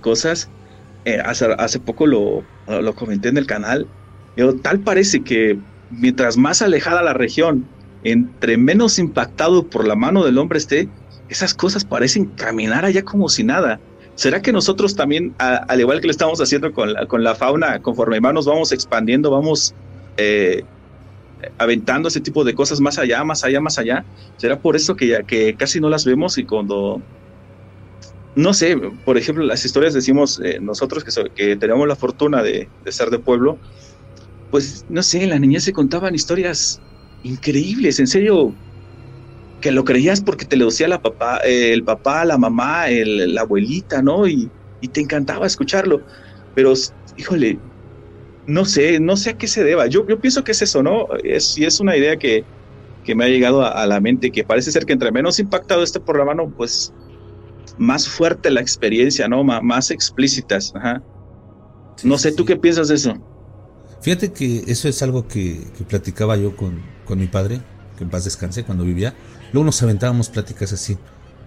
cosas. 0.00 0.48
Eh, 1.04 1.18
hace, 1.24 1.78
poco 1.78 2.06
lo, 2.06 2.42
lo 2.66 2.94
comenté 2.94 3.28
en 3.28 3.36
el 3.36 3.46
canal. 3.46 3.86
Pero 4.34 4.56
tal 4.56 4.80
parece 4.80 5.22
que 5.22 5.56
mientras 5.90 6.36
más 6.36 6.62
alejada 6.62 7.02
la 7.02 7.12
región 7.12 7.66
entre 8.04 8.58
menos 8.58 8.98
impactado 8.98 9.66
por 9.66 9.86
la 9.86 9.96
mano 9.96 10.24
del 10.24 10.38
hombre 10.38 10.58
esté, 10.58 10.88
esas 11.28 11.54
cosas 11.54 11.84
parecen 11.84 12.26
caminar 12.26 12.84
allá 12.84 13.02
como 13.02 13.28
si 13.28 13.42
nada. 13.42 13.80
¿Será 14.14 14.42
que 14.42 14.52
nosotros 14.52 14.94
también, 14.94 15.34
al 15.38 15.80
igual 15.80 16.00
que 16.00 16.06
lo 16.06 16.12
estamos 16.12 16.40
haciendo 16.40 16.72
con 16.72 17.24
la, 17.24 17.34
fauna, 17.34 17.80
conforme 17.80 18.20
más 18.20 18.44
vamos 18.44 18.70
expandiendo, 18.70 19.30
vamos 19.30 19.74
eh, 20.16 20.62
aventando 21.58 22.08
ese 22.08 22.20
tipo 22.20 22.44
de 22.44 22.54
cosas 22.54 22.80
más 22.80 22.98
allá, 22.98 23.24
más 23.24 23.42
allá, 23.42 23.60
más 23.60 23.78
allá? 23.78 24.04
¿Será 24.36 24.60
por 24.60 24.76
eso 24.76 24.94
que, 24.94 25.08
ya, 25.08 25.22
que 25.24 25.54
casi 25.54 25.80
no 25.80 25.88
las 25.88 26.04
vemos 26.04 26.38
y 26.38 26.44
cuando... 26.44 27.02
No 28.36 28.52
sé, 28.52 28.76
por 29.04 29.16
ejemplo, 29.16 29.44
las 29.44 29.64
historias 29.64 29.94
decimos 29.94 30.40
eh, 30.44 30.58
nosotros 30.60 31.04
que, 31.34 31.56
tenemos 31.56 31.86
la 31.86 31.94
fortuna 31.94 32.42
de, 32.42 32.68
de 32.84 32.92
ser 32.92 33.10
de 33.10 33.20
pueblo, 33.20 33.58
pues 34.50 34.84
no 34.88 35.02
sé, 35.04 35.22
en 35.22 35.30
la 35.30 35.38
niñez 35.38 35.64
se 35.64 35.72
contaban 35.72 36.16
historias 36.16 36.80
increíbles, 37.24 37.98
en 37.98 38.06
serio, 38.06 38.54
que 39.60 39.72
lo 39.72 39.82
creías 39.82 40.20
porque 40.20 40.44
te 40.44 40.56
lo 40.56 40.66
decía 40.66 40.86
la 40.86 41.00
papá, 41.00 41.38
el 41.38 41.82
papá, 41.82 42.24
la 42.24 42.38
mamá, 42.38 42.88
el, 42.88 43.34
la 43.34 43.40
abuelita, 43.40 44.02
¿no? 44.02 44.28
Y, 44.28 44.50
te 44.92 45.00
encantaba 45.00 45.46
escucharlo. 45.46 46.02
Pero, 46.54 46.74
híjole, 47.16 47.58
no 48.46 48.66
sé, 48.66 49.00
no 49.00 49.16
sé 49.16 49.30
a 49.30 49.38
qué 49.38 49.46
se 49.46 49.64
deba. 49.64 49.86
Yo, 49.86 50.06
yo 50.06 50.20
pienso 50.20 50.44
que 50.44 50.52
es 50.52 50.60
eso, 50.60 50.82
¿no? 50.82 51.08
Es, 51.22 51.56
y 51.56 51.64
es 51.64 51.80
una 51.80 51.96
idea 51.96 52.18
que, 52.18 52.44
que 53.02 53.14
me 53.14 53.24
ha 53.24 53.28
llegado 53.28 53.64
a, 53.64 53.86
la 53.86 53.98
mente, 54.00 54.30
que 54.30 54.44
parece 54.44 54.70
ser 54.70 54.84
que 54.84 54.92
entre 54.92 55.10
menos 55.10 55.38
impactado 55.38 55.82
este 55.82 56.00
programa, 56.00 56.34
¿no? 56.34 56.50
Pues 56.50 56.92
más 57.78 58.06
fuerte 58.06 58.50
la 58.50 58.60
experiencia, 58.60 59.26
¿no? 59.26 59.42
más 59.42 59.90
explícitas. 59.90 60.70
Ajá. 60.74 61.02
no 62.02 62.18
sé, 62.18 62.32
¿tú 62.32 62.44
qué 62.44 62.56
piensas 62.56 62.88
de 62.88 62.96
eso? 62.96 63.33
Fíjate 64.04 64.32
que 64.32 64.64
eso 64.66 64.86
es 64.86 65.02
algo 65.02 65.26
que, 65.26 65.66
platicaba 65.88 66.36
yo 66.36 66.54
con, 66.54 66.82
mi 67.16 67.26
padre, 67.26 67.62
que 67.96 68.04
en 68.04 68.10
paz 68.10 68.24
descanse, 68.24 68.62
cuando 68.62 68.84
vivía. 68.84 69.14
Luego 69.50 69.64
nos 69.64 69.82
aventábamos 69.82 70.28
pláticas 70.28 70.74
así. 70.74 70.98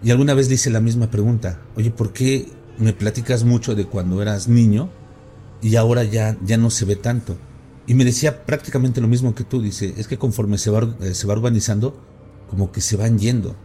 Y 0.01 0.09
alguna 0.09 0.33
vez 0.33 0.49
le 0.49 0.55
hice 0.55 0.71
la 0.71 0.81
misma 0.81 1.11
pregunta. 1.11 1.61
Oye, 1.75 1.91
¿por 1.91 2.13
qué 2.13 2.47
me 2.79 2.93
platicas 2.93 3.43
mucho 3.43 3.75
de 3.75 3.85
cuando 3.85 4.23
eras 4.23 4.47
niño 4.47 4.89
y 5.61 5.75
ahora 5.75 6.03
ya, 6.03 6.35
ya 6.43 6.57
no 6.57 6.71
se 6.71 6.85
ve 6.85 6.95
tanto? 6.95 7.37
Y 7.85 7.93
me 7.93 8.05
decía 8.05 8.43
prácticamente 8.43 9.01
lo 9.01 9.07
mismo 9.07 9.35
que 9.35 9.43
tú. 9.43 9.61
Dice, 9.61 9.93
es 9.95 10.07
que 10.07 10.17
conforme 10.17 10.57
se 10.57 10.71
va, 10.71 10.97
eh, 11.01 11.13
se 11.13 11.27
va 11.27 11.35
urbanizando, 11.35 12.01
como 12.49 12.71
que 12.71 12.81
se 12.81 12.97
van 12.97 13.19
yendo. 13.19 13.55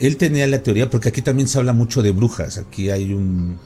Él 0.00 0.16
tenía 0.16 0.48
la 0.48 0.64
teoría, 0.64 0.90
porque 0.90 1.10
aquí 1.10 1.22
también 1.22 1.46
se 1.46 1.58
habla 1.58 1.74
mucho 1.74 2.02
de 2.02 2.10
brujas. 2.10 2.58
Aquí 2.58 2.90
hay 2.90 3.14
un, 3.14 3.56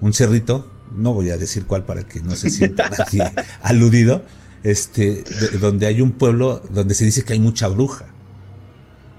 un 0.00 0.12
cerrito 0.12 0.79
no 0.94 1.12
voy 1.12 1.30
a 1.30 1.36
decir 1.36 1.66
cuál 1.66 1.84
para 1.84 2.02
que 2.02 2.20
no 2.20 2.36
se 2.36 2.50
sienta 2.50 2.90
aludido, 3.62 4.22
este, 4.62 5.24
donde 5.60 5.86
hay 5.86 6.00
un 6.00 6.12
pueblo 6.12 6.62
donde 6.70 6.94
se 6.94 7.04
dice 7.04 7.24
que 7.24 7.32
hay 7.32 7.40
mucha 7.40 7.68
bruja. 7.68 8.06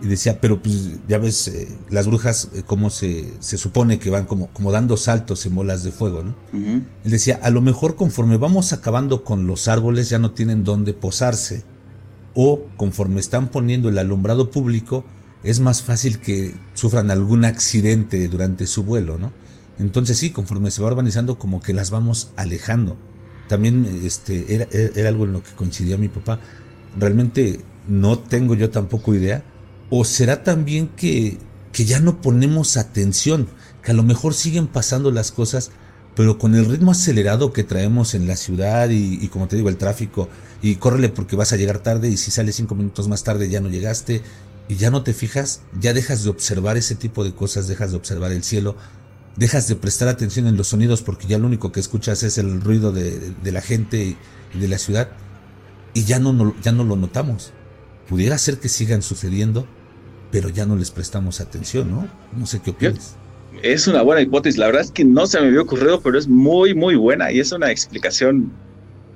Y 0.02 0.08
decía, 0.08 0.42
pero 0.42 0.64
pues 0.64 0.98
ya 1.08 1.20
ves, 1.20 1.48
eh, 1.48 1.68
las 1.92 2.08
brujas, 2.08 2.50
eh, 2.56 2.64
como 2.66 2.90
se, 2.90 3.32
se, 3.40 3.60
supone 3.60 4.00
que 4.00 4.10
van 4.10 4.26
como, 4.26 4.48
como 4.48 4.72
dando 4.72 4.98
saltos 4.98 5.46
en 5.46 5.54
bolas 5.54 5.84
de 5.84 5.92
fuego, 5.92 6.24
¿no? 6.24 6.36
Él 6.54 7.12
decía, 7.12 7.40
a 7.44 7.52
lo 7.52 7.62
mejor 7.62 7.96
conforme 7.96 8.38
vamos 8.38 8.74
acabando 8.74 9.24
con 9.24 9.46
los 9.46 9.68
árboles 9.68 10.10
ya 10.10 10.18
no 10.18 10.32
tienen 10.32 10.64
dónde 10.64 10.94
posarse. 10.94 11.64
O 12.34 12.66
conforme 12.78 13.20
están 13.20 13.50
poniendo 13.50 13.90
el 13.90 14.00
alumbrado 14.00 14.50
público, 14.50 15.06
es 15.44 15.60
más 15.60 15.84
fácil 15.84 16.20
que 16.20 16.56
sufran 16.74 17.12
algún 17.12 17.46
accidente 17.46 18.28
durante 18.28 18.66
su 18.66 18.84
vuelo, 18.84 19.20
¿no? 19.20 19.32
Entonces 19.82 20.18
sí, 20.18 20.30
conforme 20.30 20.72
se 20.72 20.82
va 20.82 20.90
urbanizando, 20.90 21.38
como 21.38 21.62
que 21.62 21.74
las 21.74 21.90
vamos 21.90 22.32
alejando. 22.36 22.98
También 23.48 24.02
este, 24.04 24.54
era, 24.54 24.68
era 24.72 25.10
algo 25.10 25.26
en 25.26 25.34
lo 25.34 25.44
que 25.44 25.52
coincidía 25.52 25.98
mi 25.98 26.08
papá. 26.08 26.40
Realmente 26.98 27.60
no 27.88 28.20
tengo 28.20 28.56
yo 28.56 28.70
tampoco 28.70 29.14
idea. 29.14 29.44
¿O 29.90 30.06
será 30.06 30.44
también 30.44 30.88
que, 30.88 31.38
que 31.74 31.86
ya 31.86 32.00
no 32.00 32.22
ponemos 32.22 32.78
atención? 32.78 33.48
Que 33.84 33.92
a 33.92 33.96
lo 33.96 34.04
mejor 34.04 34.34
siguen 34.34 34.68
pasando 34.68 35.12
las 35.12 35.32
cosas, 35.32 35.72
pero 36.16 36.38
con 36.38 36.56
el 36.56 36.66
ritmo 36.66 36.92
acelerado 36.92 37.52
que 37.52 37.64
traemos 37.64 38.14
en 38.14 38.28
la 38.28 38.36
ciudad 38.36 38.90
y, 38.90 39.28
como 39.30 39.48
te 39.48 39.56
digo, 39.56 39.70
el 39.70 39.78
tráfico, 39.78 40.30
y 40.62 40.76
córrele 40.76 41.10
porque 41.10 41.36
vas 41.36 41.52
a 41.52 41.58
llegar 41.58 41.80
tarde 41.80 42.08
y 42.08 42.18
si 42.18 42.32
sales 42.32 42.56
cinco 42.56 42.76
minutos 42.76 43.08
más 43.08 43.24
tarde 43.24 43.50
ya 43.50 43.60
no 43.60 43.70
llegaste, 43.70 44.22
y 44.68 44.76
ya 44.76 44.90
no 44.90 45.04
te 45.04 45.14
fijas, 45.14 45.62
ya 45.82 45.94
dejas 45.94 46.24
de 46.24 46.30
observar 46.30 46.78
ese 46.78 46.96
tipo 46.96 47.26
de 47.26 47.34
cosas, 47.34 47.68
dejas 47.68 47.92
de 47.92 47.98
observar 47.98 48.32
el 48.32 48.44
cielo, 48.44 48.78
dejas 49.36 49.68
de 49.68 49.76
prestar 49.76 50.08
atención 50.08 50.48
en 50.48 50.58
los 50.58 50.68
sonidos 50.68 51.02
porque 51.02 51.28
ya 51.28 51.38
lo 51.38 51.48
único 51.48 51.72
que 51.72 51.80
escuchas 51.80 52.24
es 52.24 52.38
el 52.38 52.62
ruido 52.62 52.92
de, 52.92 53.34
la 53.44 53.62
gente 53.62 54.16
y 54.54 54.60
de 54.60 54.68
la 54.68 54.78
ciudad 54.78 55.10
y 55.94 56.04
ya 56.04 56.20
no, 56.20 56.56
ya 56.62 56.72
no 56.72 56.84
lo 56.84 56.96
notamos. 56.96 57.54
Pudiera 58.08 58.38
ser 58.38 58.60
que 58.60 58.70
sigan 58.70 59.02
sucediendo, 59.02 59.68
pero 60.32 60.50
ya 60.50 60.66
no 60.66 60.76
les 60.76 60.92
prestamos 60.92 61.40
atención, 61.40 61.92
¿no? 61.92 62.08
No 62.38 62.46
sé 62.46 62.62
qué 62.62 62.72
opinas. 62.72 63.16
Es 63.64 63.88
una 63.88 64.02
buena 64.02 64.22
hipótesis, 64.22 64.58
la 64.58 64.68
verdad 64.68 64.82
es 64.82 64.92
que 64.92 65.04
no 65.04 65.28
se 65.28 65.40
me 65.40 65.48
había 65.48 65.62
ocurrido, 65.62 66.02
pero 66.02 66.18
es 66.18 66.28
muy, 66.28 66.74
muy 66.74 66.96
buena 66.96 67.32
y 67.32 67.40
es 67.40 67.52
una 67.52 67.70
explicación 67.72 68.52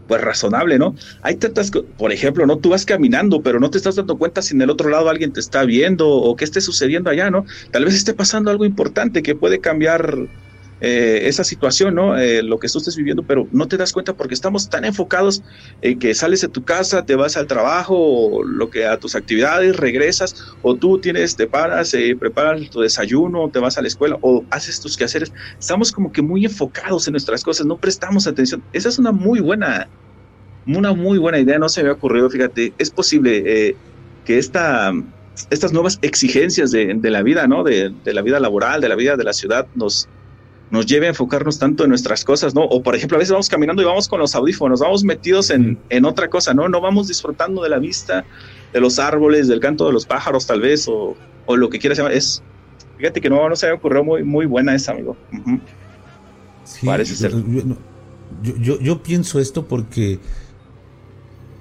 pues 0.08 0.22
razonable, 0.22 0.78
¿no? 0.78 0.96
Hay 1.22 1.36
tantas, 1.36 1.72
por 1.72 2.12
ejemplo, 2.12 2.46
¿no? 2.46 2.58
Tú 2.58 2.70
vas 2.70 2.86
caminando, 2.86 3.42
pero 3.42 3.60
no 3.60 3.70
te 3.70 3.78
estás 3.78 3.96
dando 3.96 4.18
cuenta 4.18 4.42
si 4.42 4.54
en 4.54 4.62
el 4.62 4.70
otro 4.70 4.90
lado 4.90 5.10
alguien 5.10 5.34
te 5.34 5.40
está 5.40 5.64
viendo 5.64 6.08
o 6.08 6.36
qué 6.36 6.46
esté 6.46 6.62
sucediendo 6.62 7.10
allá, 7.10 7.30
¿no? 7.32 7.46
Tal 7.72 7.86
vez 7.86 7.96
esté 7.96 8.14
pasando 8.14 8.52
algo 8.52 8.66
importante 8.66 9.24
que 9.24 9.36
puede 9.36 9.60
cambiar 9.60 10.28
eh, 10.88 11.28
esa 11.28 11.44
situación, 11.44 11.96
¿no? 11.96 12.16
Eh, 12.16 12.44
lo 12.44 12.60
que 12.60 12.68
tú 12.68 12.78
estés 12.78 12.96
viviendo, 12.96 13.24
pero 13.24 13.48
no 13.52 13.68
te 13.68 13.76
das 13.76 13.92
cuenta 13.92 14.14
porque 14.14 14.36
estamos 14.36 14.70
tan 14.70 14.86
enfocados 14.86 15.42
en 15.82 15.98
que 15.98 16.14
sales 16.14 16.42
de 16.42 16.48
tu 16.48 16.64
casa, 16.64 17.04
te 17.08 17.16
vas 17.16 17.38
al 17.38 17.48
trabajo, 17.48 17.96
o 17.98 18.44
lo 18.44 18.70
que 18.70 18.86
a 18.86 19.00
tus 19.00 19.16
actividades, 19.16 19.78
regresas, 19.78 20.36
o 20.62 20.76
tú 20.76 21.00
tienes, 21.00 21.36
te 21.36 21.48
paras, 21.48 21.92
eh, 21.96 22.16
preparas 22.16 22.70
tu 22.70 22.82
desayuno, 22.82 23.50
te 23.50 23.58
vas 23.58 23.80
a 23.80 23.82
la 23.82 23.88
escuela, 23.88 24.20
o 24.22 24.46
haces 24.52 24.80
tus 24.80 24.96
quehaceres. 24.96 25.34
Estamos 25.60 25.92
como 25.92 26.12
que 26.12 26.22
muy 26.22 26.46
enfocados 26.46 27.08
en 27.08 27.14
nuestras 27.14 27.44
cosas, 27.44 27.66
no 27.66 27.78
prestamos 27.78 28.28
atención. 28.28 28.62
Esa 28.72 28.90
es 28.90 29.00
una 29.00 29.12
muy 29.12 29.40
buena, 29.40 29.88
una 30.68 30.94
muy 30.94 31.18
buena 31.18 31.40
idea, 31.40 31.58
no 31.58 31.68
se 31.68 31.82
me 31.82 31.90
ha 31.90 31.94
ocurrido, 31.94 32.30
fíjate, 32.30 32.74
es 32.78 32.92
posible 32.92 33.76
que 34.24 34.38
esta 34.38 34.94
estas 35.50 35.74
nuevas 35.74 35.98
exigencias 36.04 36.72
de, 36.72 36.96
la 37.02 37.24
vida, 37.24 37.48
¿no? 37.48 37.64
De, 37.64 37.92
de, 38.04 38.14
la 38.14 38.22
vida 38.22 38.40
laboral, 38.40 38.82
de 38.82 38.88
la 38.88 38.96
vida 38.96 39.18
de 39.18 39.24
la 39.24 39.34
ciudad, 39.34 39.68
nos, 39.74 40.08
nos 40.72 40.86
lleve 40.86 41.06
a 41.06 41.10
enfocarnos 41.10 41.60
tanto 41.60 41.84
en 41.84 41.90
nuestras 41.90 42.24
cosas, 42.24 42.56
¿no? 42.56 42.64
O 42.64 42.82
por 42.82 42.96
ejemplo, 42.96 43.18
a 43.18 43.20
veces 43.20 43.32
vamos 43.32 43.50
caminando 43.50 43.82
y 43.82 43.86
vamos 43.86 44.08
con 44.08 44.20
los 44.20 44.36
audífonos, 44.36 44.80
vamos 44.80 45.04
metidos 45.04 45.50
en, 45.50 45.78
en 45.90 46.06
otra 46.06 46.30
cosa, 46.30 46.54
¿no? 46.54 46.68
No 46.70 46.82
vamos 46.82 47.08
disfrutando 47.08 47.64
de 47.64 47.70
la 47.70 47.80
vista, 47.80 48.26
de 48.74 48.80
los 48.80 49.00
árboles, 49.00 49.48
del 49.48 49.60
canto 49.60 49.86
de 49.86 49.94
los 49.94 50.06
pájaros 50.06 50.48
tal 50.48 50.62
vez, 50.62 50.88
o, 50.88 51.16
o 51.46 51.56
lo 51.56 51.70
que 51.70 51.80
quieras 51.80 51.98
llamar. 51.98 52.14
Es, 52.14 52.42
fíjate 52.98 53.22
que 53.22 53.30
no, 53.30 53.48
no 53.48 53.56
se 53.56 53.68
me 53.68 53.74
ocurrió 53.74 54.04
muy, 54.04 54.24
muy 54.24 54.46
buena 54.46 54.76
esa, 54.76 54.94
amigo. 54.94 55.16
Parece 56.84 57.16
ser. 57.16 57.32
Yo, 58.42 58.58
yo, 58.58 58.80
yo 58.80 59.04
pienso 59.04 59.40
esto 59.40 59.68
porque 59.68 60.20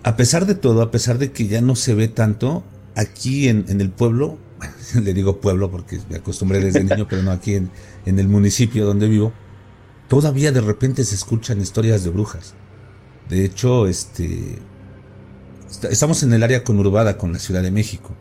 a 0.03 0.17
pesar 0.17 0.47
de 0.47 0.55
todo, 0.55 0.83
a 0.83 0.91
pesar 0.91 1.19
de 1.19 1.33
que 1.33 1.47
ya 1.47 1.61
no 1.61 1.77
se 1.77 1.95
ve 1.95 2.09
tanto, 2.09 2.63
aquí 2.95 3.49
en, 3.49 3.65
en 3.69 3.81
el 3.81 3.91
pueblo, 3.91 4.39
le 5.03 5.15
digo 5.15 5.41
pueblo 5.41 5.71
porque 5.71 5.99
me 6.11 6.17
acostumbré 6.17 6.61
desde 6.61 6.85
niño, 6.85 7.07
pero 7.09 7.23
no 7.23 7.31
aquí 7.31 7.55
en, 7.55 7.71
en 8.07 8.19
el 8.19 8.29
municipio 8.29 8.87
donde 8.87 9.09
vivo, 9.09 9.33
todavía 10.09 10.53
de 10.53 10.61
repente 10.61 11.05
se 11.05 11.15
escuchan 11.15 11.61
historias 11.61 12.05
de 12.05 12.11
brujas. 12.11 12.55
De 13.29 13.45
hecho, 13.45 13.87
este 13.87 14.59
estamos 15.91 16.23
en 16.23 16.33
el 16.33 16.43
área 16.43 16.65
conurbada 16.65 17.19
con 17.19 17.33
la 17.33 17.39
Ciudad 17.39 17.63
de 17.63 17.71
México. 17.71 18.15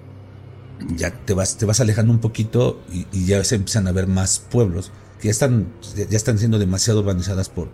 Ya 0.96 1.12
te 1.12 1.34
vas, 1.34 1.58
te 1.58 1.66
vas 1.66 1.80
alejando 1.80 2.12
un 2.12 2.20
poquito 2.20 2.82
y, 2.92 3.26
ya 3.26 3.44
se 3.44 3.56
empiezan 3.56 3.88
a 3.88 3.92
ver 3.92 4.08
más 4.08 4.40
pueblos 4.40 4.92
que 5.20 5.28
ya 5.28 5.32
están, 5.32 5.68
ya 5.96 6.18
están 6.18 6.38
siendo 6.38 6.60
demasiado 6.60 7.00
urbanizadas 7.00 7.48
por, 7.48 7.70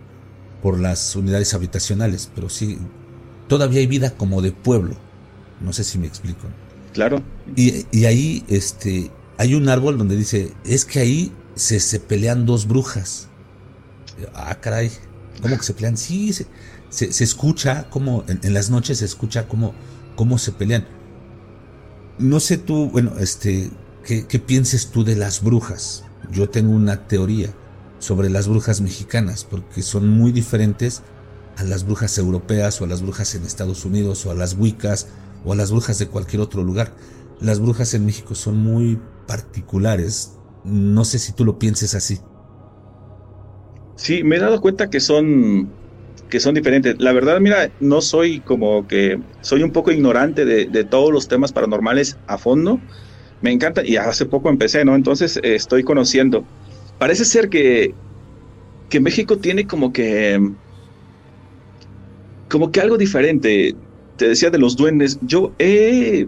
por 0.62 0.80
las 0.80 1.16
unidades 1.16 1.53
habitacionales, 1.55 2.30
pero 2.36 2.49
sí, 2.49 2.78
todavía 3.47 3.80
hay 3.80 3.88
vida 3.88 4.16
como 4.16 4.41
de 4.41 4.51
pueblo. 4.51 4.95
No 5.60 5.74
sé 5.74 5.84
si 5.84 5.97
me 5.97 6.05
explico. 6.05 6.47
Claro. 6.93 7.24
Y, 7.55 7.86
y 7.91 8.05
ahí 8.05 8.43
este, 8.47 9.10
hay 9.38 9.55
un 9.55 9.68
árbol 9.68 9.97
donde 9.97 10.16
dice, 10.16 10.53
es 10.64 10.86
que 10.86 10.99
ahí 10.99 11.34
se, 11.60 11.99
pelean 11.99 12.45
dos 12.45 12.68
brujas. 12.68 13.28
Ah, 14.34 14.55
caray, 14.60 14.91
¿cómo 15.41 15.57
que 15.57 15.64
se 15.64 15.74
pelean? 15.74 15.97
Sí, 15.97 16.34
se, 16.34 16.47
se, 16.89 17.24
escucha 17.24 17.89
como 17.89 18.24
en, 18.28 18.53
las 18.53 18.70
noches 18.70 18.99
se 18.99 19.05
escucha 19.05 19.47
como 19.47 19.74
cómo 20.16 20.38
se 20.38 20.51
pelean. 20.51 20.88
No 22.18 22.39
sé 22.39 22.57
tú, 22.57 22.89
bueno, 22.89 23.14
este, 23.20 23.70
¿qué, 24.03 24.26
¿qué 24.26 24.39
pienses 24.39 24.88
tú 24.88 25.03
de 25.03 25.16
las 25.16 25.41
brujas? 25.41 26.03
Yo 26.32 26.49
tengo 26.49 26.72
una 26.72 27.07
teoría 27.07 27.53
sobre 27.99 28.30
las 28.30 28.47
brujas 28.47 28.82
mexicanas, 28.82 29.45
porque 29.45 29.82
son 29.82 30.10
muy 30.10 30.32
diferentes 30.32 31.01
a 31.57 31.64
las 31.64 31.86
brujas 31.86 32.18
europeas 32.18 32.80
o 32.80 32.86
a 32.86 32.88
las 32.88 33.01
brujas 33.01 33.36
en 33.36 33.43
Estados 33.43 33.84
Unidos 33.86 34.26
o 34.26 34.32
a 34.32 34.36
las 34.36 34.55
wicas 34.55 35.07
o 35.43 35.53
a 35.53 35.55
las 35.55 35.72
brujas 35.72 35.99
de 35.99 36.07
cualquier 36.07 36.41
otro 36.41 36.64
lugar. 36.64 36.93
Las 37.41 37.60
brujas 37.60 37.93
en 37.93 38.05
México 38.05 38.36
son 38.36 38.57
muy 38.57 38.99
particulares, 39.28 40.34
no 40.64 41.05
sé 41.05 41.20
si 41.20 41.34
tú 41.34 41.45
lo 41.45 41.60
pienses 41.60 41.95
así. 41.95 42.20
Sí, 43.95 44.24
me 44.24 44.38
he 44.38 44.39
dado 44.39 44.62
cuenta 44.62 44.89
que 44.89 44.99
son 44.99 45.70
que 46.30 46.39
son 46.39 46.53
diferentes. 46.55 46.95
La 46.99 47.12
verdad, 47.12 47.39
mira, 47.39 47.72
no 47.80 48.01
soy 48.01 48.39
como 48.39 48.88
que 48.88 49.20
soy 49.41 49.64
un 49.64 49.72
poco 49.72 49.91
ignorante 49.91 50.45
de, 50.45 50.84
todos 50.84 51.12
los 51.12 51.28
temas 51.28 51.51
paranormales 51.51 52.18
a 52.28 52.38
fondo. 52.38 52.80
Me 53.41 53.51
encanta 53.51 53.86
y 53.86 53.97
hace 53.97 54.26
poco 54.26 54.49
empecé, 54.49 54.86
¿no? 54.86 54.95
Entonces 54.95 55.38
eh, 55.38 55.55
estoy 55.55 55.84
conociendo. 55.84 56.45
Parece 56.97 57.26
ser 57.26 57.49
que 57.49 57.93
que 58.89 58.99
México 58.99 59.38
tiene 59.38 59.68
como 59.68 59.93
que 59.93 60.39
como 62.49 62.72
que 62.72 62.82
algo 62.82 62.97
diferente. 62.97 63.76
Te 64.18 64.28
decía 64.30 64.49
de 64.49 64.60
los 64.60 64.76
duendes. 64.76 65.20
Yo 65.22 65.53
he 65.60 66.28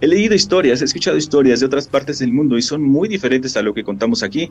He 0.00 0.06
leído 0.06 0.34
historias, 0.34 0.80
he 0.80 0.84
escuchado 0.84 1.16
historias 1.16 1.60
de 1.60 1.66
otras 1.66 1.88
partes 1.88 2.18
del 2.18 2.32
mundo 2.32 2.56
y 2.56 2.62
son 2.62 2.82
muy 2.82 3.08
diferentes 3.08 3.56
a 3.56 3.62
lo 3.62 3.74
que 3.74 3.84
contamos 3.84 4.22
aquí. 4.22 4.50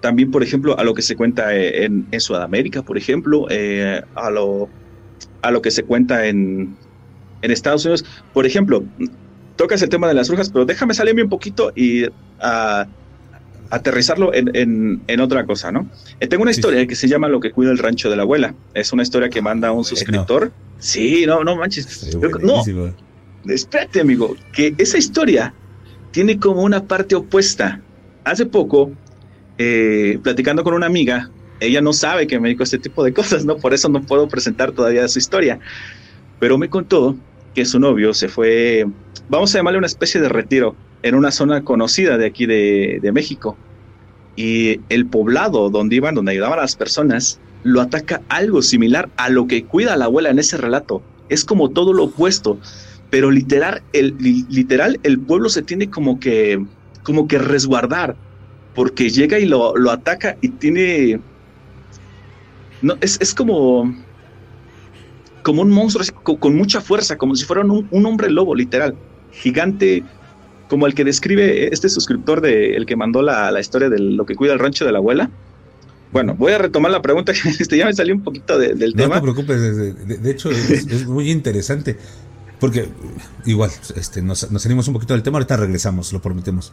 También, 0.00 0.30
por 0.30 0.42
ejemplo, 0.42 0.78
a 0.78 0.84
lo 0.84 0.94
que 0.94 1.02
se 1.02 1.16
cuenta 1.16 1.56
eh, 1.56 1.84
en, 1.84 2.20
Sudamérica, 2.20 2.82
por 2.82 2.98
ejemplo, 2.98 3.46
eh, 3.50 4.02
a, 4.14 4.30
lo, 4.30 4.68
a 5.42 5.50
lo 5.50 5.62
que 5.62 5.70
se 5.70 5.84
cuenta 5.84 6.26
en, 6.26 6.76
en 7.40 7.50
Estados 7.50 7.84
Unidos. 7.84 8.04
Por 8.32 8.44
ejemplo, 8.44 8.84
tocas 9.56 9.80
el 9.82 9.88
tema 9.88 10.08
de 10.08 10.14
las 10.14 10.28
brujas, 10.28 10.50
pero 10.50 10.64
déjame 10.64 10.92
salirme 10.92 11.22
un 11.22 11.28
poquito 11.28 11.72
y 11.74 12.04
a, 12.40 12.86
aterrizarlo 13.72 14.34
en, 14.34 15.00
en, 15.06 15.20
otra 15.20 15.46
cosa, 15.46 15.72
¿no? 15.72 15.88
Eh, 16.20 16.26
tengo 16.26 16.42
una 16.42 16.50
historia 16.50 16.86
que 16.86 16.94
se 16.94 17.08
llama 17.08 17.28
Lo 17.28 17.40
que 17.40 17.52
cuida 17.52 17.70
el 17.70 17.78
rancho 17.78 18.10
de 18.10 18.16
la 18.16 18.22
abuela. 18.22 18.54
Es 18.74 18.92
una 18.92 19.02
historia 19.02 19.30
que 19.30 19.40
manda 19.40 19.72
un 19.72 19.84
suscriptor. 19.84 20.52
Sí, 20.78 21.24
no, 21.26 21.42
no 21.42 21.56
manches. 21.56 22.14
No, 22.42 22.62
espérate 23.46 24.00
amigo, 24.00 24.36
que 24.52 24.74
esa 24.78 24.98
historia 24.98 25.54
tiene 26.10 26.38
como 26.38 26.62
una 26.62 26.84
parte 26.84 27.14
opuesta. 27.14 27.80
Hace 28.24 28.46
poco, 28.46 28.92
eh, 29.58 30.18
platicando 30.22 30.62
con 30.62 30.74
una 30.74 30.86
amiga, 30.86 31.30
ella 31.60 31.80
no 31.80 31.92
sabe 31.92 32.26
que 32.26 32.38
me 32.38 32.50
a 32.50 32.62
este 32.62 32.78
tipo 32.78 33.02
de 33.04 33.12
cosas, 33.12 33.44
¿no? 33.44 33.56
Por 33.56 33.74
eso 33.74 33.88
no 33.88 34.02
puedo 34.02 34.28
presentar 34.28 34.72
todavía 34.72 35.08
su 35.08 35.18
historia. 35.18 35.58
Pero 36.38 36.58
me 36.58 36.68
contó 36.68 37.16
que 37.54 37.64
su 37.64 37.78
novio 37.78 38.14
se 38.14 38.28
fue, 38.28 38.86
vamos 39.28 39.54
a 39.54 39.58
llamarle 39.58 39.78
una 39.78 39.86
especie 39.86 40.20
de 40.20 40.28
retiro, 40.28 40.74
en 41.02 41.14
una 41.14 41.30
zona 41.30 41.62
conocida 41.62 42.16
de 42.16 42.26
aquí 42.26 42.46
de, 42.46 43.00
de 43.02 43.12
México. 43.12 43.56
Y 44.36 44.80
el 44.88 45.06
poblado 45.06 45.68
donde 45.68 45.96
iban, 45.96 46.14
donde 46.14 46.32
ayudaban 46.32 46.58
a 46.58 46.62
las 46.62 46.76
personas, 46.76 47.38
lo 47.64 47.80
ataca 47.80 48.22
algo 48.28 48.62
similar 48.62 49.08
a 49.16 49.28
lo 49.28 49.46
que 49.46 49.64
cuida 49.64 49.96
la 49.96 50.06
abuela 50.06 50.30
en 50.30 50.38
ese 50.38 50.56
relato. 50.56 51.02
Es 51.28 51.44
como 51.44 51.70
todo 51.70 51.92
lo 51.92 52.04
opuesto 52.04 52.58
pero 53.12 53.30
literal 53.30 53.82
el, 53.92 54.16
literal, 54.48 54.98
el 55.02 55.18
pueblo 55.18 55.50
se 55.50 55.60
tiene 55.60 55.90
como 55.90 56.18
que, 56.18 56.64
como 57.02 57.28
que 57.28 57.36
resguardar, 57.36 58.16
porque 58.74 59.10
llega 59.10 59.38
y 59.38 59.44
lo, 59.44 59.74
ataca 59.90 60.38
y 60.40 60.48
tiene... 60.48 61.20
No, 62.80 62.96
es, 63.02 63.34
como, 63.34 63.94
como 65.42 65.60
un 65.60 65.70
monstruo 65.70 66.06
con, 66.22 66.56
mucha 66.56 66.80
fuerza, 66.80 67.18
como 67.18 67.36
si 67.36 67.44
fuera 67.44 67.60
un, 67.60 68.06
hombre 68.06 68.30
lobo, 68.30 68.54
literal, 68.54 68.94
gigante, 69.30 70.02
como 70.70 70.86
el 70.86 70.94
que 70.94 71.04
describe 71.04 71.68
este 71.70 71.90
suscriptor 71.90 72.40
de 72.40 72.76
el 72.76 72.86
que 72.86 72.96
mandó 72.96 73.20
la, 73.20 73.60
historia 73.60 73.90
de 73.90 73.98
lo 73.98 74.24
que 74.24 74.36
cuida 74.36 74.54
el 74.54 74.58
rancho 74.58 74.86
de 74.86 74.92
la 74.92 74.98
abuela. 74.98 75.28
Bueno, 76.12 76.34
voy 76.34 76.52
a 76.52 76.58
retomar 76.58 76.90
la 76.90 77.02
pregunta, 77.02 77.32
este, 77.60 77.76
ya 77.76 77.84
me 77.84 77.92
salió 77.92 78.14
un 78.14 78.22
poquito 78.22 78.58
del 78.58 78.94
tema. 78.94 79.16
No 79.16 79.20
te 79.20 79.32
preocupes, 79.32 79.76
de, 80.22 80.30
hecho 80.30 80.50
es, 80.50 81.06
muy 81.06 81.30
interesante. 81.30 81.98
Porque 82.62 82.88
igual, 83.44 83.72
este, 83.96 84.22
nos, 84.22 84.46
salimos 84.56 84.86
un 84.86 84.94
poquito 84.94 85.14
del 85.14 85.24
tema, 85.24 85.38
ahorita 85.38 85.56
regresamos, 85.56 86.12
lo 86.12 86.22
prometemos. 86.22 86.72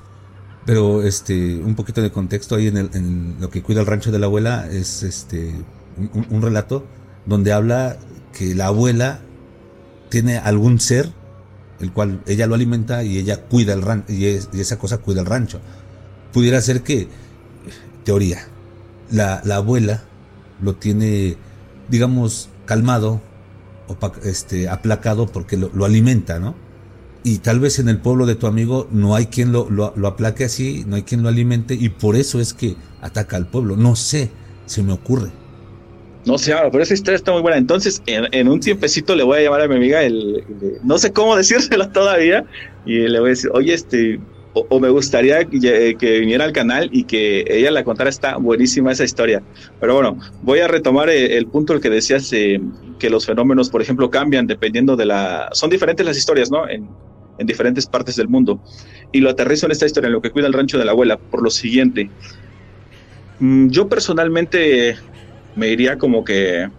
Pero 0.64 1.02
este, 1.02 1.58
un 1.58 1.74
poquito 1.74 2.04
de 2.04 2.12
contexto 2.12 2.54
ahí 2.54 2.68
en, 2.68 3.38
lo 3.40 3.50
que 3.50 3.64
cuida 3.64 3.80
el 3.80 3.88
rancho 3.88 4.12
de 4.12 4.20
la 4.20 4.28
abuela 4.28 4.68
es 4.70 5.02
este 5.02 5.52
un, 6.14 6.42
relato 6.44 6.86
donde 7.26 7.54
habla 7.54 7.98
que 8.38 8.54
la 8.54 8.68
abuela 8.68 9.22
tiene 10.10 10.38
algún 10.38 10.80
ser 10.80 11.12
el 11.80 11.92
cual 11.92 12.22
ella 12.28 12.46
lo 12.46 12.54
alimenta 12.54 13.04
y 13.04 13.18
ella 13.18 13.46
cuida 13.46 13.74
el 13.74 13.82
rancho 13.82 14.14
y, 14.14 14.26
esa 14.28 14.78
cosa 14.78 15.00
cuida 15.00 15.22
el 15.22 15.26
rancho. 15.26 15.60
Pudiera 16.32 16.62
ser 16.62 16.84
que, 16.84 17.08
teoría, 18.04 18.48
la, 19.10 19.42
la 19.44 19.56
abuela 19.56 20.04
lo 20.62 20.76
tiene, 20.76 21.36
digamos, 21.90 22.50
calmado, 22.68 23.22
este, 24.24 24.70
aplacado 24.70 25.28
porque 25.28 25.58
lo, 25.58 25.86
alimenta, 25.86 26.40
¿no? 26.40 26.56
y 27.24 27.40
tal 27.40 27.60
vez 27.60 27.80
en 27.80 27.90
el 27.90 27.98
pueblo 27.98 28.26
de 28.26 28.36
tu 28.36 28.48
amigo 28.48 28.88
no 28.92 29.16
hay 29.16 29.26
quien 29.26 29.52
lo, 29.52 29.70
lo, 29.70 30.08
aplaque 30.08 30.46
así, 30.46 30.86
no 30.88 30.96
hay 30.96 31.04
quien 31.04 31.22
lo 31.22 31.30
alimente 31.30 31.74
y 31.74 31.90
por 31.90 32.16
eso 32.16 32.40
es 32.40 32.54
que 32.54 32.76
ataca 33.02 33.36
al 33.36 33.48
pueblo. 33.48 33.76
No 33.76 33.96
sé, 33.96 34.30
se 34.66 34.84
me 34.84 34.94
ocurre. 34.94 35.30
No 36.26 36.38
sé, 36.38 36.54
pero 36.72 36.84
esa 36.84 36.94
historia 36.94 37.16
está 37.16 37.32
muy 37.32 37.42
buena. 37.42 37.58
Entonces, 37.58 38.02
en, 38.06 38.48
un 38.48 38.60
tiempecito 38.60 39.16
le 39.16 39.24
voy 39.24 39.40
a 39.40 39.42
llamar 39.42 39.62
a 39.62 39.68
mi 39.68 39.76
amiga, 39.76 40.04
el, 40.04 40.44
no 40.84 40.98
sé 40.98 41.12
cómo 41.12 41.36
decírselo 41.38 41.90
todavía, 41.90 42.46
y 42.86 43.00
le 43.00 43.20
voy 43.20 43.30
a 43.30 43.32
decir, 43.32 43.52
oye, 43.54 43.74
este, 43.74 44.20
o, 44.70 44.80
me 44.80 44.90
gustaría 44.90 45.46
que, 45.46 46.20
viniera 46.20 46.46
al 46.46 46.52
canal 46.52 46.90
y 46.92 47.04
que 47.04 47.46
ella 47.48 47.72
la 47.72 47.84
contara, 47.84 48.10
está 48.10 48.38
buenísima 48.38 48.92
esa 48.92 49.04
historia. 49.04 49.42
Pero 49.80 49.94
bueno, 49.96 50.18
voy 50.42 50.60
a 50.60 50.68
retomar 50.68 51.10
el, 51.10 51.32
el 51.32 51.48
punto 51.48 51.74
el 51.74 51.82
que 51.82 51.90
decías, 51.90 52.32
eh, 52.34 52.60
que 53.00 53.10
los 53.10 53.26
fenómenos, 53.26 53.70
por 53.70 53.82
ejemplo, 53.82 54.10
cambian 54.10 54.48
dependiendo 54.48 54.96
de 54.96 55.06
la... 55.06 55.50
Son 55.54 55.70
diferentes 55.70 56.06
las 56.06 56.18
historias, 56.18 56.52
¿no? 56.52 56.68
En, 56.68 56.88
en 57.40 57.48
diferentes 57.48 57.88
partes 57.88 58.16
del 58.16 58.28
mundo. 58.28 58.62
Y 59.12 59.22
lo 59.22 59.30
aterrizo 59.30 59.66
en 59.66 59.72
esta 59.72 59.86
historia, 59.86 60.08
en 60.08 60.14
lo 60.14 60.22
que 60.22 60.30
cuida 60.30 60.48
el 60.48 60.54
rancho 60.54 60.78
de 60.78 60.86
la 60.86 60.92
abuela, 60.92 61.18
por 61.18 61.42
lo 61.42 61.50
siguiente. 61.50 62.10
Mm, 63.40 63.70
yo 63.70 63.88
personalmente 63.88 64.98
me 65.56 65.68
diría 65.68 65.98
como 65.98 66.24
que, 66.24 66.70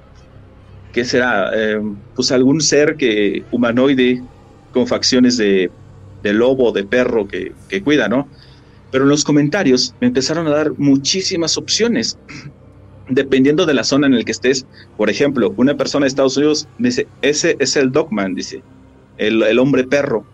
¿qué 0.92 1.04
será? 1.04 1.50
Eh, 1.54 1.80
pues 2.14 2.30
algún 2.30 2.60
ser 2.60 2.96
que 2.96 3.42
humanoide 3.50 4.22
con 4.72 4.86
facciones 4.86 5.36
de, 5.38 5.70
de 6.22 6.32
lobo, 6.32 6.72
de 6.72 6.84
perro 6.84 7.26
que, 7.26 7.52
que 7.68 7.82
cuida, 7.82 8.08
¿no? 8.08 8.28
Pero 8.90 9.04
en 9.04 9.10
los 9.10 9.24
comentarios 9.24 9.94
me 10.00 10.08
empezaron 10.08 10.46
a 10.46 10.50
dar 10.50 10.72
muchísimas 10.78 11.56
opciones 11.56 12.18
dependiendo 13.08 13.66
de 13.66 13.74
la 13.74 13.84
zona 13.84 14.06
en 14.06 14.16
la 14.16 14.24
que 14.24 14.32
estés. 14.32 14.66
Por 14.96 15.10
ejemplo, 15.10 15.54
una 15.56 15.76
persona 15.76 16.04
de 16.04 16.08
Estados 16.08 16.36
Unidos 16.36 16.68
dice, 16.78 17.06
ese 17.22 17.56
es 17.58 17.76
el 17.76 17.92
dogman, 17.92 18.34
dice, 18.34 18.62
el, 19.18 19.42
el 19.42 19.58
hombre 19.58 19.84
perro 19.84 20.24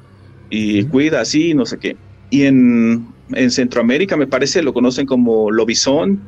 y 0.51 0.84
cuida 0.84 1.20
así, 1.20 1.55
no 1.55 1.66
sé 1.66 1.78
qué. 1.78 1.97
Y 2.30 2.45
en, 2.45 3.07
en, 3.32 3.51
Centroamérica 3.51 4.16
me 4.16 4.26
parece 4.26 4.62
lo 4.62 4.72
conocen 4.72 5.07
como 5.07 5.51
lobizón. 5.51 6.20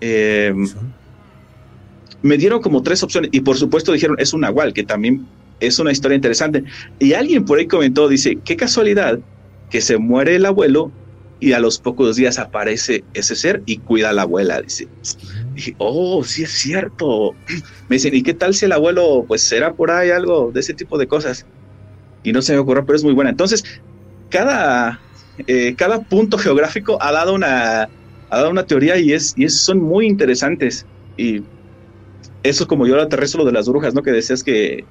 Eh, 0.00 0.54
me 2.22 2.36
dieron 2.36 2.62
como 2.62 2.82
tres 2.82 3.02
opciones 3.02 3.30
y 3.32 3.40
por 3.40 3.56
supuesto 3.56 3.92
dijeron 3.92 4.16
es 4.18 4.32
un 4.32 4.40
nahual, 4.40 4.72
que 4.72 4.82
también 4.82 5.26
es 5.66 5.78
una 5.78 5.92
historia 5.92 6.16
interesante. 6.16 6.64
Y 6.98 7.12
alguien 7.14 7.44
por 7.44 7.58
ahí 7.58 7.66
comentó, 7.66 8.08
dice, 8.08 8.38
qué 8.44 8.56
casualidad 8.56 9.18
que 9.70 9.80
se 9.80 9.98
muere 9.98 10.36
el 10.36 10.46
abuelo 10.46 10.92
y 11.40 11.52
a 11.52 11.60
los 11.60 11.78
pocos 11.78 12.16
días 12.16 12.38
aparece 12.38 13.04
ese 13.12 13.36
ser 13.36 13.62
y 13.66 13.78
cuida 13.78 14.10
a 14.10 14.12
la 14.12 14.22
abuela, 14.22 14.62
dice. 14.62 14.88
dije, 15.54 15.74
oh, 15.78 16.24
sí 16.24 16.44
es 16.44 16.52
cierto. 16.52 17.32
Me 17.88 17.96
dicen, 17.96 18.14
¿y 18.14 18.22
qué 18.22 18.34
tal 18.34 18.54
si 18.54 18.64
el 18.66 18.72
abuelo, 18.72 19.24
pues 19.26 19.42
será 19.42 19.74
por 19.74 19.90
ahí 19.90 20.10
algo 20.10 20.50
de 20.52 20.60
ese 20.60 20.74
tipo 20.74 20.98
de 20.98 21.06
cosas? 21.06 21.46
y 22.24 22.32
no 22.32 22.42
se 22.42 22.54
me 22.54 22.58
ocurrió, 22.58 22.84
pero 22.84 22.96
es 22.96 23.04
muy 23.04 23.12
buena. 23.12 23.30
Entonces, 23.30 23.62
cada, 24.30 25.04
eh, 25.46 25.76
cada 25.76 26.02
punto 26.02 26.38
geográfico 26.38 27.00
ha 27.00 27.12
dado 27.12 27.34
una, 27.34 27.82
ha 27.84 28.36
dado 28.36 28.50
una 28.50 28.66
teoría 28.66 28.98
y, 28.98 29.12
es, 29.12 29.34
y 29.36 29.44
es, 29.44 29.62
son 29.62 29.78
muy 29.80 30.06
interesantes. 30.06 30.86
Y 31.16 31.42
eso 32.42 32.66
como 32.66 32.86
yo 32.86 32.96
lo 32.96 33.02
aterrizo 33.02 33.38
lo 33.38 33.44
de 33.44 33.52
las 33.52 33.68
brujas, 33.68 33.94
¿no? 33.94 34.02
Que 34.02 34.10
decías 34.10 34.42
que, 34.42 34.88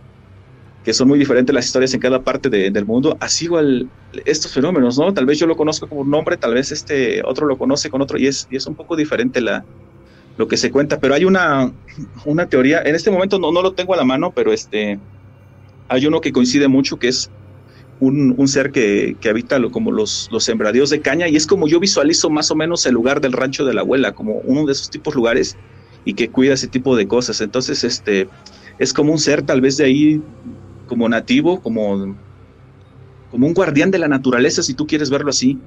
que 0.83 0.93
son 0.93 1.07
muy 1.07 1.17
diferentes 1.17 1.53
las 1.53 1.65
historias 1.65 1.93
en 1.93 1.99
cada 1.99 2.21
parte 2.21 2.49
del 2.49 2.85
mundo. 2.85 3.15
Así 3.19 3.45
igual 3.45 3.89
estos 4.25 4.51
fenómenos, 4.51 4.97
¿no? 4.97 5.13
Tal 5.13 5.25
vez 5.25 5.39
yo 5.39 5.47
lo 5.47 5.55
conozco 5.55 5.87
como 5.87 6.01
un 6.01 6.09
nombre, 6.09 6.37
tal 6.37 6.53
vez 6.53 6.71
este 6.71 7.21
otro 7.23 7.47
lo 7.47 7.57
conoce 7.57 7.89
con 7.89 8.01
otro 8.01 8.17
y 8.17 8.27
es, 8.27 8.47
y 8.51 8.57
es 8.57 8.67
un 8.67 8.75
poco 8.75 8.95
diferente 8.95 9.39
la, 9.39 9.63
lo 10.37 10.47
que 10.47 10.57
se 10.57 10.71
cuenta. 10.71 10.99
Pero 10.99 11.13
hay 11.13 11.23
una, 11.23 11.71
una 12.25 12.47
teoría, 12.47 12.81
en 12.81 12.95
este 12.95 13.11
momento 13.11 13.39
no, 13.39 13.51
no 13.51 13.61
lo 13.61 13.73
tengo 13.73 13.93
a 13.93 13.97
la 13.97 14.03
mano, 14.03 14.31
pero 14.35 14.51
este 14.51 14.99
hay 15.87 16.05
uno 16.05 16.21
que 16.21 16.31
coincide 16.31 16.67
mucho, 16.67 16.97
que 16.97 17.07
es 17.07 17.29
un, 17.99 18.47
ser 18.47 18.71
que, 18.71 19.15
habita 19.29 19.61
como 19.69 19.91
los, 19.91 20.27
los 20.31 20.43
sembradíos 20.43 20.89
de 20.89 21.01
caña, 21.01 21.27
y 21.27 21.35
es 21.35 21.47
como 21.47 21.67
yo 21.67 21.79
visualizo 21.79 22.29
más 22.29 22.51
o 22.51 22.55
menos 22.55 22.85
el 22.85 22.93
lugar 22.93 23.21
del 23.21 23.31
rancho 23.31 23.65
de 23.65 23.73
la 23.73 23.81
abuela, 23.81 24.13
como 24.13 24.41
uno 24.43 24.65
de 24.65 24.73
esos 24.73 24.89
tipos 24.89 25.15
lugares, 25.15 25.55
y 26.05 26.13
que 26.13 26.29
cuida 26.29 26.53
ese 26.53 26.67
tipo 26.67 26.95
de 26.95 27.07
cosas. 27.07 27.39
Entonces, 27.41 27.83
este, 27.83 28.27
es 28.79 28.93
como 28.93 29.11
un 29.11 29.19
ser 29.19 29.43
tal 29.43 29.61
vez 29.61 29.77
de 29.77 29.85
ahí, 29.85 30.21
como 30.87 31.07
nativo, 31.09 31.61
como, 31.61 32.15
como 33.31 33.47
un 33.47 33.53
guardián 33.53 33.91
de 33.91 33.99
la 33.99 34.07
naturaleza, 34.07 34.63
si 34.63 34.73
tú 34.73 34.87
quieres 34.87 35.09
verlo 35.09 35.29
así. 35.29 35.59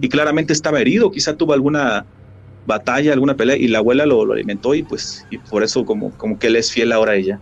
Y 0.00 0.08
claramente 0.08 0.52
estaba 0.52 0.80
herido, 0.80 1.10
quizá 1.10 1.36
tuvo 1.36 1.52
alguna 1.52 2.04
batalla, 2.66 3.12
alguna 3.12 3.36
pelea, 3.36 3.56
y 3.56 3.68
la 3.68 3.78
abuela 3.78 4.06
lo, 4.06 4.24
lo 4.24 4.32
alimentó, 4.32 4.74
y 4.74 4.82
pues, 4.82 5.24
y 5.30 5.38
por 5.38 5.62
eso 5.62 5.84
como, 5.84 6.10
como 6.12 6.38
que 6.38 6.48
él 6.48 6.56
es 6.56 6.72
fiel 6.72 6.92
ahora 6.92 7.12
a 7.12 7.16
ella. 7.16 7.40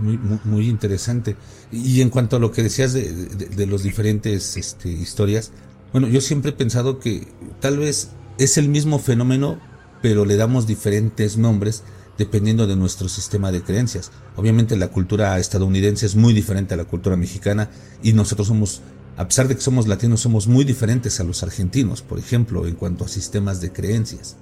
Muy, 0.00 0.18
muy, 0.44 0.68
interesante. 0.68 1.36
Y 1.70 2.00
en 2.00 2.10
cuanto 2.10 2.36
a 2.36 2.38
lo 2.40 2.50
que 2.50 2.62
decías 2.62 2.92
de, 2.92 3.12
de, 3.12 3.66
los 3.66 3.82
diferentes 3.82 4.56
este, 4.56 4.88
historias, 4.88 5.52
bueno, 5.92 6.08
yo 6.08 6.20
siempre 6.20 6.50
he 6.50 6.54
pensado 6.54 6.98
que 6.98 7.26
tal 7.60 7.78
vez 7.78 8.10
es 8.38 8.58
el 8.58 8.68
mismo 8.68 8.98
fenómeno, 8.98 9.58
pero 10.02 10.24
le 10.24 10.36
damos 10.36 10.66
diferentes 10.66 11.38
nombres 11.38 11.84
dependiendo 12.18 12.66
de 12.66 12.76
nuestro 12.76 13.08
sistema 13.08 13.52
de 13.52 13.62
creencias. 13.62 14.10
Obviamente 14.36 14.76
la 14.76 14.88
cultura 14.88 15.38
estadounidense 15.38 16.04
es 16.04 16.16
muy 16.16 16.34
diferente 16.34 16.74
a 16.74 16.76
la 16.76 16.84
cultura 16.84 17.16
mexicana 17.16 17.70
y 18.02 18.12
nosotros 18.12 18.48
somos, 18.48 18.82
a 19.16 19.26
pesar 19.28 19.46
de 19.46 19.54
que 19.54 19.62
somos 19.62 19.86
latinos, 19.86 20.20
somos 20.20 20.48
muy 20.48 20.64
diferentes 20.64 21.20
a 21.20 21.24
los 21.24 21.44
argentinos, 21.44 22.02
por 22.02 22.18
ejemplo, 22.18 22.66
en 22.66 22.74
cuanto 22.74 23.04
a 23.04 23.08
sistemas 23.08 23.60
de 23.60 23.72
creencias. 23.72 24.36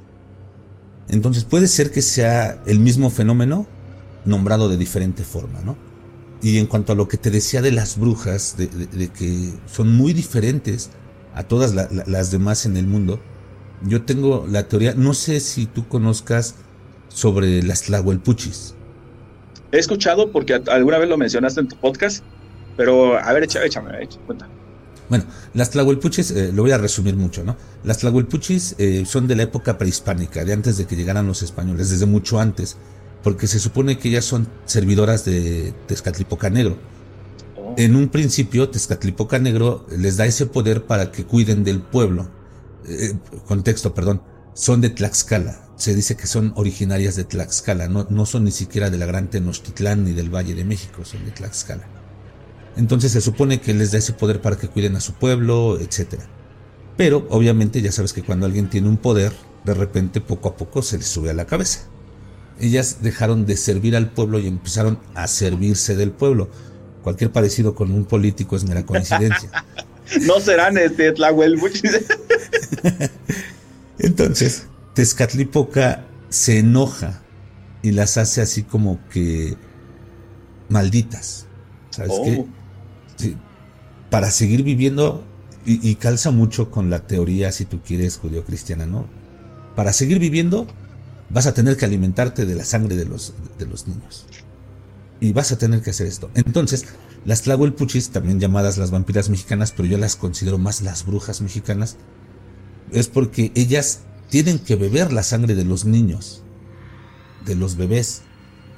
Entonces 1.08 1.44
puede 1.44 1.68
ser 1.68 1.90
que 1.92 2.02
sea 2.02 2.62
el 2.66 2.80
mismo 2.80 3.10
fenómeno, 3.10 3.66
nombrado 4.24 4.68
de 4.68 4.76
diferente 4.76 5.22
forma, 5.22 5.60
¿no? 5.60 5.76
Y 6.42 6.58
en 6.58 6.66
cuanto 6.66 6.92
a 6.92 6.96
lo 6.96 7.08
que 7.08 7.16
te 7.16 7.30
decía 7.30 7.62
de 7.62 7.72
las 7.72 7.98
brujas, 7.98 8.56
de, 8.56 8.68
que 9.08 9.52
son 9.66 9.94
muy 9.94 10.12
diferentes 10.12 10.90
a 11.34 11.44
todas 11.44 11.74
las 11.74 12.30
demás 12.30 12.66
en 12.66 12.76
el 12.76 12.86
mundo, 12.86 13.20
yo 13.86 14.02
tengo 14.02 14.46
la 14.50 14.68
teoría, 14.68 14.94
no 14.94 15.14
sé 15.14 15.40
si 15.40 15.66
tú 15.66 15.86
conozcas 15.86 16.54
sobre 17.08 17.62
las 17.62 17.82
tlahuelpuchis. 17.82 18.74
He 19.72 19.78
escuchado 19.78 20.30
porque 20.30 20.54
alguna 20.54 20.98
vez 20.98 21.08
lo 21.08 21.16
mencionaste 21.16 21.60
en 21.60 21.68
tu 21.68 21.76
podcast, 21.76 22.22
pero 22.76 23.18
a 23.18 23.32
ver, 23.32 23.44
échame, 23.44 23.66
échame, 23.66 24.02
échame 24.02 24.24
cuenta. 24.26 24.48
Bueno, 25.08 25.24
las 25.54 25.70
tlahuelpuchis, 25.70 26.30
eh, 26.32 26.52
lo 26.52 26.62
voy 26.62 26.72
a 26.72 26.78
resumir 26.78 27.16
mucho, 27.16 27.44
¿no? 27.44 27.56
Las 27.84 27.98
tlahuelpuchis 27.98 28.74
eh, 28.78 29.04
son 29.06 29.28
de 29.28 29.36
la 29.36 29.44
época 29.44 29.78
prehispánica, 29.78 30.44
de 30.44 30.52
antes 30.52 30.78
de 30.78 30.86
que 30.86 30.96
llegaran 30.96 31.26
los 31.26 31.42
españoles, 31.42 31.90
desde 31.90 32.06
mucho 32.06 32.40
antes 32.40 32.76
porque 33.26 33.48
se 33.48 33.58
supone 33.58 33.98
que 33.98 34.08
ellas 34.08 34.24
son 34.24 34.46
servidoras 34.66 35.24
de 35.24 35.74
Tezcatlipoca 35.88 36.48
Negro. 36.48 36.78
Oh. 37.56 37.74
En 37.76 37.96
un 37.96 38.08
principio, 38.08 38.68
Tezcatlipoca 38.68 39.40
Negro 39.40 39.84
les 39.90 40.16
da 40.16 40.26
ese 40.26 40.46
poder 40.46 40.84
para 40.84 41.10
que 41.10 41.24
cuiden 41.24 41.64
del 41.64 41.80
pueblo. 41.82 42.28
Eh, 42.86 43.14
contexto, 43.44 43.94
perdón. 43.94 44.22
Son 44.54 44.80
de 44.80 44.90
Tlaxcala. 44.90 45.65
Se 45.76 45.94
dice 45.94 46.16
que 46.16 46.26
son 46.26 46.52
originarias 46.56 47.16
de 47.16 47.24
Tlaxcala. 47.24 47.88
No, 47.88 48.06
no 48.10 48.26
son 48.26 48.44
ni 48.44 48.50
siquiera 48.50 48.90
de 48.90 48.98
la 48.98 49.06
Gran 49.06 49.28
Tenochtitlán 49.28 50.04
ni 50.04 50.12
del 50.12 50.34
Valle 50.34 50.54
de 50.54 50.64
México. 50.64 51.04
Son 51.04 51.24
de 51.24 51.30
Tlaxcala. 51.30 51.86
Entonces 52.76 53.12
se 53.12 53.20
supone 53.20 53.60
que 53.60 53.74
les 53.74 53.92
da 53.92 53.98
ese 53.98 54.12
poder 54.12 54.40
para 54.40 54.56
que 54.56 54.68
cuiden 54.68 54.96
a 54.96 55.00
su 55.00 55.14
pueblo, 55.14 55.78
etc. 55.78 56.20
Pero 56.96 57.26
obviamente 57.30 57.80
ya 57.80 57.92
sabes 57.92 58.12
que 58.12 58.22
cuando 58.22 58.46
alguien 58.46 58.68
tiene 58.70 58.88
un 58.88 58.96
poder, 58.96 59.32
de 59.64 59.74
repente 59.74 60.20
poco 60.20 60.50
a 60.50 60.56
poco 60.56 60.82
se 60.82 60.98
le 60.98 61.04
sube 61.04 61.30
a 61.30 61.34
la 61.34 61.46
cabeza 61.46 61.86
ellas 62.60 62.98
dejaron 63.02 63.46
de 63.46 63.56
servir 63.56 63.96
al 63.96 64.10
pueblo 64.10 64.38
y 64.38 64.46
empezaron 64.46 64.98
a 65.14 65.26
servirse 65.26 65.96
del 65.96 66.10
pueblo. 66.10 66.48
Cualquier 67.02 67.30
parecido 67.30 67.74
con 67.74 67.92
un 67.92 68.04
político 68.04 68.56
es 68.56 68.64
mera 68.64 68.84
coincidencia. 68.84 69.50
no 70.22 70.40
serán 70.40 70.78
este 70.78 71.12
Entonces, 73.98 74.66
Tezcatlipoca 74.96 76.06
se 76.30 76.58
enoja 76.58 77.20
y 77.82 77.90
las 77.90 78.16
hace 78.16 78.40
así 78.40 78.62
como 78.62 78.98
que 79.10 79.54
malditas. 80.70 81.44
¿Sabes 81.90 82.12
qué? 82.24 82.38
Oh. 82.40 83.36
para 84.08 84.30
seguir 84.30 84.62
viviendo, 84.62 85.22
y, 85.66 85.86
y, 85.86 85.96
calza 85.96 86.30
mucho 86.30 86.70
con 86.70 86.88
la 86.88 87.00
teoría, 87.06 87.52
si 87.52 87.66
tú 87.66 87.80
quieres, 87.82 88.16
judío-cristiana, 88.16 88.86
¿no? 88.86 89.06
Para 89.74 89.92
seguir 89.92 90.18
viviendo, 90.18 90.66
vas 91.28 91.46
a 91.46 91.52
tener 91.52 91.76
que 91.76 91.84
alimentarte 91.84 92.46
de 92.46 92.54
la 92.54 92.64
sangre 92.64 92.96
de 92.96 93.04
los, 93.04 93.34
de 93.58 93.66
los 93.66 93.86
niños. 93.88 94.24
Y 95.20 95.32
vas 95.32 95.52
a 95.52 95.58
tener 95.58 95.82
que 95.82 95.90
hacer 95.90 96.06
esto. 96.06 96.30
Entonces, 96.34 96.86
las 97.26 97.42
Tlahuelpuchis, 97.42 98.10
también 98.10 98.40
llamadas 98.40 98.78
las 98.78 98.90
vampiras 98.90 99.28
mexicanas, 99.28 99.72
pero 99.72 99.88
yo 99.88 99.98
las 99.98 100.16
considero 100.16 100.56
más 100.56 100.80
las 100.80 101.04
brujas 101.04 101.42
mexicanas, 101.42 101.96
es 102.92 103.08
porque 103.08 103.52
ellas 103.54 104.00
tienen 104.28 104.58
que 104.58 104.76
beber 104.76 105.12
la 105.12 105.22
sangre 105.22 105.54
de 105.54 105.64
los 105.64 105.84
niños, 105.84 106.42
de 107.44 107.54
los 107.54 107.76
bebés. 107.76 108.22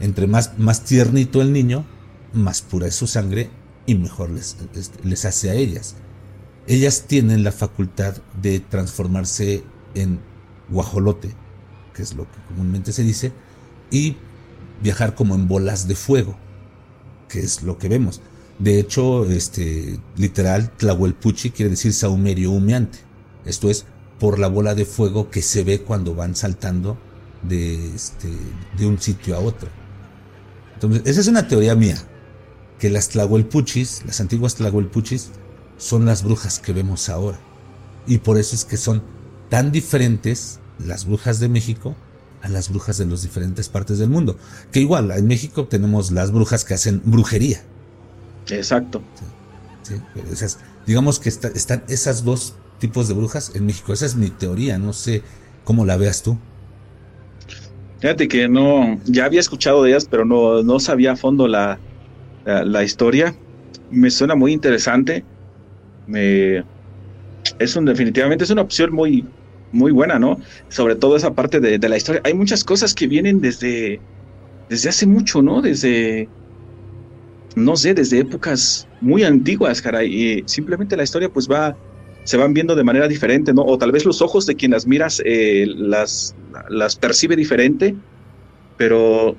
Entre 0.01 0.27
más, 0.27 0.59
más 0.59 0.85
tiernito 0.85 1.43
el 1.43 1.53
niño, 1.53 1.85
más 2.33 2.63
pura 2.63 2.87
es 2.87 2.95
su 2.95 3.07
sangre 3.07 3.51
y 3.87 3.95
mejor 3.95 4.31
les, 4.31 4.57
les 5.03 5.25
hace 5.25 5.51
a 5.51 5.55
ellas. 5.55 5.97
Ellas 6.67 7.05
tienen 7.07 7.45
la 7.45 7.53
facultad 7.53 8.19
de 8.41 8.61
transformarse 8.61 9.65
en 9.95 10.21
guajolote, 10.69 11.35
que 11.95 12.03
es 12.03 12.15
lo 12.15 12.25
que 12.25 12.39
comúnmente 12.49 12.93
se 12.93 13.03
dice, 13.03 13.33
y 13.91 14.17
viajar 14.83 15.15
como 15.15 15.35
en 15.35 15.49
bolas 15.49 15.89
de 15.89 15.95
fuego, 15.95 16.37
que 17.29 17.41
es 17.41 17.63
lo 17.63 17.79
que 17.79 17.89
vemos. 17.89 18.21
De 18.59 18.79
hecho, 18.81 19.25
este, 19.31 19.99
literal, 20.17 20.71
Tlahuelpuchi 20.77 21.51
quiere 21.51 21.71
decir 21.71 21.93
saumerio 21.93 22.51
humeante. 22.51 22.99
Esto 23.45 23.71
es 23.71 23.87
por 24.19 24.39
la 24.39 24.49
bola 24.49 24.75
de 24.75 24.85
fuego 24.85 25.31
que 25.31 25.43
se 25.43 25.65
ve 25.65 25.81
cuando 25.83 26.15
van 26.15 26.35
saltando 26.35 26.99
de, 27.43 27.95
este, 27.95 28.29
de 28.77 28.87
un 28.87 28.99
sitio 28.99 29.37
a 29.37 29.41
otro. 29.41 29.69
Entonces, 30.75 31.03
esa 31.07 31.21
es 31.21 31.29
una 31.29 31.49
teoría 31.49 31.75
mía, 31.75 31.97
que 32.79 32.91
las 32.91 33.09
Tlahuelpuchis, 33.09 34.05
las 34.07 34.21
antiguas 34.21 34.55
Tlahuelpuchis, 34.57 35.31
son 35.77 36.05
las 36.05 36.23
brujas 36.23 36.59
que 36.59 36.73
vemos 36.73 37.09
ahora. 37.09 37.39
Y 38.07 38.19
por 38.19 38.39
eso 38.39 38.55
es 38.55 38.65
que 38.65 38.77
son 38.77 39.03
tan 39.49 39.73
diferentes 39.73 40.61
las 40.79 41.05
brujas 41.05 41.41
de 41.41 41.49
México 41.49 41.97
a 42.43 42.49
las 42.49 42.69
brujas 42.69 42.99
de 42.99 43.07
las 43.07 43.23
diferentes 43.23 43.69
partes 43.69 43.99
del 43.99 44.11
mundo. 44.11 44.37
Que 44.73 44.81
igual, 44.81 45.11
en 45.11 45.27
México 45.27 45.67
tenemos 45.67 46.11
las 46.11 46.31
brujas 46.31 46.65
que 46.65 46.75
hacen 46.75 47.03
brujería. 47.05 47.63
Exacto. 48.49 49.03
digamos 50.87 51.19
que 51.19 51.29
están 51.29 51.85
esas 51.89 52.25
dos 52.25 52.55
tipos 52.79 53.09
de 53.09 53.15
brujas 53.15 53.53
en 53.55 53.67
México. 53.67 53.93
Esa 53.93 54.07
es 54.07 54.17
mi 54.17 54.31
teoría, 54.31 54.79
no 54.79 54.93
sé 54.93 55.23
cómo 55.65 55.85
la 55.85 55.97
veas 55.97 56.23
tú. 56.23 56.39
Fíjate 58.01 58.29
que 58.29 58.49
no, 58.49 59.01
ya 59.07 59.25
había 59.25 59.41
escuchado 59.41 59.83
de 59.83 59.91
ellas, 59.91 60.07
pero 60.09 60.25
no, 60.25 60.63
no 60.63 60.79
sabía 60.79 61.13
a 61.13 61.17
fondo 61.17 61.49
la, 61.49 61.79
la, 62.45 62.85
historia. 62.85 63.35
Me 63.91 64.11
suena 64.11 64.37
muy 64.37 64.53
interesante. 64.53 65.25
Me, 66.07 66.65
es 67.59 67.75
un, 67.77 67.87
definitivamente 67.87 68.45
es 68.45 68.51
una 68.51 68.63
opción 68.63 68.93
muy, 68.93 69.27
muy 69.73 69.91
buena, 69.91 70.19
¿no? 70.19 70.39
Sobre 70.69 70.95
todo 70.95 71.17
esa 71.17 71.35
parte 71.35 71.59
de, 71.59 71.79
de, 71.79 71.89
la 71.89 71.97
historia. 71.97 72.21
Hay 72.25 72.35
muchas 72.35 72.63
cosas 72.63 72.95
que 72.95 73.09
vienen 73.09 73.41
desde, 73.41 74.01
desde 74.69 74.91
hace 74.91 75.07
mucho, 75.07 75.43
¿no? 75.43 75.61
Desde, 75.61 76.29
no 77.57 77.77
sé, 77.77 77.95
desde 77.95 78.21
épocas 78.21 78.87
muy 79.01 79.25
antiguas, 79.25 79.83
caray. 79.83 80.15
Y 80.15 80.43
simplemente 80.47 80.97
la 80.97 81.03
historia 81.03 81.29
pues 81.29 81.49
va, 81.49 81.77
se 82.29 82.37
van 82.37 82.53
viendo 82.53 82.75
de 82.75 82.85
manera 82.85 83.09
diferente, 83.09 83.55
¿no? 83.55 83.63
O 83.63 83.79
tal 83.79 83.91
vez 83.91 84.05
los 84.05 84.21
ojos 84.21 84.45
de 84.45 84.55
quien 84.55 84.73
las 84.73 84.87
miras 84.87 85.23
eh, 85.25 85.65
las, 85.67 86.37
las 86.69 86.95
percibe 86.95 87.37
diferente, 87.37 87.97
pero 88.77 89.35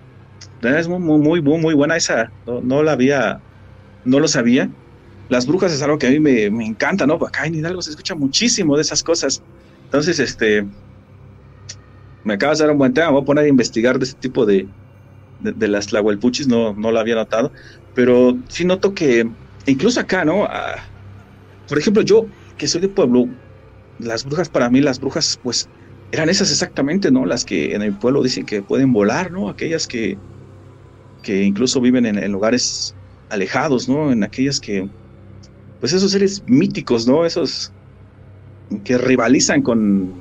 es 0.63 0.87
muy, 0.87 0.97
muy, 0.97 1.39
muy, 1.39 1.59
muy 1.59 1.75
buena 1.75 1.97
esa, 1.97 2.31
no, 2.47 2.81
la 2.81 2.93
había, 2.93 3.41
no 4.05 4.19
lo 4.19 4.27
sabía. 4.27 4.71
Las 5.29 5.45
brujas 5.45 5.71
es 5.71 5.83
algo 5.83 5.99
que 5.99 6.07
a 6.07 6.09
mí 6.09 6.19
me, 6.19 6.49
me 6.49 6.65
encanta, 6.65 7.05
¿no? 7.05 7.13
Acá 7.23 7.45
en 7.45 7.53
Hidalgo 7.53 7.83
se 7.83 7.91
escucha 7.91 8.15
muchísimo 8.15 8.75
de 8.75 8.81
esas 8.81 9.03
cosas. 9.03 9.43
Entonces, 9.83 10.19
este, 10.19 10.65
me 12.23 12.33
acabas 12.33 12.57
de 12.57 12.63
dar 12.63 12.71
un 12.71 12.79
buen 12.79 12.95
tema, 12.95 13.11
voy 13.11 13.21
a 13.21 13.25
poner 13.25 13.45
a 13.45 13.47
investigar 13.49 13.99
de 13.99 14.05
ese 14.05 14.15
tipo 14.15 14.47
de, 14.47 14.67
de, 15.41 15.67
las 15.67 15.85
tlahuelpuchis, 15.85 16.47
no, 16.47 16.73
no 16.73 16.91
lo 16.91 16.99
había 16.99 17.13
notado, 17.13 17.51
pero 17.93 18.35
sí 18.47 18.65
noto 18.65 18.95
que 18.95 19.29
incluso 19.67 19.99
acá, 19.99 20.25
¿no? 20.25 20.45
Ah, 20.45 20.77
por 21.67 21.77
ejemplo, 21.77 22.01
yo 22.01 22.25
que 22.59 22.67
soy 22.67 22.81
de 22.81 22.89
pueblo, 22.89 23.27
las 23.97 24.23
brujas 24.23 24.49
para 24.49 24.69
mí, 24.69 24.81
las 24.81 24.99
brujas, 24.99 25.39
pues 25.41 25.67
eran 26.11 26.29
esas 26.29 26.51
exactamente, 26.51 27.09
¿no? 27.09 27.25
Las 27.25 27.45
que 27.45 27.73
en 27.73 27.81
el 27.81 27.93
pueblo 27.93 28.21
dicen 28.21 28.45
que 28.45 28.61
pueden 28.61 28.93
volar, 28.93 29.31
¿no? 29.31 29.49
Aquellas 29.49 29.87
que, 29.87 30.17
que 31.23 31.43
incluso 31.43 31.81
viven 31.81 32.05
en, 32.05 32.31
lugares 32.31 32.95
alejados, 33.29 33.89
¿no? 33.89 34.11
En 34.11 34.23
aquellas 34.23 34.59
que, 34.59 34.87
pues 35.79 35.93
esos 35.93 36.11
seres 36.11 36.43
míticos, 36.47 37.07
¿no? 37.07 37.25
Esos 37.25 37.71
que 38.83 38.97
rivalizan 38.97 39.63
con 39.63 40.13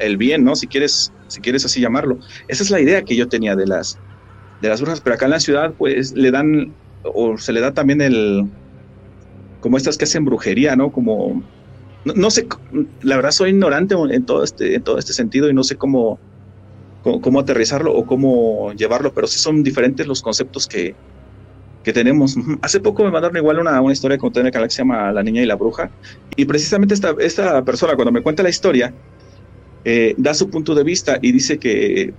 el 0.00 0.16
bien, 0.16 0.44
¿no? 0.44 0.56
Si 0.56 0.66
quieres, 0.66 1.12
si 1.28 1.40
quieres 1.40 1.64
así 1.64 1.80
llamarlo. 1.80 2.18
Esa 2.48 2.62
es 2.62 2.70
la 2.70 2.80
idea 2.80 3.02
que 3.02 3.16
yo 3.16 3.28
tenía 3.28 3.56
de 3.56 3.66
las, 3.66 3.98
de 4.60 4.68
las 4.68 4.80
brujas, 4.80 5.00
pero 5.00 5.14
acá 5.14 5.26
en 5.26 5.32
la 5.32 5.40
ciudad, 5.40 5.74
pues 5.76 6.12
le 6.12 6.30
dan, 6.30 6.72
o 7.02 7.36
se 7.38 7.52
le 7.52 7.60
da 7.60 7.72
también 7.72 8.00
el, 8.00 8.46
como 9.60 9.76
estas 9.78 9.96
que 9.96 10.04
hacen 10.04 10.24
brujería, 10.24 10.76
¿no? 10.76 10.92
Como 10.92 11.42
no, 12.04 12.30
sé, 12.30 12.46
la 13.02 13.16
verdad 13.16 13.30
soy 13.30 13.50
ignorante 13.50 13.94
en 13.94 14.24
todo 14.24 14.42
este, 14.42 14.74
en 14.74 14.82
todo 14.82 14.98
este 14.98 15.12
sentido 15.12 15.48
y 15.48 15.54
no 15.54 15.62
sé 15.62 15.76
cómo, 15.76 16.18
cómo, 17.02 17.40
aterrizarlo 17.40 17.94
o 17.94 18.04
cómo 18.04 18.72
llevarlo, 18.72 19.12
pero 19.12 19.26
sí 19.26 19.38
son 19.38 19.62
diferentes 19.62 20.06
los 20.06 20.22
conceptos 20.22 20.66
que, 20.66 20.94
que 21.84 21.92
tenemos. 21.92 22.36
Hace 22.62 22.80
poco 22.80 23.04
me 23.04 23.10
mandaron 23.10 23.36
igual 23.36 23.58
una, 23.58 23.80
una 23.80 23.92
historia 23.92 24.18
que 24.18 24.26
el 24.26 24.50
canal 24.50 24.68
que 24.68 24.74
se 24.74 24.78
llama 24.78 25.12
La 25.12 25.22
Niña 25.22 25.42
y 25.42 25.46
la 25.46 25.54
Bruja, 25.54 25.90
y 26.36 26.44
precisamente 26.44 26.94
esta, 26.94 27.14
esta 27.20 27.64
persona 27.64 27.94
cuando 27.94 28.12
me 28.12 28.22
cuenta 28.22 28.42
la 28.42 28.50
historia, 28.50 28.92
eh, 29.84 30.14
da 30.16 30.34
su 30.34 30.48
punto 30.48 30.74
de 30.74 30.84
vista 30.84 31.18
y 31.20 31.32
dice 31.32 31.58
que, 31.58 32.12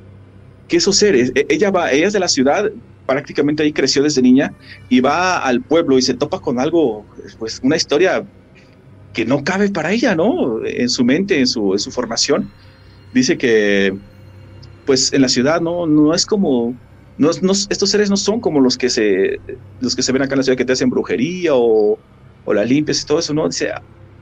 que 0.67 0.77
esos 0.77 0.97
seres, 0.97 1.31
e, 1.35 1.45
ella 1.49 1.71
va, 1.71 1.91
ella 1.91 2.07
es 2.07 2.13
de 2.13 2.19
la 2.19 2.27
ciudad, 2.27 2.71
prácticamente 3.05 3.63
ahí 3.63 3.73
creció 3.73 4.03
desde 4.03 4.21
niña, 4.21 4.53
y 4.89 5.01
va 5.01 5.39
al 5.39 5.61
pueblo 5.61 5.97
y 5.97 6.01
se 6.01 6.13
topa 6.13 6.39
con 6.39 6.59
algo, 6.59 7.05
pues 7.39 7.59
una 7.63 7.75
historia 7.75 8.25
que 9.13 9.25
no 9.25 9.43
cabe 9.43 9.69
para 9.69 9.91
ella, 9.91 10.15
¿no? 10.15 10.65
En 10.65 10.89
su 10.89 11.05
mente, 11.05 11.39
en 11.39 11.47
su, 11.47 11.77
formación. 11.91 12.49
Dice 13.13 13.37
que, 13.37 13.95
pues 14.85 15.13
en 15.13 15.21
la 15.21 15.29
ciudad 15.29 15.61
no, 15.61 15.85
no 15.85 16.13
es 16.13 16.25
como, 16.25 16.75
no, 17.17 17.29
estos 17.29 17.89
seres 17.89 18.09
no 18.09 18.17
son 18.17 18.41
como 18.41 18.59
los 18.59 18.77
que, 18.77 18.89
se, 18.89 19.39
los 19.79 19.95
que 19.95 20.01
se 20.01 20.11
ven 20.11 20.23
acá 20.23 20.33
en 20.33 20.39
la 20.39 20.43
ciudad 20.43 20.57
que 20.57 20.65
te 20.65 20.73
hacen 20.73 20.89
brujería 20.89 21.53
o, 21.53 21.99
o 22.43 22.53
la 22.53 22.65
limpias 22.65 23.03
y 23.03 23.05
todo 23.05 23.19
eso, 23.19 23.33
¿no? 23.33 23.47
Dice, 23.47 23.71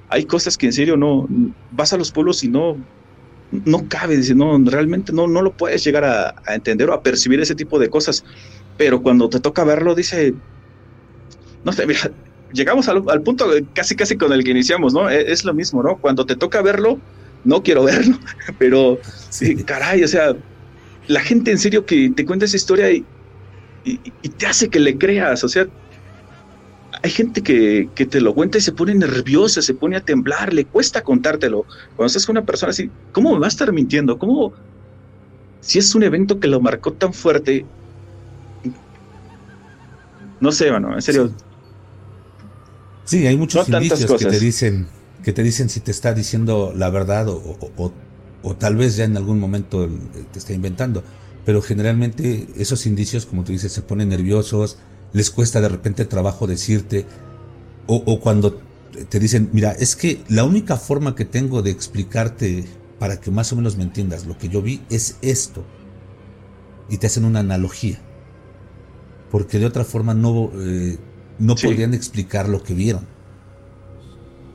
hay 0.10 0.26
cosas 0.26 0.58
que 0.58 0.66
en 0.66 0.74
serio 0.74 0.98
no, 0.98 1.26
vas 1.72 1.94
a 1.94 1.98
los 1.98 2.12
pueblos 2.12 2.44
y 2.44 2.50
no, 2.50 2.78
no 3.52 3.88
cabe, 3.88 4.18
dice, 4.18 4.36
no, 4.36 4.60
realmente 4.60 5.14
no, 5.14 5.28
no 5.28 5.42
lo 5.42 5.54
puedes 5.54 5.84
llegar 5.86 6.04
a, 6.04 6.36
a 6.46 6.56
entender 6.56 6.90
o 6.90 6.94
a 6.94 7.02
percibir 7.02 7.40
ese 7.40 7.56
tipo 7.56 7.80
de 7.80 7.90
cosas. 7.90 8.26
Pero 8.78 9.02
cuando 9.02 9.30
te 9.30 9.40
toca 9.40 9.64
verlo, 9.64 9.96
dice, 9.96 10.34
no 11.64 11.72
sé, 11.72 11.88
mira, 11.88 12.12
llegamos 12.54 12.88
al, 12.88 13.22
punto 13.22 13.48
casi 13.74 13.96
casi 13.96 14.18
con 14.18 14.34
el 14.34 14.44
que 14.44 14.52
iniciamos, 14.52 14.94
¿no? 14.94 15.10
E, 15.10 15.32
es, 15.32 15.46
lo 15.46 15.54
mismo, 15.54 15.84
¿no? 15.84 15.98
Cuando 15.98 16.26
te 16.26 16.36
toca 16.36 16.62
verlo, 16.62 17.00
no 17.44 17.64
quiero 17.64 17.84
verlo, 17.86 18.18
pero 18.58 19.00
sí. 19.30 19.56
caray, 19.64 20.04
o 20.04 20.08
sea, 20.08 20.36
la 21.08 21.22
gente 21.22 21.52
en 21.52 21.58
serio 21.58 21.86
que 21.86 22.10
te 22.10 22.26
cuenta 22.26 22.46
esa 22.46 22.58
historia 22.58 22.92
y, 22.92 23.06
y, 23.84 23.98
te 24.30 24.46
hace 24.46 24.70
que 24.70 24.80
le 24.80 24.98
creas, 24.98 25.44
o 25.44 25.50
sea, 25.50 25.68
hay 27.04 27.10
gente 27.10 27.42
que, 27.42 27.90
que, 27.96 28.06
te 28.06 28.22
lo 28.22 28.34
cuenta 28.36 28.58
y 28.58 28.62
se 28.62 28.72
pone 28.72 28.94
nerviosa, 28.94 29.62
se 29.62 29.74
pone 29.74 29.98
a 29.98 30.02
temblar, 30.02 30.54
le 30.54 30.66
cuesta 30.66 31.02
contártelo. 31.02 31.66
Cuando 31.96 32.08
estás 32.08 32.28
con 32.28 32.38
una 32.38 32.46
persona 32.46 32.70
así, 32.70 32.92
¿cómo 33.12 33.34
me 33.34 33.40
va 33.40 33.48
a 33.48 33.50
estar 33.50 33.72
mintiendo? 33.72 34.20
¿Cómo? 34.20 34.54
Si 35.62 35.80
es 35.80 35.96
un 35.96 36.04
evento 36.04 36.40
que 36.40 36.48
lo 36.48 36.62
marcó 36.62 36.94
tan 36.94 37.12
fuerte, 37.12 37.66
no 40.40 40.52
sé, 40.52 40.70
bueno, 40.70 40.94
en 40.94 41.02
serio, 41.02 41.28
Sí, 41.28 41.34
hay 43.18 43.38
muchos 43.38 43.68
indicios 43.70 44.20
que 44.20 44.26
te 44.26 44.40
dicen 44.40 44.88
que 45.24 45.34
te 45.34 45.44
dicen 45.44 45.70
si 45.70 45.80
te 45.80 45.92
está 45.92 46.14
diciendo 46.14 46.74
la 46.76 46.90
verdad 46.90 47.30
o, 47.30 47.58
o, 48.44 48.56
tal 48.56 48.76
vez 48.76 48.96
ya 48.96 49.06
en 49.06 49.18
algún 49.18 49.40
momento 49.40 49.88
te 50.32 50.40
está 50.40 50.54
inventando. 50.54 51.04
Pero 51.46 51.62
generalmente 51.62 52.48
esos 52.56 52.86
indicios, 52.86 53.26
como 53.26 53.44
tú 53.44 53.52
dices, 53.52 53.72
se 53.72 53.82
ponen 53.82 54.10
nerviosos, 54.10 54.78
les 55.14 55.32
cuesta 55.32 55.62
de 55.62 55.70
repente 55.70 56.06
trabajo 56.06 56.48
decirte, 56.48 57.06
o, 57.88 58.20
cuando 58.20 58.62
te 59.10 59.20
dicen, 59.20 59.50
mira, 59.52 59.72
es 59.72 59.96
que 59.96 60.24
la 60.30 60.44
única 60.44 60.78
forma 60.78 61.16
que 61.16 61.26
tengo 61.26 61.62
de 61.62 61.72
explicarte 61.72 62.66
para 63.00 63.20
que 63.20 63.32
más 63.32 63.52
o 63.52 63.56
menos 63.56 63.76
me 63.76 63.84
entiendas 63.84 64.26
lo 64.26 64.38
que 64.38 64.50
yo 64.50 64.62
vi 64.62 64.82
es 64.90 65.18
esto. 65.22 65.66
Y 66.90 66.98
te 66.98 67.08
hacen 67.08 67.26
una 67.26 67.40
analogía. 67.40 68.00
Porque 69.30 69.60
de 69.60 69.66
otra 69.66 69.84
forma 69.84 70.14
no, 70.14 70.52
eh, 70.56 70.98
no 71.42 71.56
podrían 71.56 71.94
explicar 71.94 72.48
lo 72.48 72.64
que 72.64 72.74
vieron. 72.74 73.08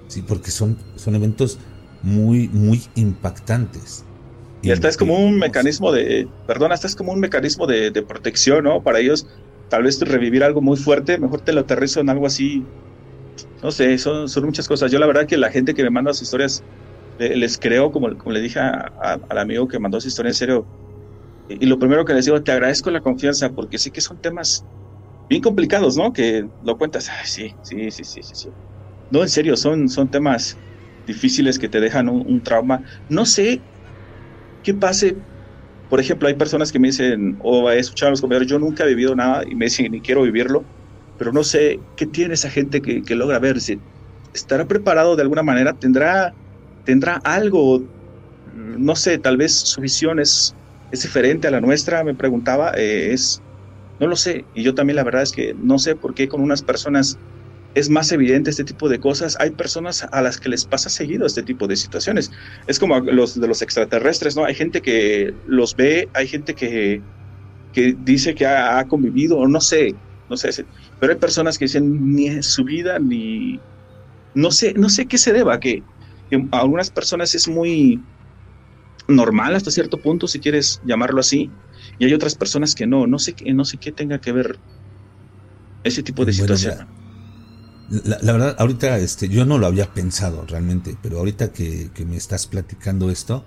Sí, 0.09 0.23
porque 0.23 0.51
son, 0.51 0.79
son 0.95 1.17
eventos 1.17 1.59
muy, 2.03 2.49
muy 2.49 2.83
impactantes. 2.95 4.05
Y 4.63 4.71
hasta 4.71 4.89
es 4.89 4.97
como 4.97 5.19
un 5.19 5.39
mecanismo 5.39 5.93
de, 5.93 6.29
perdón, 6.47 6.73
hasta 6.73 6.87
es 6.87 6.97
como 6.97 7.13
un 7.13 7.21
mecanismo 7.21 7.67
de, 7.67 7.91
protección, 8.03 8.65
¿no? 8.65 8.83
Para 8.83 9.01
ellos, 9.01 9.27
tal 9.69 9.83
vez 9.83 10.01
revivir 10.01 10.45
algo 10.45 10.61
muy 10.61 10.77
fuerte, 10.77 11.19
mejor 11.19 11.41
te 11.41 11.53
lo 11.53 11.63
aterrizo 11.63 12.01
en 12.01 12.09
algo 12.09 12.27
así. 12.27 12.65
No 13.63 13.71
sé, 13.71 13.99
son, 13.99 14.29
son 14.29 14.45
muchas 14.45 14.69
cosas. 14.69 14.91
Yo 14.91 14.99
la 14.99 15.07
verdad 15.07 15.27
que 15.27 15.37
la 15.37 15.51
gente 15.51 15.75
que 15.75 15.83
me 15.83 15.91
manda 15.91 16.13
sus 16.13 16.23
historias, 16.23 16.63
les 17.19 17.59
creo, 17.59 17.91
como, 17.91 18.17
como 18.17 18.31
le 18.31 18.41
dije 18.41 18.61
al 18.61 19.39
amigo 19.39 19.67
que 19.67 19.79
mandó 19.79 20.01
su 20.01 20.09
historia 20.09 20.31
en 20.31 20.35
serio, 20.35 20.67
y, 21.49 21.65
y, 21.65 21.67
lo 21.67 21.79
primero 21.79 22.05
que 22.05 22.15
les 22.15 22.25
digo, 22.25 22.43
te 22.43 22.53
agradezco 22.53 22.91
la 22.91 23.01
confianza, 23.01 23.51
porque 23.51 23.79
sé 23.79 23.91
que 23.91 24.01
son 24.01 24.17
temas 24.19 24.65
bien 25.29 25.43
complicados, 25.43 25.97
¿no? 25.97 26.13
Que 26.13 26.49
lo 26.61 26.77
cuentas, 26.79 27.09
sí, 27.25 27.59
sí, 27.63 27.91
sí, 27.91 28.05
sí, 28.05 28.23
sí, 28.23 28.51
No, 29.11 29.23
en 29.23 29.31
serio, 29.31 29.57
son, 29.57 29.89
son 29.89 30.11
temas 30.11 30.61
difíciles 31.07 31.59
que 31.59 31.69
te 31.69 31.81
dejan 31.81 32.09
un, 32.09 32.43
trauma. 32.43 32.81
No 33.09 33.27
sé 33.27 33.65
qué 34.63 34.75
pase. 34.75 35.19
Por 35.89 36.01
ejemplo, 36.01 36.29
hay 36.29 36.35
personas 36.37 36.73
que 36.73 36.79
me 36.81 36.89
dicen, 36.89 37.37
o 37.41 37.71
he 37.71 37.79
escuchado 37.79 38.09
a 38.09 38.13
los 38.13 38.21
compañeros, 38.23 38.49
yo 38.49 38.59
nunca 38.59 38.85
he 38.85 38.89
vivido 38.89 39.15
nada 39.17 39.45
y 39.47 39.57
me 39.57 39.67
dicen, 39.67 39.93
ni 39.93 40.03
quiero 40.03 40.23
vivirlo, 40.23 40.69
pero 41.17 41.33
no 41.33 41.45
sé 41.45 41.85
qué 41.97 42.07
tiene 42.07 42.35
esa 42.35 42.51
gente 42.51 42.83
que, 42.83 43.03
que 43.03 43.15
logra 43.17 43.39
ver. 43.41 43.61
Si 43.61 43.83
estará 44.33 44.67
preparado 44.69 45.17
de 45.17 45.23
alguna 45.23 45.43
manera, 45.45 45.75
tendrá, 45.77 46.37
tendrá 46.85 47.17
algo, 47.25 47.87
no 48.45 48.97
sé, 48.97 49.19
tal 49.19 49.37
vez 49.37 49.61
su 49.63 49.81
visión 49.81 50.21
es, 50.21 50.57
es 50.91 51.03
diferente 51.03 51.49
a 51.49 51.51
la 51.53 51.61
nuestra, 51.61 52.05
me 52.05 52.15
preguntaba, 52.15 52.73
eh, 52.77 53.13
es 53.13 53.43
No 53.99 54.07
lo 54.07 54.17
sé. 54.17 54.45
Y 54.55 54.63
yo 54.63 54.75
también 54.75 54.97
la 54.97 55.05
verdad 55.05 55.23
es 55.23 55.33
que 55.33 55.55
no 55.55 55.79
sé 55.79 55.97
por 55.97 56.15
qué 56.15 56.29
con 56.29 56.41
unas 56.41 56.63
personas 56.63 57.19
es 57.75 57.91
más 57.91 58.11
evidente 58.11 58.51
este 58.51 58.65
tipo 58.65 58.89
de 58.89 58.99
cosas. 58.99 59.37
Hay 59.39 59.51
personas 59.51 60.07
a 60.11 60.23
las 60.23 60.41
que 60.41 60.49
les 60.49 60.65
pasa 60.65 60.89
seguido 60.89 61.27
este 61.27 61.43
tipo 61.43 61.67
de 61.67 61.77
situaciones. 61.77 62.33
Es 62.67 62.79
como 62.79 62.99
los 63.01 63.39
de 63.39 63.47
los 63.47 63.61
extraterrestres, 63.61 64.35
¿no? 64.35 64.47
Hay 64.47 64.55
gente 64.55 64.81
que 64.81 65.35
los 65.47 65.77
ve, 65.77 66.09
hay 66.15 66.27
gente 66.27 66.55
que, 66.55 67.03
que 67.77 67.95
dice 67.99 68.35
que 68.35 68.47
ha, 68.47 68.83
convivido, 68.89 69.37
o 69.37 69.47
no 69.47 69.61
sé, 69.61 69.95
no 70.31 70.39
sé, 70.39 70.65
pero 70.99 71.13
hay 71.13 71.19
personas 71.19 71.59
que 71.59 71.67
dicen 71.67 72.15
ni 72.15 72.43
su 72.43 72.65
vida, 72.65 72.99
ni... 72.99 73.61
No 74.33 74.51
sé, 74.51 74.73
no 74.73 74.89
sé 74.89 75.07
qué 75.07 75.19
se 75.19 75.35
deba, 75.35 75.61
que, 75.61 75.83
a 76.53 76.61
algunas 76.61 76.91
personas 76.91 77.35
es 77.35 77.47
muy 77.47 78.01
normal 79.09 79.55
hasta 79.55 79.71
cierto 79.71 79.99
punto, 79.99 80.27
si 80.27 80.41
quieres 80.41 80.81
llamarlo 80.87 81.21
así, 81.21 81.51
y 81.99 82.05
hay 82.05 82.13
otras 82.13 82.35
personas 82.35 82.75
que 82.75 82.87
no, 82.87 83.07
no 83.07 83.19
sé, 83.19 83.35
no 83.55 83.65
sé 83.65 83.79
qué 83.79 83.93
tenga 83.93 84.21
que 84.21 84.33
ver 84.33 84.59
ese 85.85 86.03
tipo 86.03 86.25
de 86.25 86.33
situación. 86.33 86.87
La, 87.89 88.33
verdad, 88.33 88.57
ahorita 88.59 88.99
este, 88.99 89.29
yo 89.29 89.45
no 89.45 89.59
lo 89.59 89.67
había 89.67 89.95
pensado 89.95 90.45
realmente, 90.47 90.97
pero 91.01 91.19
ahorita 91.19 91.53
que, 91.53 91.91
me 92.07 92.17
estás 92.17 92.49
platicando 92.49 93.11
esto, 93.11 93.45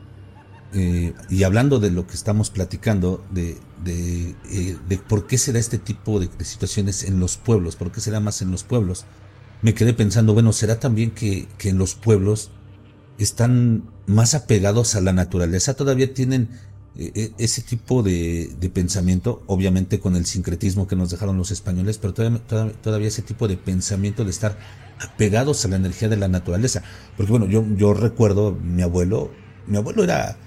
eh, 0.74 1.14
y 1.30 1.43
hablando 1.43 1.80
de 1.80 1.91
lo 1.91 2.08
que 2.08 2.14
estamos 2.14 2.50
platicando, 2.50 3.26
de, 3.32 3.58
de, 3.84 4.36
eh, 4.50 4.78
de, 4.88 4.97
por 4.97 5.28
qué 5.28 5.38
se 5.38 5.52
da 5.52 5.60
este 5.60 5.78
tipo 5.78 6.22
de, 6.22 6.30
situaciones 6.45 7.04
en 7.04 7.20
los 7.20 7.36
pueblos, 7.36 7.76
por 7.76 7.91
qué 7.91 8.00
se 8.00 8.12
da 8.12 8.22
más 8.22 8.41
en 8.41 8.52
los 8.52 8.64
pueblos, 8.64 9.06
me 9.62 9.74
quedé 9.74 9.93
pensando, 9.93 10.34
bueno, 10.34 10.54
¿será 10.54 10.80
también 10.80 11.12
que, 11.12 11.50
que 11.58 11.70
en 11.70 11.78
los 11.78 11.95
pueblos 11.95 12.50
están 13.18 13.84
más 14.08 14.36
apegados 14.36 14.95
a 14.95 15.02
la 15.02 15.12
naturaleza? 15.12 15.74
Todavía 15.74 16.14
tienen 16.14 16.47
ese 16.95 17.61
tipo 17.61 18.03
de, 18.03 18.71
pensamiento, 18.73 19.41
obviamente 19.47 19.99
con 19.99 20.15
el 20.15 20.25
sincretismo 20.25 20.87
que 20.87 20.95
nos 20.95 21.09
dejaron 21.09 21.37
los 21.37 21.51
españoles, 21.51 21.97
pero 21.97 22.13
todavía, 22.13 23.07
ese 23.07 23.21
tipo 23.21 23.47
de 23.47 23.57
pensamiento 23.57 24.23
de 24.23 24.31
estar 24.31 24.57
apegados 24.99 25.63
a 25.63 25.69
la 25.69 25.77
energía 25.77 26.09
de 26.09 26.17
la 26.17 26.27
naturaleza. 26.27 26.83
Porque 27.15 27.31
bueno, 27.31 27.45
yo, 27.45 27.63
yo 27.75 27.93
recuerdo 27.93 28.51
mi 28.51 28.81
abuelo, 28.81 29.31
mi 29.67 29.77
abuelo 29.77 30.03
era 30.03 30.37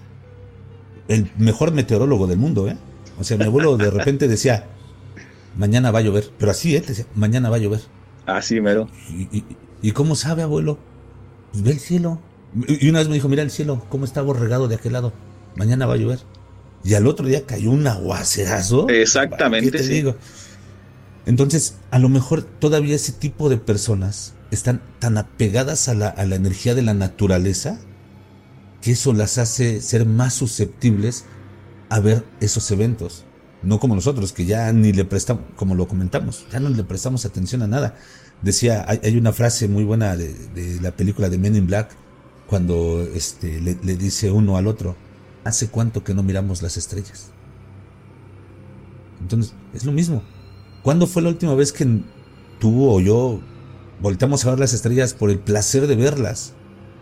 el 1.08 1.30
mejor 1.38 1.72
meteorólogo 1.72 2.26
del 2.26 2.38
mundo, 2.38 2.68
¿eh? 2.68 2.76
O 3.18 3.24
sea, 3.24 3.36
mi 3.36 3.44
abuelo 3.44 3.76
de 3.76 3.90
repente 3.90 4.28
decía, 4.28 4.66
mañana 5.56 5.90
va 5.90 6.00
a 6.00 6.02
llover, 6.02 6.30
pero 6.38 6.50
así, 6.50 6.76
¿eh? 6.76 6.82
Decía, 6.86 7.06
mañana 7.14 7.50
va 7.50 7.56
a 7.56 7.60
llover. 7.60 7.80
Así, 8.26 8.60
mero. 8.60 8.88
¿Y, 9.08 9.44
y, 9.80 9.92
cómo 9.92 10.16
sabe, 10.16 10.42
abuelo? 10.42 10.78
Pues 11.52 11.64
ve 11.64 11.70
el 11.72 11.80
cielo. 11.80 12.20
Y 12.68 12.88
una 12.90 12.98
vez 12.98 13.08
me 13.08 13.14
dijo, 13.14 13.28
mira 13.28 13.42
el 13.42 13.50
cielo, 13.50 13.84
cómo 13.88 14.04
está 14.04 14.22
borregado 14.22 14.68
de 14.68 14.74
aquel 14.74 14.92
lado. 14.92 15.12
Mañana 15.56 15.86
va 15.86 15.94
a 15.94 15.98
llover 15.98 16.20
y 16.84 16.94
al 16.94 17.06
otro 17.06 17.26
día 17.26 17.46
cayó 17.46 17.70
un 17.70 17.86
aguacerazo. 17.86 18.88
Exactamente. 18.88 19.70
te 19.70 19.86
digo? 19.86 20.16
Entonces, 21.26 21.76
a 21.90 21.98
lo 21.98 22.08
mejor 22.08 22.42
todavía 22.42 22.96
ese 22.96 23.12
tipo 23.12 23.48
de 23.48 23.56
personas 23.56 24.34
están 24.50 24.82
tan 24.98 25.16
apegadas 25.18 25.88
a 25.88 25.94
la, 25.94 26.08
a 26.08 26.26
la 26.26 26.34
energía 26.34 26.74
de 26.74 26.82
la 26.82 26.94
naturaleza 26.94 27.78
que 28.80 28.92
eso 28.92 29.12
las 29.12 29.38
hace 29.38 29.80
ser 29.80 30.06
más 30.06 30.34
susceptibles 30.34 31.24
a 31.88 32.00
ver 32.00 32.24
esos 32.40 32.68
eventos. 32.72 33.24
No 33.62 33.78
como 33.78 33.94
nosotros, 33.94 34.32
que 34.32 34.44
ya 34.44 34.72
ni 34.72 34.92
le 34.92 35.04
prestamos, 35.04 35.44
como 35.54 35.76
lo 35.76 35.86
comentamos, 35.86 36.46
ya 36.50 36.58
no 36.58 36.68
le 36.68 36.82
prestamos 36.82 37.24
atención 37.24 37.62
a 37.62 37.68
nada. 37.68 37.94
Decía, 38.42 38.84
hay, 38.88 39.16
una 39.16 39.32
frase 39.32 39.68
muy 39.68 39.84
buena 39.84 40.16
de, 40.16 40.34
la 40.82 40.90
película 40.90 41.28
de 41.28 41.38
Men 41.38 41.54
in 41.54 41.68
Black, 41.68 41.90
cuando 42.48 43.06
este, 43.14 43.60
le, 43.60 43.78
le 43.84 43.96
dice 43.96 44.32
uno 44.32 44.56
al 44.56 44.66
otro, 44.66 44.96
¿Hace 45.44 45.70
cuánto 45.70 46.04
que 46.04 46.14
no 46.14 46.22
miramos 46.22 46.62
las 46.62 46.76
estrellas? 46.76 47.34
Entonces, 49.20 49.54
es 49.72 49.84
lo 49.84 49.92
mismo. 49.92 50.22
¿Cuándo 50.82 51.06
fue 51.06 51.22
la 51.22 51.28
última 51.30 51.54
vez 51.54 51.72
que 51.72 51.86
tú 52.58 52.88
o 52.90 53.00
yo 53.00 53.40
volteamos 54.00 54.44
a 54.44 54.50
ver 54.50 54.58
las 54.58 54.72
estrellas 54.72 55.14
por 55.14 55.30
el 55.30 55.38
placer 55.40 55.86
de 55.86 55.96
verlas? 55.96 56.54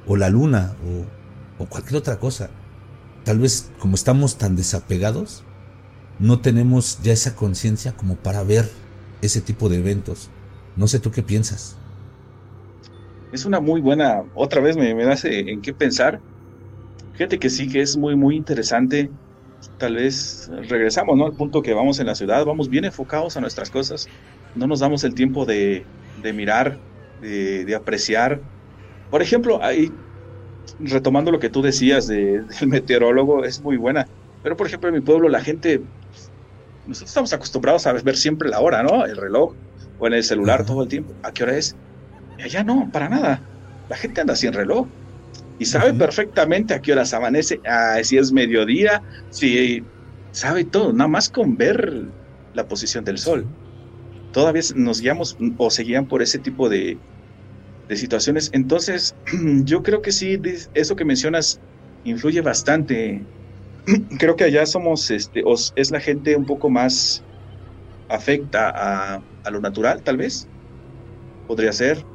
O 0.07 0.17
la 0.17 0.31
luna, 0.31 0.77
o, 0.85 1.63
o 1.63 1.67
cualquier 1.69 1.97
otra 1.97 2.19
cosa. 2.19 2.51
Tal 3.25 3.39
vez 3.39 3.71
como 3.79 3.95
estamos 3.95 4.39
tan 4.39 4.57
desapegados, 4.57 5.45
no 6.19 6.41
tenemos 6.41 7.01
ya 7.03 7.13
esa 7.13 7.35
conciencia 7.35 7.97
como 7.97 8.17
para 8.17 8.43
ver 8.43 8.71
ese 9.23 9.41
tipo 9.41 9.69
de 9.69 9.79
eventos. 9.79 10.31
No 10.77 10.89
sé 10.89 11.01
tú 11.01 11.11
qué 11.11 11.23
piensas. 11.23 11.77
Es 13.33 13.45
una 13.45 13.61
muy 13.61 13.81
buena, 13.81 14.25
otra 14.35 14.61
vez 14.61 14.77
me, 14.77 14.95
me 14.95 15.05
hace 15.05 15.51
en 15.51 15.63
qué 15.63 15.73
pensar, 15.73 16.21
Fíjate 17.21 17.39
que 17.39 17.51
sí, 17.51 17.69
que 17.69 17.83
es 17.83 17.99
muy, 17.99 18.17
muy 18.17 18.35
interesante. 18.35 19.11
Tal 19.77 19.97
vez 19.97 20.51
regresamos, 20.71 21.19
¿no? 21.19 21.27
Al 21.27 21.35
punto 21.35 21.61
que 21.61 21.75
vamos 21.75 22.01
en 22.01 22.07
la 22.07 22.15
ciudad, 22.15 22.47
vamos 22.47 22.71
bien 22.71 22.87
enfocados 22.87 23.37
a 23.37 23.43
nuestras 23.43 23.69
cosas. 23.69 24.09
No 24.55 24.67
nos 24.67 24.81
damos 24.81 25.05
el 25.05 25.15
tiempo 25.15 25.45
de, 25.45 25.85
mirar, 26.33 26.79
de, 27.21 27.75
apreciar. 27.75 28.41
Por 29.11 29.21
ejemplo, 29.21 29.63
ahí, 29.63 29.93
retomando 30.79 31.31
lo 31.31 31.39
que 31.41 31.51
tú 31.51 31.61
decías 31.61 32.07
del 32.07 32.47
meteorólogo, 32.67 33.45
es 33.45 33.61
muy 33.61 33.77
buena. 33.77 34.07
Pero, 34.43 34.57
por 34.57 34.67
ejemplo, 34.67 34.89
en 34.89 34.95
mi 34.95 35.03
pueblo 35.03 35.29
la 35.29 35.43
gente, 35.43 35.83
nosotros 36.87 37.11
estamos 37.11 37.35
acostumbrados 37.35 37.87
a 37.87 37.93
ver 37.93 38.17
siempre 38.17 38.49
la 38.49 38.61
hora, 38.61 38.83
¿no? 38.83 39.05
El 39.05 39.19
reloj 39.19 39.53
o 39.99 40.07
en 40.07 40.15
el 40.15 40.25
celular 40.25 40.65
todo 40.65 40.85
el 40.85 40.89
tiempo. 40.89 41.13
¿A 41.23 41.33
qué 41.33 41.43
hora 41.43 41.59
es? 41.59 41.77
Y 42.39 42.45
allá 42.45 42.65
no, 42.65 42.89
para 42.91 43.11
nada. 43.11 43.43
La 43.91 43.97
gente 43.97 44.23
anda 44.23 44.35
sin 44.35 44.55
reloj 44.55 44.87
y 45.61 45.67
sabe 45.67 45.93
perfectamente 45.95 46.73
a 46.73 46.81
qué 46.81 46.93
horas 46.95 47.13
amanece, 47.13 47.61
si 48.03 48.17
es 48.17 48.33
mediodía, 48.33 49.03
si 49.29 49.91
sabe 50.33 50.65
todo, 50.65 50.95
nada 50.95 51.09
más 51.09 51.29
con 51.29 51.59
ver 51.59 52.15
la 52.53 52.67
posición 52.67 53.05
del 53.05 53.19
sol. 53.19 53.55
Todavía 54.33 54.63
nos 54.77 55.01
guiamos 55.01 55.37
o 55.59 55.71
se 55.71 55.85
guían 55.85 56.09
por 56.09 56.23
ese 56.23 56.41
tipo 56.41 56.69
de, 56.69 57.03
de 57.89 57.97
situaciones. 57.97 58.51
Entonces, 58.53 59.17
yo 59.65 59.83
creo 59.83 60.03
que 60.03 60.13
sí, 60.13 60.39
eso 60.75 60.97
que 60.97 61.05
mencionas 61.05 61.61
influye 62.05 62.41
bastante. 62.43 63.29
Creo 64.19 64.37
que 64.37 64.45
allá 64.45 64.67
somos, 64.67 65.11
este, 65.11 65.43
es 65.77 65.91
la 65.91 66.01
gente 66.01 66.37
un 66.37 66.47
poco 66.47 66.71
más 66.71 67.25
afecta 68.09 68.71
a, 68.71 69.25
a 69.45 69.51
lo 69.51 69.61
natural, 69.61 70.03
tal 70.05 70.19
vez. 70.19 70.49
Podría 71.47 71.73
ser 71.73 72.07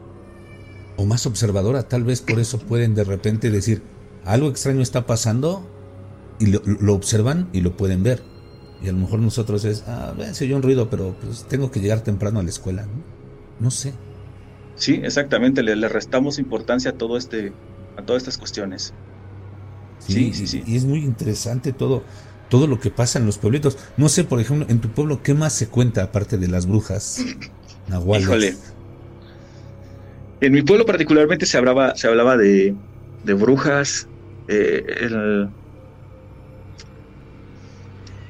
o 0.98 1.06
más 1.06 1.26
observadora, 1.26 1.84
tal 1.84 2.04
vez 2.04 2.22
por 2.22 2.39
eso 2.39 2.60
pueden 2.60 2.96
de 2.96 3.04
repente 3.04 3.50
decir, 3.50 3.82
algo 4.24 4.50
extraño 4.50 4.82
está 4.82 5.06
pasando 5.06 5.70
y 6.39 6.48
lo, 6.48 6.93
observan 6.93 7.50
y 7.54 7.62
lo 7.62 7.78
pueden 7.78 8.04
ver. 8.04 8.22
Y 8.82 8.89
a 8.89 8.91
lo 8.91 9.00
mejor 9.00 9.20
nosotros 9.20 9.66
es, 9.66 9.84
ah, 9.88 10.14
se 10.34 10.46
oyó 10.46 10.58
un 10.58 10.62
ruido, 10.62 10.89
pero 10.89 11.16
pues 11.22 11.46
tengo 11.48 11.72
que 11.72 11.80
llegar 11.80 12.02
temprano 12.02 12.39
a 12.39 12.43
la 12.43 12.50
escuela. 12.50 12.84
No, 12.84 13.04
no 13.60 13.72
sé. 13.72 13.93
Sí, 14.76 15.00
exactamente, 15.04 15.64
le, 15.64 15.88
restamos 15.88 16.38
importancia 16.38 16.91
a 16.91 16.93
todo 16.93 17.18
este, 17.18 17.54
a 17.98 18.02
todas 18.02 18.24
estas 18.24 18.38
cuestiones. 18.38 18.93
Sí, 20.00 20.34
sí, 20.34 20.46
sí, 20.46 20.64
Y 20.68 20.76
es 20.76 20.86
muy 20.86 21.00
interesante 21.00 21.72
todo, 21.72 22.04
todo 22.50 22.68
lo 22.68 22.80
que 22.80 22.91
pasa 22.91 23.18
en 23.18 23.26
los 23.26 23.38
pueblitos. 23.38 23.78
No 23.96 24.10
sé, 24.10 24.26
por 24.26 24.39
ejemplo, 24.41 24.68
en 24.70 24.80
tu 24.80 24.89
pueblo, 24.89 25.24
¿qué 25.24 25.34
más 25.34 25.54
se 25.54 25.68
cuenta 25.68 26.04
aparte 26.04 26.38
de 26.38 26.48
las 26.48 26.68
brujas? 26.68 27.24
Híjole, 27.88 28.56
en 30.40 30.54
mi 30.54 30.62
pueblo 30.62 30.86
particularmente 30.86 31.46
se 31.46 31.58
hablaba, 31.58 31.96
se 31.96 32.08
hablaba 32.08 32.38
de, 32.38 32.76
brujas. 33.24 34.10
Eh, 34.48 34.84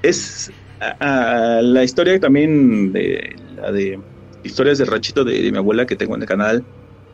es 0.02 0.52
la 1.00 1.84
historia 1.84 2.20
también 2.20 2.92
de 2.92 3.36
la 3.56 3.72
de 3.72 4.00
historias 4.44 4.78
de 4.78 4.86
ranchito 4.86 5.24
de, 5.24 5.52
mi 5.52 5.58
abuela 5.58 5.86
que 5.86 5.96
tengo 5.96 6.16
en 6.16 6.22
el 6.22 6.28
canal 6.28 6.66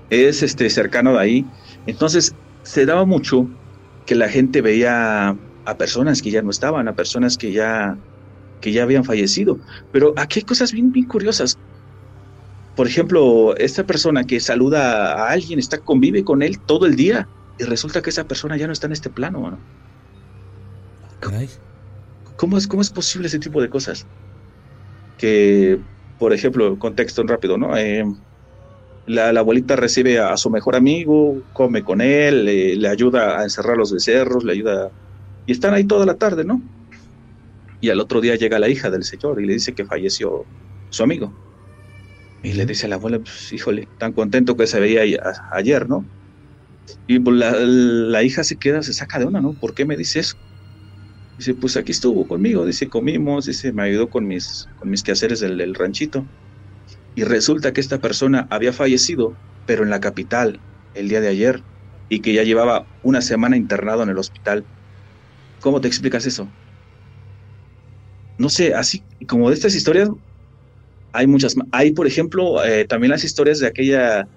es 0.09 0.43
este 0.43 0.69
cercano 0.69 1.13
de 1.13 1.19
ahí. 1.19 1.45
Entonces 1.85 2.35
se 2.63 2.85
daba 2.85 3.05
mucho 3.05 3.49
que 4.05 4.15
la 4.15 4.29
gente 4.29 4.61
veía 4.61 5.37
a 5.63 5.77
personas 5.77 6.21
que 6.21 6.31
ya 6.31 6.41
no 6.41 6.49
estaban, 6.49 6.87
a 6.87 6.95
personas 6.95 7.37
que 7.37 7.51
ya 7.51 7.97
que 8.59 8.71
ya 8.71 8.83
habían 8.83 9.03
fallecido. 9.05 9.59
Pero 9.89 10.13
aquí 10.17 10.39
hay 10.39 10.45
cosas 10.45 10.71
bien, 10.71 10.91
bien 10.91 11.07
curiosas 11.07 11.57
por 12.75 12.87
ejemplo, 12.87 13.55
esta 13.57 13.85
persona 13.85 14.23
que 14.23 14.39
saluda 14.39 15.13
a 15.13 15.31
alguien, 15.31 15.59
está 15.59 15.79
convive 15.79 16.23
con 16.23 16.41
él 16.41 16.59
todo 16.59 16.85
el 16.85 16.95
día 16.95 17.27
y 17.59 17.63
resulta 17.63 18.01
que 18.01 18.09
esa 18.09 18.27
persona 18.27 18.57
ya 18.57 18.67
no 18.67 18.73
está 18.73 18.87
en 18.87 18.93
este 18.93 19.09
plano, 19.09 19.51
¿no? 19.51 19.59
¿Cómo 22.37 22.57
es, 22.57 22.67
¿Cómo 22.67 22.81
es 22.81 22.89
posible 22.89 23.27
ese 23.27 23.39
tipo 23.39 23.61
de 23.61 23.69
cosas? 23.69 24.07
Que, 25.17 25.79
por 26.17 26.33
ejemplo, 26.33 26.79
contexto 26.79 27.21
rápido, 27.23 27.57
¿no? 27.57 27.77
Eh, 27.77 28.03
la, 29.05 29.29
abuelita 29.29 29.75
recibe 29.75 30.19
a, 30.19 30.35
su 30.37 30.49
mejor 30.49 30.75
amigo, 30.75 31.43
come 31.53 31.83
con 31.83 32.01
él, 32.01 32.45
le, 32.45 32.87
ayuda 32.87 33.39
a 33.39 33.43
encerrar 33.43 33.77
los 33.77 33.91
becerros, 33.91 34.43
le 34.43 34.53
ayuda... 34.53 34.91
Y 35.45 35.51
están 35.51 35.73
ahí 35.73 35.83
toda 35.83 36.05
la 36.05 36.15
tarde, 36.15 36.43
¿no? 36.43 36.61
Y 37.79 37.89
al 37.89 37.99
otro 37.99 38.21
día 38.21 38.35
llega 38.35 38.59
la 38.59 38.69
hija 38.69 38.89
del 38.89 39.03
señor 39.03 39.41
y 39.41 39.45
le 39.45 39.53
dice 39.53 39.73
que 39.73 39.85
falleció 39.85 40.45
su 40.89 41.03
amigo. 41.03 41.33
Y 42.43 42.53
le 42.53 42.65
dice 42.65 42.87
a 42.87 42.89
la 42.89 42.95
abuela, 42.95 43.19
pues, 43.19 43.51
híjole, 43.53 43.87
tan 43.97 44.13
contento 44.13 44.57
que 44.57 44.67
se 44.67 44.79
veía 44.79 45.03
ayer, 45.51 45.87
¿no? 45.87 46.05
Y 47.07 47.19
pues, 47.19 47.37
la, 47.37 48.23
hija 48.23 48.43
se 48.43 48.57
queda, 48.57 48.81
se 48.81 48.93
saca 48.93 49.19
de 49.19 49.25
una, 49.25 49.41
¿no? 49.41 49.53
¿Por 49.53 49.73
qué 49.73 49.85
me 49.85 49.95
dice 49.95 50.19
eso? 50.19 50.35
Dice, 51.37 51.53
pues 51.55 51.77
aquí 51.77 51.91
estuvo 51.91 52.27
conmigo, 52.27 52.65
dice, 52.65 52.89
comimos, 52.89 53.45
dice, 53.45 53.73
me 53.73 53.83
ayudó 53.83 54.09
con 54.09 54.27
mis, 54.27 54.67
con 54.79 54.89
mis 54.89 55.03
quehaceres 55.03 55.39
del, 55.39 55.75
ranchito. 55.75 56.25
Y 57.15 57.23
resulta 57.23 57.73
que 57.73 57.81
esta 57.81 57.99
persona 57.99 58.47
había 58.49 58.73
fallecido, 58.73 59.35
pero 59.65 59.83
en 59.83 59.89
la 59.89 59.99
capital, 59.99 60.59
el 60.93 61.09
día 61.09 61.21
de 61.21 61.29
ayer, 61.29 61.63
y 62.09 62.19
que 62.19 62.33
ya 62.33 62.43
llevaba 62.43 62.85
una 63.03 63.21
semana 63.21 63.57
internado 63.57 64.03
en 64.03 64.09
el 64.09 64.17
hospital. 64.17 64.65
¿Cómo 65.61 65.79
te 65.79 65.87
explicas 65.87 66.25
eso? 66.25 66.47
No 68.37 68.49
sé, 68.49 68.73
así 68.73 69.03
como 69.27 69.49
de 69.49 69.55
estas 69.55 69.75
historias, 69.75 70.09
hay 71.13 71.27
muchas. 71.27 71.55
Hay, 71.71 71.91
por 71.91 72.07
ejemplo, 72.07 72.63
eh, 72.63 72.85
también 72.85 73.11
las 73.11 73.23
historias 73.23 73.59
de 73.59 73.67
aquella, 73.67 74.27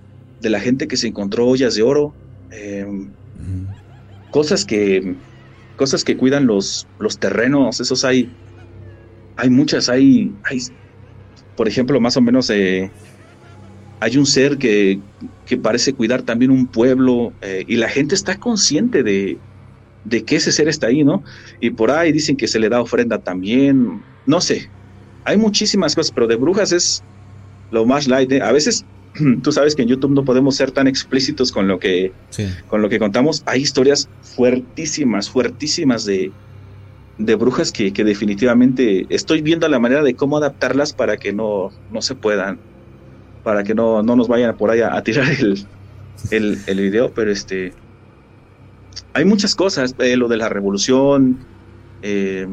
de 0.41 0.51
la 0.51 0.61
gente 0.61 0.89
que 0.89 0.97
se 0.97 1.09
encontró 1.09 1.47
ollas 1.47 1.75
de 1.75 1.83
oro, 1.83 2.15
em, 2.51 3.11
cosas 4.31 4.65
que 4.65 5.15
cosas 5.77 6.05
que 6.05 6.17
cuidan 6.17 6.47
los, 6.47 6.87
los 6.99 7.19
terrenos, 7.19 7.81
esos 7.81 8.05
hay, 8.05 8.31
hay 9.37 9.51
muchas, 9.51 9.89
hay, 9.89 10.33
hay, 10.45 10.61
por 11.57 11.69
ejemplo, 11.69 12.01
más 12.01 12.17
o 12.17 12.21
menos 12.21 12.49
eh, 12.51 12.91
hay 14.01 14.17
un 14.17 14.27
ser 14.27 14.57
que, 14.57 15.01
que, 15.47 15.57
parece 15.57 15.93
cuidar 15.93 16.23
también 16.23 16.51
un 16.51 16.67
pueblo 16.67 17.33
eh, 17.43 17.65
y 17.67 17.77
la 17.77 17.89
gente 17.89 18.15
está 18.15 18.39
consciente 18.39 19.03
de, 19.03 19.39
de 20.05 20.25
que 20.25 20.37
ese 20.37 20.53
ser 20.53 20.69
está 20.69 20.89
ahí, 20.89 21.03
¿no? 21.03 21.25
Y 21.61 21.71
por 21.71 21.91
ahí 21.91 22.13
dicen 22.13 22.37
que 22.37 22.47
se 22.47 22.59
le 22.61 22.69
da 22.69 22.81
ofrenda 22.81 23.19
también, 23.19 24.01
no 24.27 24.41
sé, 24.41 24.71
hay 25.25 25.37
muchísimas 25.37 25.95
cosas, 25.95 26.13
pero 26.13 26.27
de 26.27 26.37
brujas 26.37 26.73
es 26.73 27.03
lo 27.71 27.87
más 27.87 28.07
light. 28.07 28.31
¿eh? 28.33 28.43
A 28.43 28.53
veces 28.53 28.85
tú 29.43 29.53
sabes 29.53 29.75
que 29.75 29.83
en 29.83 29.89
YouTube 29.89 30.13
no 30.13 30.25
podemos 30.25 30.57
ser 30.57 30.71
tan 30.71 30.87
explícitos 30.87 31.53
con 31.53 31.69
lo 31.69 31.79
que, 31.79 32.13
con 32.69 32.83
lo 32.83 32.89
que 32.89 32.99
contamos. 32.99 33.43
Hay 33.47 33.63
historias 33.63 34.09
fuertísimas, 34.23 35.31
fuertísimas 35.31 36.05
de, 36.05 36.33
de 37.19 37.35
brujas 37.35 37.73
que, 37.73 37.93
que, 37.93 38.05
definitivamente 38.05 39.07
estoy 39.09 39.43
viendo 39.43 39.69
la 39.69 39.79
manera 39.79 40.03
de 40.03 40.15
cómo 40.15 40.37
adaptarlas 40.37 40.93
para 40.93 41.17
que 41.17 41.33
no, 41.33 41.71
no 41.91 42.03
se 42.03 42.15
puedan, 42.15 42.59
para 43.43 43.65
que 43.65 43.75
no, 43.75 44.03
no 44.03 44.17
nos 44.17 44.29
vayan 44.29 44.57
por 44.57 44.71
ahí 44.71 44.81
a, 44.81 45.01
tirar 45.03 45.29
el, 45.31 45.65
el, 46.31 46.59
el, 46.67 46.81
video, 46.81 47.13
pero 47.13 47.31
este 47.31 47.73
hay 49.13 49.25
muchas 49.25 49.55
cosas, 49.55 49.95
eh, 49.99 50.17
lo 50.17 50.29
de 50.29 50.37
la 50.37 50.49
revolución, 50.49 51.39
eh, 52.03 52.47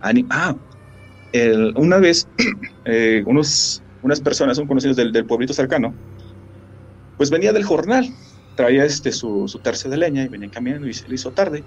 ah, 0.00 0.56
una 1.76 1.98
vez 1.98 2.28
eh, 2.84 3.22
unos 3.26 3.82
unas 4.04 4.20
personas, 4.20 4.58
son 4.58 4.66
conocidos 4.66 4.96
del, 4.96 5.12
del, 5.12 5.24
pueblito 5.24 5.54
cercano, 5.54 5.94
pues 7.16 7.30
venía 7.30 7.54
del 7.54 7.64
jornal, 7.64 8.06
traía 8.54 8.84
este 8.84 9.10
su, 9.10 9.48
su 9.48 9.58
tercio 9.60 9.90
de 9.90 9.96
leña 9.96 10.24
y 10.24 10.28
venía 10.28 10.50
caminando 10.50 10.86
y 10.86 10.92
se 10.92 11.08
le 11.08 11.14
hizo 11.14 11.30
tarde. 11.32 11.64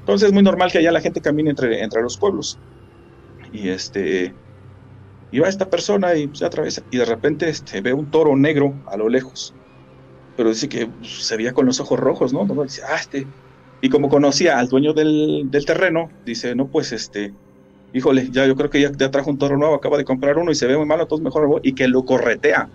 Entonces 0.00 0.28
es 0.28 0.34
muy 0.34 0.42
normal 0.42 0.70
que 0.70 0.78
allá 0.78 0.92
la 0.92 1.00
gente 1.00 1.20
camine 1.22 1.50
entre, 1.50 1.82
entre 1.82 2.02
los 2.02 2.18
pueblos. 2.18 2.58
Y 3.52 3.70
este 3.70 4.34
iba 5.30 5.48
esta 5.48 5.68
persona 5.68 6.14
y 6.14 6.30
se 6.32 6.44
atraviesa 6.44 6.82
y 6.90 6.98
de 6.98 7.04
repente 7.04 7.48
este, 7.48 7.80
ve 7.80 7.92
un 7.92 8.10
toro 8.10 8.36
negro 8.36 8.74
a 8.86 8.96
lo 8.96 9.08
lejos. 9.08 9.54
Pero 10.36 10.50
dice 10.50 10.68
que 10.68 10.86
pues, 10.86 11.26
se 11.26 11.36
veía 11.36 11.52
con 11.52 11.66
los 11.66 11.80
ojos 11.80 11.98
rojos, 11.98 12.32
¿no? 12.32 12.44
Dice, 12.62 12.82
ah, 12.86 12.96
este. 13.00 13.26
Y 13.80 13.88
como 13.88 14.08
conocía 14.08 14.58
al 14.58 14.68
dueño 14.68 14.92
del, 14.92 15.50
del 15.50 15.64
terreno, 15.64 16.10
dice, 16.24 16.54
no, 16.54 16.68
pues 16.68 16.92
este, 16.92 17.32
híjole, 17.92 18.28
ya 18.30 18.46
yo 18.46 18.54
creo 18.56 18.70
que 18.70 18.80
ya, 18.80 18.90
ya, 18.96 19.10
trajo 19.10 19.30
un 19.30 19.38
toro 19.38 19.56
nuevo, 19.56 19.74
acaba 19.74 19.96
de 19.96 20.04
comprar 20.04 20.38
uno 20.38 20.50
y 20.50 20.54
se 20.54 20.66
ve 20.66 20.76
muy 20.76 20.86
malo, 20.86 21.02
entonces 21.02 21.24
mejor 21.24 21.60
y 21.62 21.74
que 21.74 21.88
lo 21.88 22.04
corretea. 22.04 22.70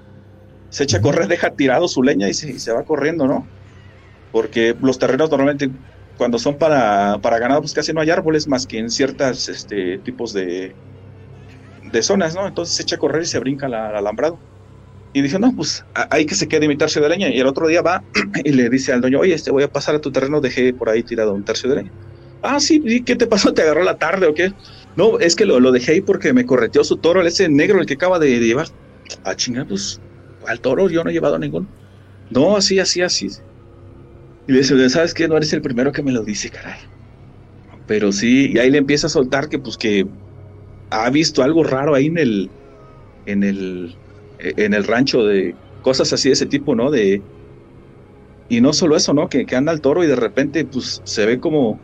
Se 0.70 0.84
echa 0.84 0.98
a 0.98 1.02
correr, 1.02 1.28
deja 1.28 1.52
tirado 1.52 1.88
su 1.88 2.02
leña 2.02 2.28
y 2.30 2.34
se, 2.34 2.74
va 2.74 2.84
corriendo, 2.84 3.28
¿no? 3.28 3.48
Porque 4.32 4.76
los 4.82 4.98
terrenos 4.98 5.30
normalmente 5.30 5.70
cuando 6.18 6.40
son 6.40 6.58
para, 6.58 7.20
para 7.22 7.40
ganado, 7.40 7.62
pues 7.62 7.74
casi 7.74 7.94
no 7.94 8.02
hay 8.02 8.10
árboles 8.10 8.48
más 8.48 8.66
que 8.66 8.80
en 8.80 8.90
ciertos 8.90 9.50
este, 9.50 10.00
tipos 10.00 10.34
de, 10.34 10.76
de 11.92 12.04
zonas, 12.04 12.34
¿no? 12.36 12.48
Entonces 12.48 12.76
se 12.76 12.84
echa 12.84 12.96
a 12.96 13.00
correr 13.00 13.24
y 13.24 13.28
se 13.28 13.40
brinca 13.40 13.68
al 13.68 13.74
alambrado. 13.74 14.40
Y 15.16 15.22
dice, 15.22 15.38
no, 15.38 15.54
pues 15.56 15.84
hay 15.94 16.26
que 16.26 16.34
se 16.34 16.48
quede 16.48 16.68
mi 16.68 16.76
tercio 16.76 17.02
de 17.02 17.10
leña. 17.10 17.30
Y 17.30 17.40
el 17.40 17.46
otro 17.46 17.68
día 17.68 17.84
va 17.84 18.04
y 18.44 18.52
le 18.52 18.70
dice 18.70 18.94
al 18.94 19.02
dueño, 19.02 19.20
oye, 19.20 19.36
este 19.36 19.52
voy 19.52 19.64
a 19.64 19.68
pasar 19.68 19.94
a 19.96 20.02
tu 20.02 20.12
terreno, 20.12 20.42
dejé 20.42 20.74
por 20.74 20.90
ahí 20.90 21.04
tirado 21.04 21.36
un 21.36 21.44
tercio 21.44 21.70
de 21.70 21.76
leña. 21.78 21.92
Ah, 22.42 22.60
sí, 22.60 23.04
¿qué 23.06 23.16
te 23.16 23.28
pasó? 23.28 23.54
¿Te 23.54 23.62
agarró 23.62 23.84
la 23.84 23.98
tarde 23.98 24.28
o 24.28 24.34
qué? 24.34 24.52
No, 24.96 25.20
es 25.20 25.36
que 25.36 25.46
lo, 25.46 25.60
lo, 25.60 25.72
dejé 25.72 25.94
ahí 25.94 26.02
porque 26.02 26.34
me 26.34 26.46
correteó 26.46 26.84
su 26.84 26.98
toro, 26.98 27.22
ese 27.26 27.50
negro, 27.50 27.80
el 27.80 27.86
que 27.86 27.96
acaba 27.96 28.20
de, 28.20 28.40
llevar. 28.40 28.68
Ah, 29.24 29.36
chinga, 29.36 29.66
pues, 29.66 30.00
al 30.48 30.60
toro 30.60 30.90
yo 30.90 31.04
no 31.04 31.10
he 31.10 31.14
llevado 31.14 31.36
a 31.36 31.40
ningún. 31.40 31.68
No, 32.30 32.56
así, 32.56 32.80
así, 32.80 33.02
así. 33.02 33.28
Y 34.48 34.52
le 34.52 34.60
dice, 34.60 34.90
¿sabes 34.90 35.14
qué? 35.14 35.28
No 35.28 35.38
eres 35.38 35.54
el 35.54 35.62
primero 35.62 35.92
que 35.92 36.04
me 36.04 36.12
lo 36.12 36.24
dice, 36.24 36.50
caray. 36.50 36.80
Pero 37.88 38.12
sí, 38.12 38.52
y 38.54 38.60
ahí 38.60 38.70
le 38.70 38.78
empieza 38.78 39.08
a 39.08 39.10
soltar 39.10 39.50
que, 39.50 39.60
pues, 39.60 39.78
que 39.78 40.06
ha 40.90 41.10
visto 41.10 41.42
algo 41.42 41.64
raro 41.64 41.96
ahí 41.96 42.06
en 42.08 42.18
el, 42.18 42.52
en 43.26 43.44
el, 43.44 43.96
en 44.40 44.74
el 44.74 44.84
rancho 44.84 45.24
de 45.24 45.56
cosas 45.82 46.14
así 46.14 46.30
de 46.30 46.34
ese 46.34 46.46
tipo, 46.46 46.76
¿no? 46.76 46.92
De, 46.92 47.22
y 48.48 48.62
no 48.62 48.74
solo 48.74 48.96
eso, 48.96 49.14
¿no? 49.14 49.28
Que, 49.28 49.46
que 49.46 49.56
anda 49.56 49.72
el 49.72 49.82
toro 49.82 50.04
y 50.04 50.08
de 50.08 50.16
repente, 50.16 50.66
pues, 50.66 51.02
se 51.04 51.26
ve 51.26 51.40
como 51.40 51.80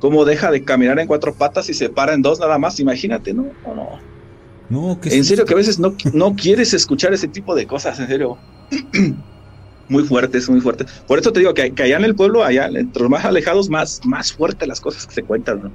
cómo 0.00 0.24
deja 0.24 0.50
de 0.50 0.64
caminar 0.64 0.98
en 0.98 1.06
cuatro 1.06 1.34
patas 1.34 1.68
y 1.68 1.74
se 1.74 1.88
para 1.88 2.14
en 2.14 2.22
dos 2.22 2.40
nada 2.40 2.58
más, 2.58 2.78
imagínate, 2.80 3.34
¿no? 3.34 3.46
No, 3.66 4.00
no. 4.70 4.98
en 5.04 5.24
serio 5.24 5.44
que 5.44 5.54
a 5.54 5.56
veces 5.56 5.78
no, 5.78 5.94
no 6.12 6.34
quieres 6.34 6.74
escuchar 6.74 7.12
ese 7.12 7.28
tipo 7.28 7.54
de 7.54 7.66
cosas, 7.66 7.98
en 8.00 8.06
serio. 8.06 8.38
muy 9.88 10.04
fuertes, 10.04 10.48
muy 10.48 10.60
fuertes. 10.60 10.90
Por 11.06 11.18
eso 11.18 11.32
te 11.32 11.40
digo 11.40 11.54
que, 11.54 11.62
allá 11.62 11.96
en 11.96 12.04
el 12.04 12.14
pueblo, 12.14 12.44
allá, 12.44 12.66
entre 12.66 13.02
los 13.02 13.10
más 13.10 13.24
alejados, 13.24 13.68
más, 13.68 14.00
más 14.04 14.32
fuertes 14.32 14.68
las 14.68 14.80
cosas 14.80 15.06
que 15.06 15.14
se 15.14 15.22
cuentan, 15.22 15.62
¿no? 15.62 15.70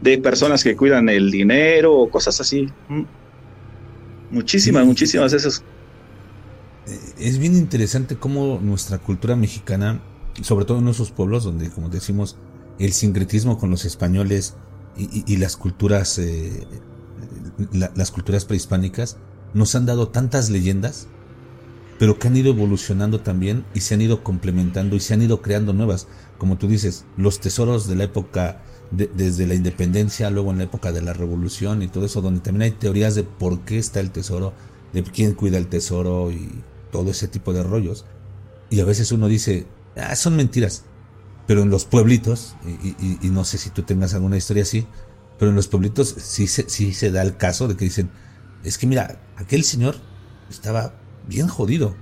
De 0.00 0.18
personas 0.18 0.62
que 0.64 0.76
cuidan 0.76 1.08
el 1.08 1.30
dinero 1.30 1.94
o 1.94 2.10
cosas 2.10 2.40
así. 2.40 2.68
Mm. 2.88 3.02
Muchísimas, 4.30 4.84
muchísimas 4.86 5.32
esas. 5.32 5.62
Eh, 6.86 6.98
es 7.18 7.38
bien 7.38 7.54
interesante 7.54 8.16
cómo 8.16 8.60
nuestra 8.62 8.98
cultura 8.98 9.36
mexicana, 9.36 10.00
sobre 10.42 10.64
todo 10.64 10.78
en 10.78 10.88
esos 10.88 11.10
pueblos 11.10 11.44
donde, 11.44 11.70
como 11.70 11.88
decimos, 11.88 12.36
el 12.78 12.92
sincretismo 12.92 13.58
con 13.58 13.70
los 13.70 13.84
españoles 13.84 14.54
y, 14.96 15.36
las 15.36 15.56
culturas 15.56 16.18
eh, 16.18 16.66
las 17.72 18.10
culturas 18.10 18.44
prehispánicas 18.44 19.16
nos 19.54 19.74
han 19.76 19.86
dado 19.86 20.08
tantas 20.08 20.50
leyendas 20.50 21.08
pero 21.98 22.18
que 22.18 22.28
han 22.28 22.36
ido 22.36 22.50
evolucionando 22.50 23.20
también 23.20 23.64
y 23.74 23.80
se 23.80 23.94
han 23.94 24.00
ido 24.00 24.22
complementando 24.22 24.96
y 24.96 25.00
se 25.00 25.14
han 25.14 25.22
ido 25.22 25.42
creando 25.42 25.72
nuevas. 25.72 26.06
Como 26.38 26.56
tú 26.56 26.68
dices 26.68 27.04
los 27.16 27.40
tesoros 27.40 27.88
de 27.88 27.96
la 27.96 28.04
época 28.04 28.62
desde 28.90 29.46
la 29.46 29.54
independencia 29.54 30.30
luego 30.30 30.50
en 30.50 30.58
la 30.58 30.64
época 30.64 30.92
de 30.92 31.02
la 31.02 31.12
revolución 31.12 31.82
y 31.82 31.88
todo 31.88 32.06
eso 32.06 32.22
donde 32.22 32.40
también 32.40 32.62
hay 32.62 32.70
teorías 32.70 33.14
de 33.14 33.22
por 33.24 33.60
qué 33.60 33.76
está 33.78 34.00
el 34.00 34.10
tesoro 34.12 34.54
de 34.94 35.02
quién 35.02 35.34
cuida 35.34 35.58
el 35.58 35.66
tesoro 35.66 36.30
y 36.30 36.48
todo 36.90 37.10
ese 37.10 37.28
tipo 37.28 37.52
de 37.52 37.62
rollos. 37.62 38.06
Y 38.70 38.80
a 38.80 38.84
veces 38.84 39.12
uno 39.12 39.26
dice 39.26 39.66
ah, 39.96 40.14
son 40.14 40.36
mentiras 40.36 40.84
pero 41.48 41.62
en 41.62 41.70
los 41.70 41.86
pueblitos, 41.86 42.56
y, 43.22 43.30
no 43.30 43.42
sé 43.42 43.56
si 43.56 43.70
tú 43.70 43.82
tengas 43.82 44.12
alguna 44.12 44.36
historia 44.36 44.64
así, 44.64 44.86
pero 45.38 45.48
en 45.48 45.56
los 45.56 45.66
pueblitos 45.66 46.14
sí 46.18 46.46
se, 46.46 46.68
sí 46.68 46.92
se 46.92 47.10
da 47.10 47.22
el 47.22 47.38
caso 47.38 47.68
de 47.68 47.74
que 47.74 47.86
dicen, 47.86 48.10
es 48.64 48.76
que 48.76 48.86
mira, 48.86 49.18
aquel 49.36 49.64
señor 49.64 49.96
estaba 50.50 50.92
bien 51.26 51.48
jodido 51.48 51.96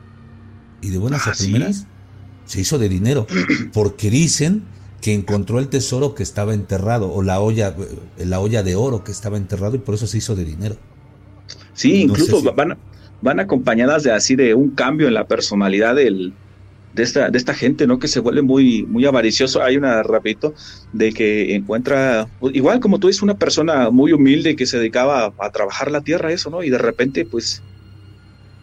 y 0.83 0.91
de 0.91 0.99
buenas 0.99 1.29
a 1.29 1.31
ah, 1.31 1.35
primeras 1.39 1.87
se 2.45 2.61
hizo 2.61 2.79
de 2.79 2.89
dinero 2.89 3.29
porque 3.73 4.11
dicen 4.11 4.65
que 5.01 5.15
encontró 5.15 5.61
el 5.61 5.69
tesoro 5.69 6.17
que 6.17 6.25
estaba 6.25 6.53
enterrado 6.53 7.13
o 7.13 7.23
la 7.23 7.39
olla 7.39 7.73
la 8.19 8.41
olla 8.41 8.65
de 8.65 8.75
oro 8.75 9.05
que 9.05 9.13
estaba 9.13 9.37
enterrado 9.37 9.77
y 9.77 9.79
por 9.79 9.95
eso 9.95 10.09
se 10.09 10.19
hizo 10.19 10.35
de 10.35 10.45
dinero. 10.45 10.77
Sí, 11.73 12.03
incluso 12.03 12.43
van, 12.43 12.77
van 13.23 13.39
acompañadas 13.39 14.03
de 14.03 14.11
así 14.11 14.35
de 14.35 14.55
un 14.55 14.71
cambio 14.71 15.07
en 15.07 15.15
la 15.15 15.29
personalidad 15.29 15.95
del, 15.95 16.33
de 16.97 17.03
esta, 17.03 17.29
de 17.29 17.37
esta 17.37 17.53
gente, 17.53 17.87
¿no? 17.87 17.99
Que 17.99 18.09
se 18.09 18.21
vuelve 18.21 18.41
muy, 18.41 18.85
muy 18.87 19.05
avaricioso. 19.05 19.63
Hay 19.63 19.77
una, 19.77 20.03
rapidito, 20.03 20.55
de 20.95 21.13
que 21.13 21.55
encuentra, 21.55 22.27
igual 22.55 22.81
como 22.81 22.99
tú 22.99 23.09
dices, 23.09 23.23
una 23.23 23.37
persona 23.37 23.91
muy 23.91 24.13
humilde 24.13 24.57
que 24.57 24.65
se 24.65 24.79
dedicaba 24.79 25.35
a, 25.39 25.51
trabajar 25.51 25.91
la 25.91 26.01
tierra, 26.01 26.33
eso, 26.33 26.49
¿no? 26.49 26.63
Y 26.63 26.71
de 26.71 26.79
repente, 26.79 27.27
pues, 27.27 27.63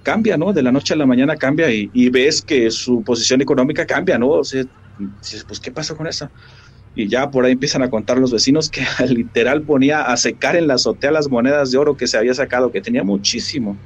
cambia, 0.01 0.35
¿no? 0.35 0.51
De 0.51 0.63
la 0.63 0.71
noche 0.71 0.95
a 0.95 0.97
la 0.97 1.05
mañana 1.05 1.35
cambia 1.35 1.71
y, 1.71 2.09
ves 2.09 2.41
que 2.41 2.71
su 2.71 3.03
posición 3.03 3.41
económica 3.41 3.85
cambia, 3.85 4.17
¿no? 4.17 4.29
O 4.29 4.43
sea, 4.43 4.65
pues, 5.47 5.59
¿qué 5.59 5.71
pasa 5.71 5.93
con 5.95 6.07
eso? 6.07 6.27
Y 6.95 7.07
ya 7.07 7.29
por 7.29 7.45
ahí 7.45 7.51
empiezan 7.51 7.83
a 7.83 7.91
contar 7.91 8.17
los 8.17 8.31
vecinos 8.31 8.67
que 8.67 8.83
literal 9.07 9.61
ponía 9.61 10.01
a 10.01 10.17
secar 10.17 10.55
en 10.55 10.67
la 10.67 10.73
azotea 10.73 11.11
las 11.11 11.29
monedas 11.29 11.71
de 11.71 11.77
oro 11.77 11.95
que 11.95 12.07
se 12.07 12.17
había 12.17 12.33
sacado, 12.33 12.71
que 12.71 12.81
tenía 12.81 13.03
muchísimo. 13.03 13.77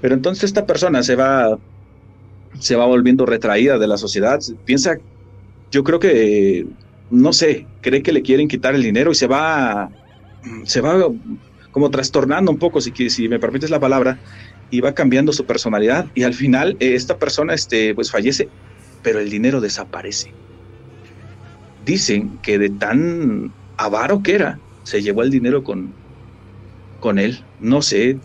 Pero 0.00 0.16
entonces 0.16 0.44
esta 0.44 0.66
persona 0.66 1.04
se 1.04 1.14
va 1.14 1.58
se 2.60 2.76
va 2.76 2.86
volviendo 2.86 3.26
retraída 3.26 3.78
de 3.78 3.86
la 3.86 3.96
sociedad. 3.96 4.40
Piensa, 4.64 4.98
yo 5.70 5.84
creo 5.84 5.98
que, 5.98 6.66
no 7.10 7.32
sé, 7.32 7.66
cree 7.80 8.02
que 8.02 8.12
le 8.12 8.22
quieren 8.22 8.48
quitar 8.48 8.74
el 8.74 8.82
dinero 8.82 9.12
y 9.12 9.14
se 9.14 9.26
va, 9.26 9.90
se 10.64 10.80
va 10.80 11.10
como 11.70 11.90
trastornando 11.90 12.50
un 12.50 12.58
poco, 12.58 12.80
si, 12.80 12.92
si 13.10 13.28
me 13.28 13.38
permites 13.38 13.70
la 13.70 13.80
palabra, 13.80 14.18
y 14.70 14.80
va 14.80 14.94
cambiando 14.94 15.32
su 15.32 15.46
personalidad 15.46 16.10
y 16.14 16.24
al 16.24 16.34
final 16.34 16.76
eh, 16.80 16.94
esta 16.94 17.18
persona 17.18 17.54
este, 17.54 17.94
pues 17.94 18.10
fallece, 18.10 18.48
pero 19.02 19.20
el 19.20 19.30
dinero 19.30 19.60
desaparece. 19.60 20.34
Dicen 21.84 22.38
que 22.42 22.58
de 22.58 22.70
tan 22.70 23.54
avaro 23.76 24.22
que 24.22 24.34
era, 24.34 24.60
se 24.82 25.02
llevó 25.02 25.22
el 25.22 25.30
dinero 25.30 25.62
con, 25.62 25.94
con 26.98 27.18
él. 27.18 27.46
No 27.58 27.82
sé, 27.82 28.18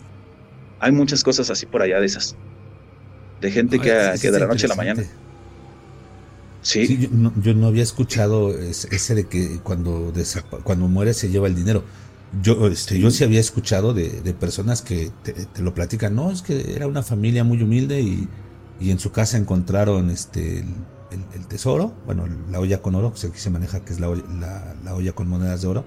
hay 0.78 0.92
muchas 0.92 1.22
cosas 1.22 1.50
así 1.50 1.66
por 1.66 1.82
allá 1.82 2.00
de 2.00 2.06
esas. 2.06 2.36
De 3.42 3.50
gente 3.50 3.80
que, 3.80 4.14
que 4.20 4.30
de 4.30 4.40
la 4.40 4.46
noche 4.46 4.66
a 4.66 4.68
la 4.68 4.76
mañana. 4.76 5.02
Sí. 6.62 7.10
yo, 7.42 7.54
no, 7.54 7.66
había 7.66 7.82
escuchado 7.82 8.56
ese, 8.56 9.14
de 9.16 9.26
que 9.26 9.58
cuando, 9.64 10.12
cuando 10.62 10.86
muere 10.86 11.12
se 11.12 11.28
lleva 11.28 11.48
el 11.48 11.56
dinero. 11.56 11.82
Yo, 12.40 12.68
este, 12.68 12.98
yo 12.98 13.10
sí 13.10 13.24
había 13.24 13.40
escuchado 13.40 13.92
de, 13.92 14.34
personas 14.38 14.80
que 14.80 15.10
te, 15.24 15.60
lo 15.60 15.74
platican. 15.74 16.14
No, 16.14 16.30
es 16.30 16.40
que 16.42 16.72
era 16.74 16.86
una 16.86 17.02
familia 17.02 17.42
muy 17.42 17.60
humilde 17.60 18.00
y, 18.00 18.28
en 18.80 18.98
su 18.98 19.12
casa 19.12 19.36
encontraron 19.36 20.10
este 20.10 20.64
el, 21.34 21.46
tesoro, 21.46 21.94
bueno, 22.06 22.26
la 22.50 22.58
olla 22.58 22.80
con 22.80 22.94
oro, 22.94 23.12
que 23.12 23.26
aquí 23.26 23.38
se 23.38 23.50
maneja 23.50 23.84
que 23.84 23.92
es 23.92 24.00
la, 24.00 24.08
la, 24.84 24.94
olla 24.94 25.12
con 25.12 25.28
monedas 25.28 25.62
de 25.62 25.68
oro. 25.68 25.84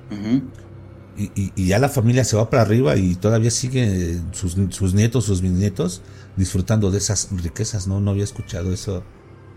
y, 1.17 1.65
ya 1.65 1.79
la 1.79 1.89
familia 1.89 2.25
se 2.25 2.35
va 2.35 2.49
para 2.49 2.61
arriba 2.61 2.97
y 2.97 3.15
todavía 3.15 3.49
sigue 3.49 4.19
sus, 4.33 4.57
sus 4.69 4.93
nietos, 4.93 5.23
sus 5.23 5.41
bisnietos 5.41 6.01
disfrutando 6.37 6.91
de 6.91 6.97
esas 6.97 7.29
riquezas. 7.31 7.87
No, 7.87 7.99
no 7.99 8.11
había 8.11 8.23
escuchado 8.23 8.73
eso 8.73 9.03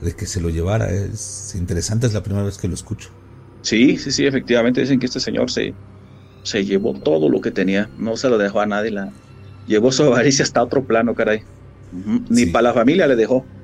de 0.01 0.15
que 0.15 0.27
se 0.27 0.41
lo 0.41 0.51
llevara. 0.51 0.91
Es 0.91 1.55
interesante, 1.57 2.07
es 2.07 2.15
la 2.15 2.23
primera 2.23 2.45
vez 2.45 2.59
que 2.59 2.69
lo 2.69 2.75
escucho. 2.75 3.11
Sí, 3.63 3.97
sí, 3.99 4.13
sí, 4.13 4.27
efectivamente 4.27 4.81
dicen 4.81 5.01
que 5.01 5.07
este 5.07 5.21
señor 5.21 5.51
se, 5.51 5.75
se 6.43 6.65
llevó 6.65 6.95
todo 6.95 7.29
lo 7.29 7.41
que 7.41 7.51
tenía, 7.51 7.91
no 7.99 8.17
se 8.17 8.29
lo 8.29 8.39
dejó 8.39 8.61
a 8.61 8.67
nadie, 8.67 8.93
la, 8.93 9.13
llevó 9.67 9.93
su 9.93 10.05
avaricia 10.05 10.45
hasta 10.45 10.63
otro 10.63 10.85
plano, 10.85 11.15
caray. 11.15 11.43
Ni 12.29 12.47
para 12.47 12.69
la 12.69 12.75
familia 12.75 13.07
le 13.07 13.17
dejó. 13.17 13.45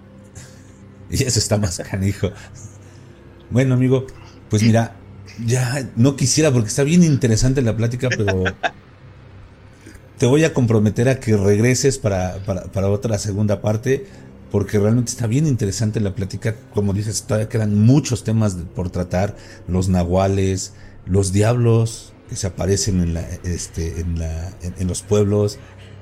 Y 1.11 1.23
eso 1.23 1.39
está 1.39 1.59
más 1.59 1.81
canijo. 1.89 2.31
Bueno, 3.51 3.75
amigo, 3.75 4.07
pues 4.49 4.63
mira, 4.63 4.97
ya 5.45 5.89
no 5.97 6.17
quisiera 6.17 6.51
porque 6.51 6.69
está 6.69 6.83
bien 6.83 7.05
interesante 7.05 7.63
la 7.63 7.77
plática, 7.77 8.09
pero 8.09 8.43
te 10.19 10.27
voy 10.27 10.45
a 10.45 10.55
comprometer 10.55 11.09
a 11.09 11.21
que 11.21 11.37
regreses 11.37 11.99
para, 11.99 12.37
para, 12.45 12.65
para 12.65 12.89
otra 12.89 13.19
segunda 13.19 13.61
parte 13.61 14.07
porque 14.55 14.79
realmente 14.79 15.11
está 15.11 15.27
bien 15.27 15.49
interesante 15.49 15.99
la 15.99 16.15
plática. 16.15 16.55
Como 16.73 16.93
dices, 16.93 17.25
todavía 17.25 17.49
quedan 17.49 17.77
muchos 17.77 18.23
temas 18.23 18.57
por 18.73 18.89
tratar, 18.89 19.35
los 19.67 19.89
nahuales, 19.89 20.75
los 21.07 21.33
diablos 21.33 22.13
que 22.29 22.37
se 22.37 22.47
aparecen 22.47 23.01
en, 23.01 23.15
la, 23.15 23.29
este, 23.43 24.01
en, 24.01 24.17
la, 24.21 24.53
en, 24.63 24.87
los 24.87 25.03
pueblos, 25.03 25.59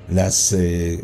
las, 0.07 0.53
eh, 0.53 1.03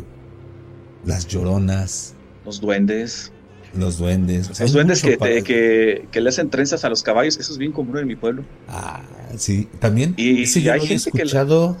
las 1.04 1.26
lloronas, 1.26 2.14
los 2.44 2.60
duendes. 2.60 3.32
Los 3.76 3.98
duendes. 3.98 4.60
los 4.60 4.72
duendes 4.72 5.02
que, 5.02 5.18
que, 5.18 6.06
que, 6.08 6.20
le 6.20 6.28
hacen 6.28 6.50
trenzas 6.50 6.84
a 6.84 6.88
los 6.88 7.02
caballos, 7.02 7.36
eso 7.36 7.50
es 7.50 7.58
bien 7.58 7.72
común 7.72 7.98
en 7.98 8.06
mi 8.06 8.14
pueblo. 8.14 8.44
Ah, 8.68 9.02
sí, 9.36 9.68
también. 9.80 10.14
Y, 10.16 10.46
sí, 10.46 10.62
yo 10.62 10.72
he 10.72 10.94
escuchado 10.94 11.76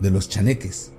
de 0.00 0.10
los 0.10 0.28
chaneques. 0.28 0.92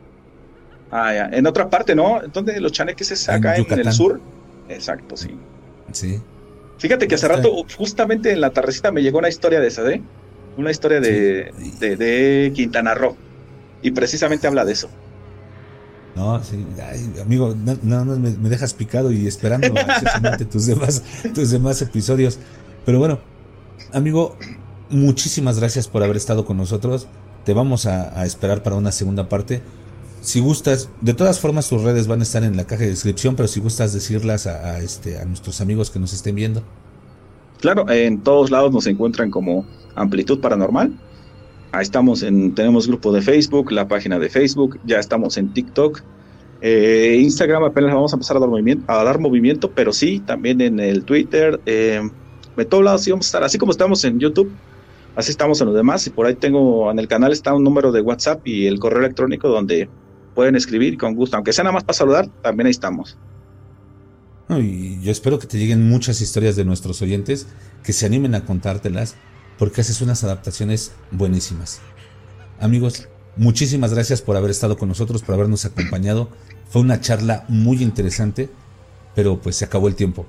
Ah, 0.91 1.13
ya. 1.13 1.29
En 1.31 1.47
otra 1.47 1.69
parte, 1.69 1.95
¿no? 1.95 2.23
Entonces 2.23 2.59
los 2.61 2.71
chaneques 2.71 3.11
es 3.11 3.27
acá 3.29 3.55
en, 3.55 3.65
el 3.69 3.91
sur. 3.91 4.21
Exacto, 4.69 5.17
sí. 5.17 5.37
Sí. 5.91 6.21
Fíjate 6.77 7.07
que 7.07 7.15
hace 7.15 7.27
rato, 7.27 7.65
justamente 7.77 8.31
en 8.31 8.41
la 8.41 8.49
tardecita, 8.49 8.91
me 8.91 9.01
llegó 9.01 9.19
una 9.19 9.29
historia 9.29 9.59
de 9.59 9.67
esa, 9.67 9.89
¿eh? 9.89 10.01
Una 10.57 10.71
historia 10.71 10.99
de, 10.99 11.51
de, 11.79 12.51
Quintana 12.53 12.93
Roo. 12.93 13.15
Y 13.81 13.91
precisamente 13.91 14.47
habla 14.47 14.65
de 14.65 14.73
eso. 14.73 14.89
No, 16.15 16.41
sí, 16.43 16.65
amigo, 17.21 17.55
nada 17.83 18.05
más 18.05 18.17
me, 18.19 18.49
dejas 18.49 18.73
picado 18.73 19.11
y 19.11 19.27
esperando 19.27 19.73
tus 20.51 20.65
demás, 20.65 21.03
tus 21.33 21.51
demás 21.51 21.81
episodios. 21.81 22.39
Pero 22.85 22.99
bueno, 22.99 23.19
amigo, 23.91 24.37
muchísimas 24.89 25.59
gracias 25.59 25.89
por 25.89 26.03
haber 26.03 26.15
estado 26.15 26.45
con 26.45 26.55
nosotros. 26.55 27.07
Te 27.45 27.53
vamos 27.53 27.85
a 27.85 28.25
esperar 28.25 28.63
para 28.63 28.75
una 28.75 28.91
segunda 28.91 29.29
parte 29.29 29.61
si 30.25 30.39
gustas, 30.39 30.89
de 31.01 31.13
todas 31.13 31.39
formas 31.39 31.69
tus 31.69 31.83
redes 31.83 32.07
van 32.07 32.19
a 32.19 32.23
estar 32.23 32.43
en 32.43 32.57
la 32.57 32.65
caja 32.65 32.83
de 32.83 32.89
descripción, 32.89 33.35
pero 33.35 33.47
si 33.47 33.59
gustas 33.59 33.93
decirlas 33.93 34.47
a, 34.47 34.79
este, 34.79 35.19
a 35.19 35.25
nuestros 35.25 35.61
amigos 35.61 35.91
que 35.91 35.99
nos 35.99 36.13
estén 36.13 36.33
viendo. 36.33 36.63
Claro, 37.59 37.87
en 37.89 38.21
todos 38.21 38.49
lados 38.49 38.73
nos 38.73 38.87
encuentran 38.87 39.29
como 39.29 39.65
Amplitud 39.93 40.39
Paranormal. 40.39 40.91
Ahí 41.71 41.83
estamos 41.83 42.23
en, 42.23 42.55
tenemos 42.55 42.87
grupo 42.87 43.11
de 43.11 43.21
Facebook, 43.21 43.71
la 43.71 43.87
página 43.87 44.17
de 44.17 44.29
Facebook, 44.29 44.79
ya 44.83 44.97
estamos 44.97 45.37
en 45.37 45.53
TikTok. 45.53 46.01
Eh, 46.61 47.19
Instagram 47.21 47.63
apenas 47.63 47.93
vamos 47.93 48.11
a 48.11 48.15
empezar 48.15 48.37
a 48.37 48.39
dar 48.39 48.49
movimiento, 48.49 48.91
a 48.91 49.03
dar 49.03 49.19
movimiento 49.19 49.69
pero 49.71 49.93
sí, 49.93 50.23
también 50.25 50.59
en 50.59 50.79
el 50.79 51.03
Twitter. 51.03 51.59
Eh, 51.67 52.01
de 52.57 52.65
todos 52.65 52.83
lados 52.83 53.03
sí 53.03 53.11
vamos 53.11 53.27
a 53.27 53.29
estar, 53.29 53.43
así 53.43 53.59
como 53.59 53.71
estamos 53.71 54.03
en 54.05 54.19
YouTube, 54.19 54.49
así 55.15 55.31
estamos 55.31 55.59
en 55.61 55.67
los 55.67 55.75
demás. 55.75 56.05
Y 56.07 56.09
por 56.09 56.25
ahí 56.25 56.35
tengo, 56.35 56.91
en 56.91 56.99
el 56.99 57.07
canal 57.07 57.31
está 57.31 57.53
un 57.53 57.63
número 57.63 57.91
de 57.91 58.01
WhatsApp 58.01 58.45
y 58.45 58.67
el 58.67 58.79
correo 58.79 58.99
electrónico 58.99 59.49
donde 59.49 59.89
pueden 60.35 60.55
escribir 60.55 60.97
con 60.97 61.15
gusto, 61.15 61.37
aunque 61.37 61.53
sea 61.53 61.63
nada 61.63 61.73
más 61.73 61.83
para 61.83 61.97
saludar, 61.97 62.27
también 62.41 62.67
ahí 62.67 62.71
estamos. 62.71 63.17
y 64.49 65.01
yo 65.01 65.11
espero 65.11 65.39
que 65.39 65.47
te 65.47 65.57
lleguen 65.57 65.89
muchas 65.89 66.21
historias 66.21 66.55
de 66.55 66.65
nuestros 66.65 67.01
oyentes, 67.01 67.47
que 67.83 67.93
se 67.93 68.05
animen 68.05 68.35
a 68.35 68.45
contártelas, 68.45 69.15
porque 69.57 69.81
haces 69.81 70.01
unas 70.01 70.23
adaptaciones 70.23 70.91
buenísimas. 71.11 71.81
Amigos, 72.59 73.07
muchísimas 73.37 73.93
gracias 73.93 74.21
por 74.21 74.35
haber 74.35 74.51
estado 74.51 74.77
con 74.77 74.89
nosotros, 74.89 75.23
por 75.23 75.35
habernos 75.35 75.65
acompañado. 75.65 76.29
Fue 76.69 76.81
una 76.81 76.99
charla 76.99 77.45
muy 77.47 77.81
interesante, 77.81 78.49
pero 79.15 79.39
pues 79.39 79.55
se 79.55 79.65
acabó 79.65 79.87
el 79.87 79.95
tiempo. 79.95 80.25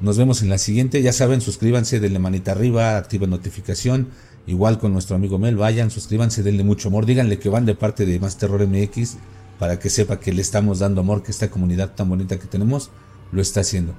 Nos 0.00 0.16
vemos 0.16 0.40
en 0.42 0.48
la 0.48 0.58
siguiente. 0.58 1.02
Ya 1.02 1.12
saben, 1.12 1.42
suscríbanse, 1.42 2.00
denle 2.00 2.18
manita 2.18 2.52
arriba, 2.52 2.96
activen 2.96 3.30
notificación. 3.30 4.08
Igual 4.46 4.78
con 4.78 4.92
nuestro 4.92 5.16
amigo 5.16 5.38
Mel, 5.38 5.56
vayan, 5.56 5.90
suscríbanse, 5.90 6.42
denle 6.42 6.64
mucho 6.64 6.88
amor. 6.88 7.06
Díganle 7.06 7.38
que 7.38 7.48
van 7.48 7.66
de 7.66 7.74
parte 7.74 8.06
de 8.06 8.18
Más 8.18 8.36
Terror 8.38 8.66
MX 8.66 9.16
para 9.58 9.78
que 9.78 9.90
sepa 9.90 10.18
que 10.18 10.32
le 10.32 10.40
estamos 10.40 10.78
dando 10.78 11.02
amor, 11.02 11.22
que 11.22 11.30
esta 11.30 11.50
comunidad 11.50 11.94
tan 11.94 12.08
bonita 12.08 12.38
que 12.38 12.46
tenemos 12.46 12.90
lo 13.30 13.42
está 13.42 13.60
haciendo. 13.60 13.94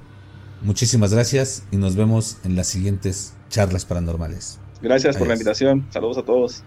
Muchísimas 0.62 1.12
gracias 1.12 1.64
y 1.70 1.76
nos 1.76 1.96
vemos 1.96 2.38
en 2.44 2.56
las 2.56 2.66
siguientes 2.66 3.34
charlas 3.48 3.84
paranormales. 3.84 4.58
Gracias 4.80 5.16
por 5.16 5.28
la 5.28 5.34
invitación. 5.34 5.86
Saludos 5.90 6.18
a 6.18 6.22
todos. 6.24 6.64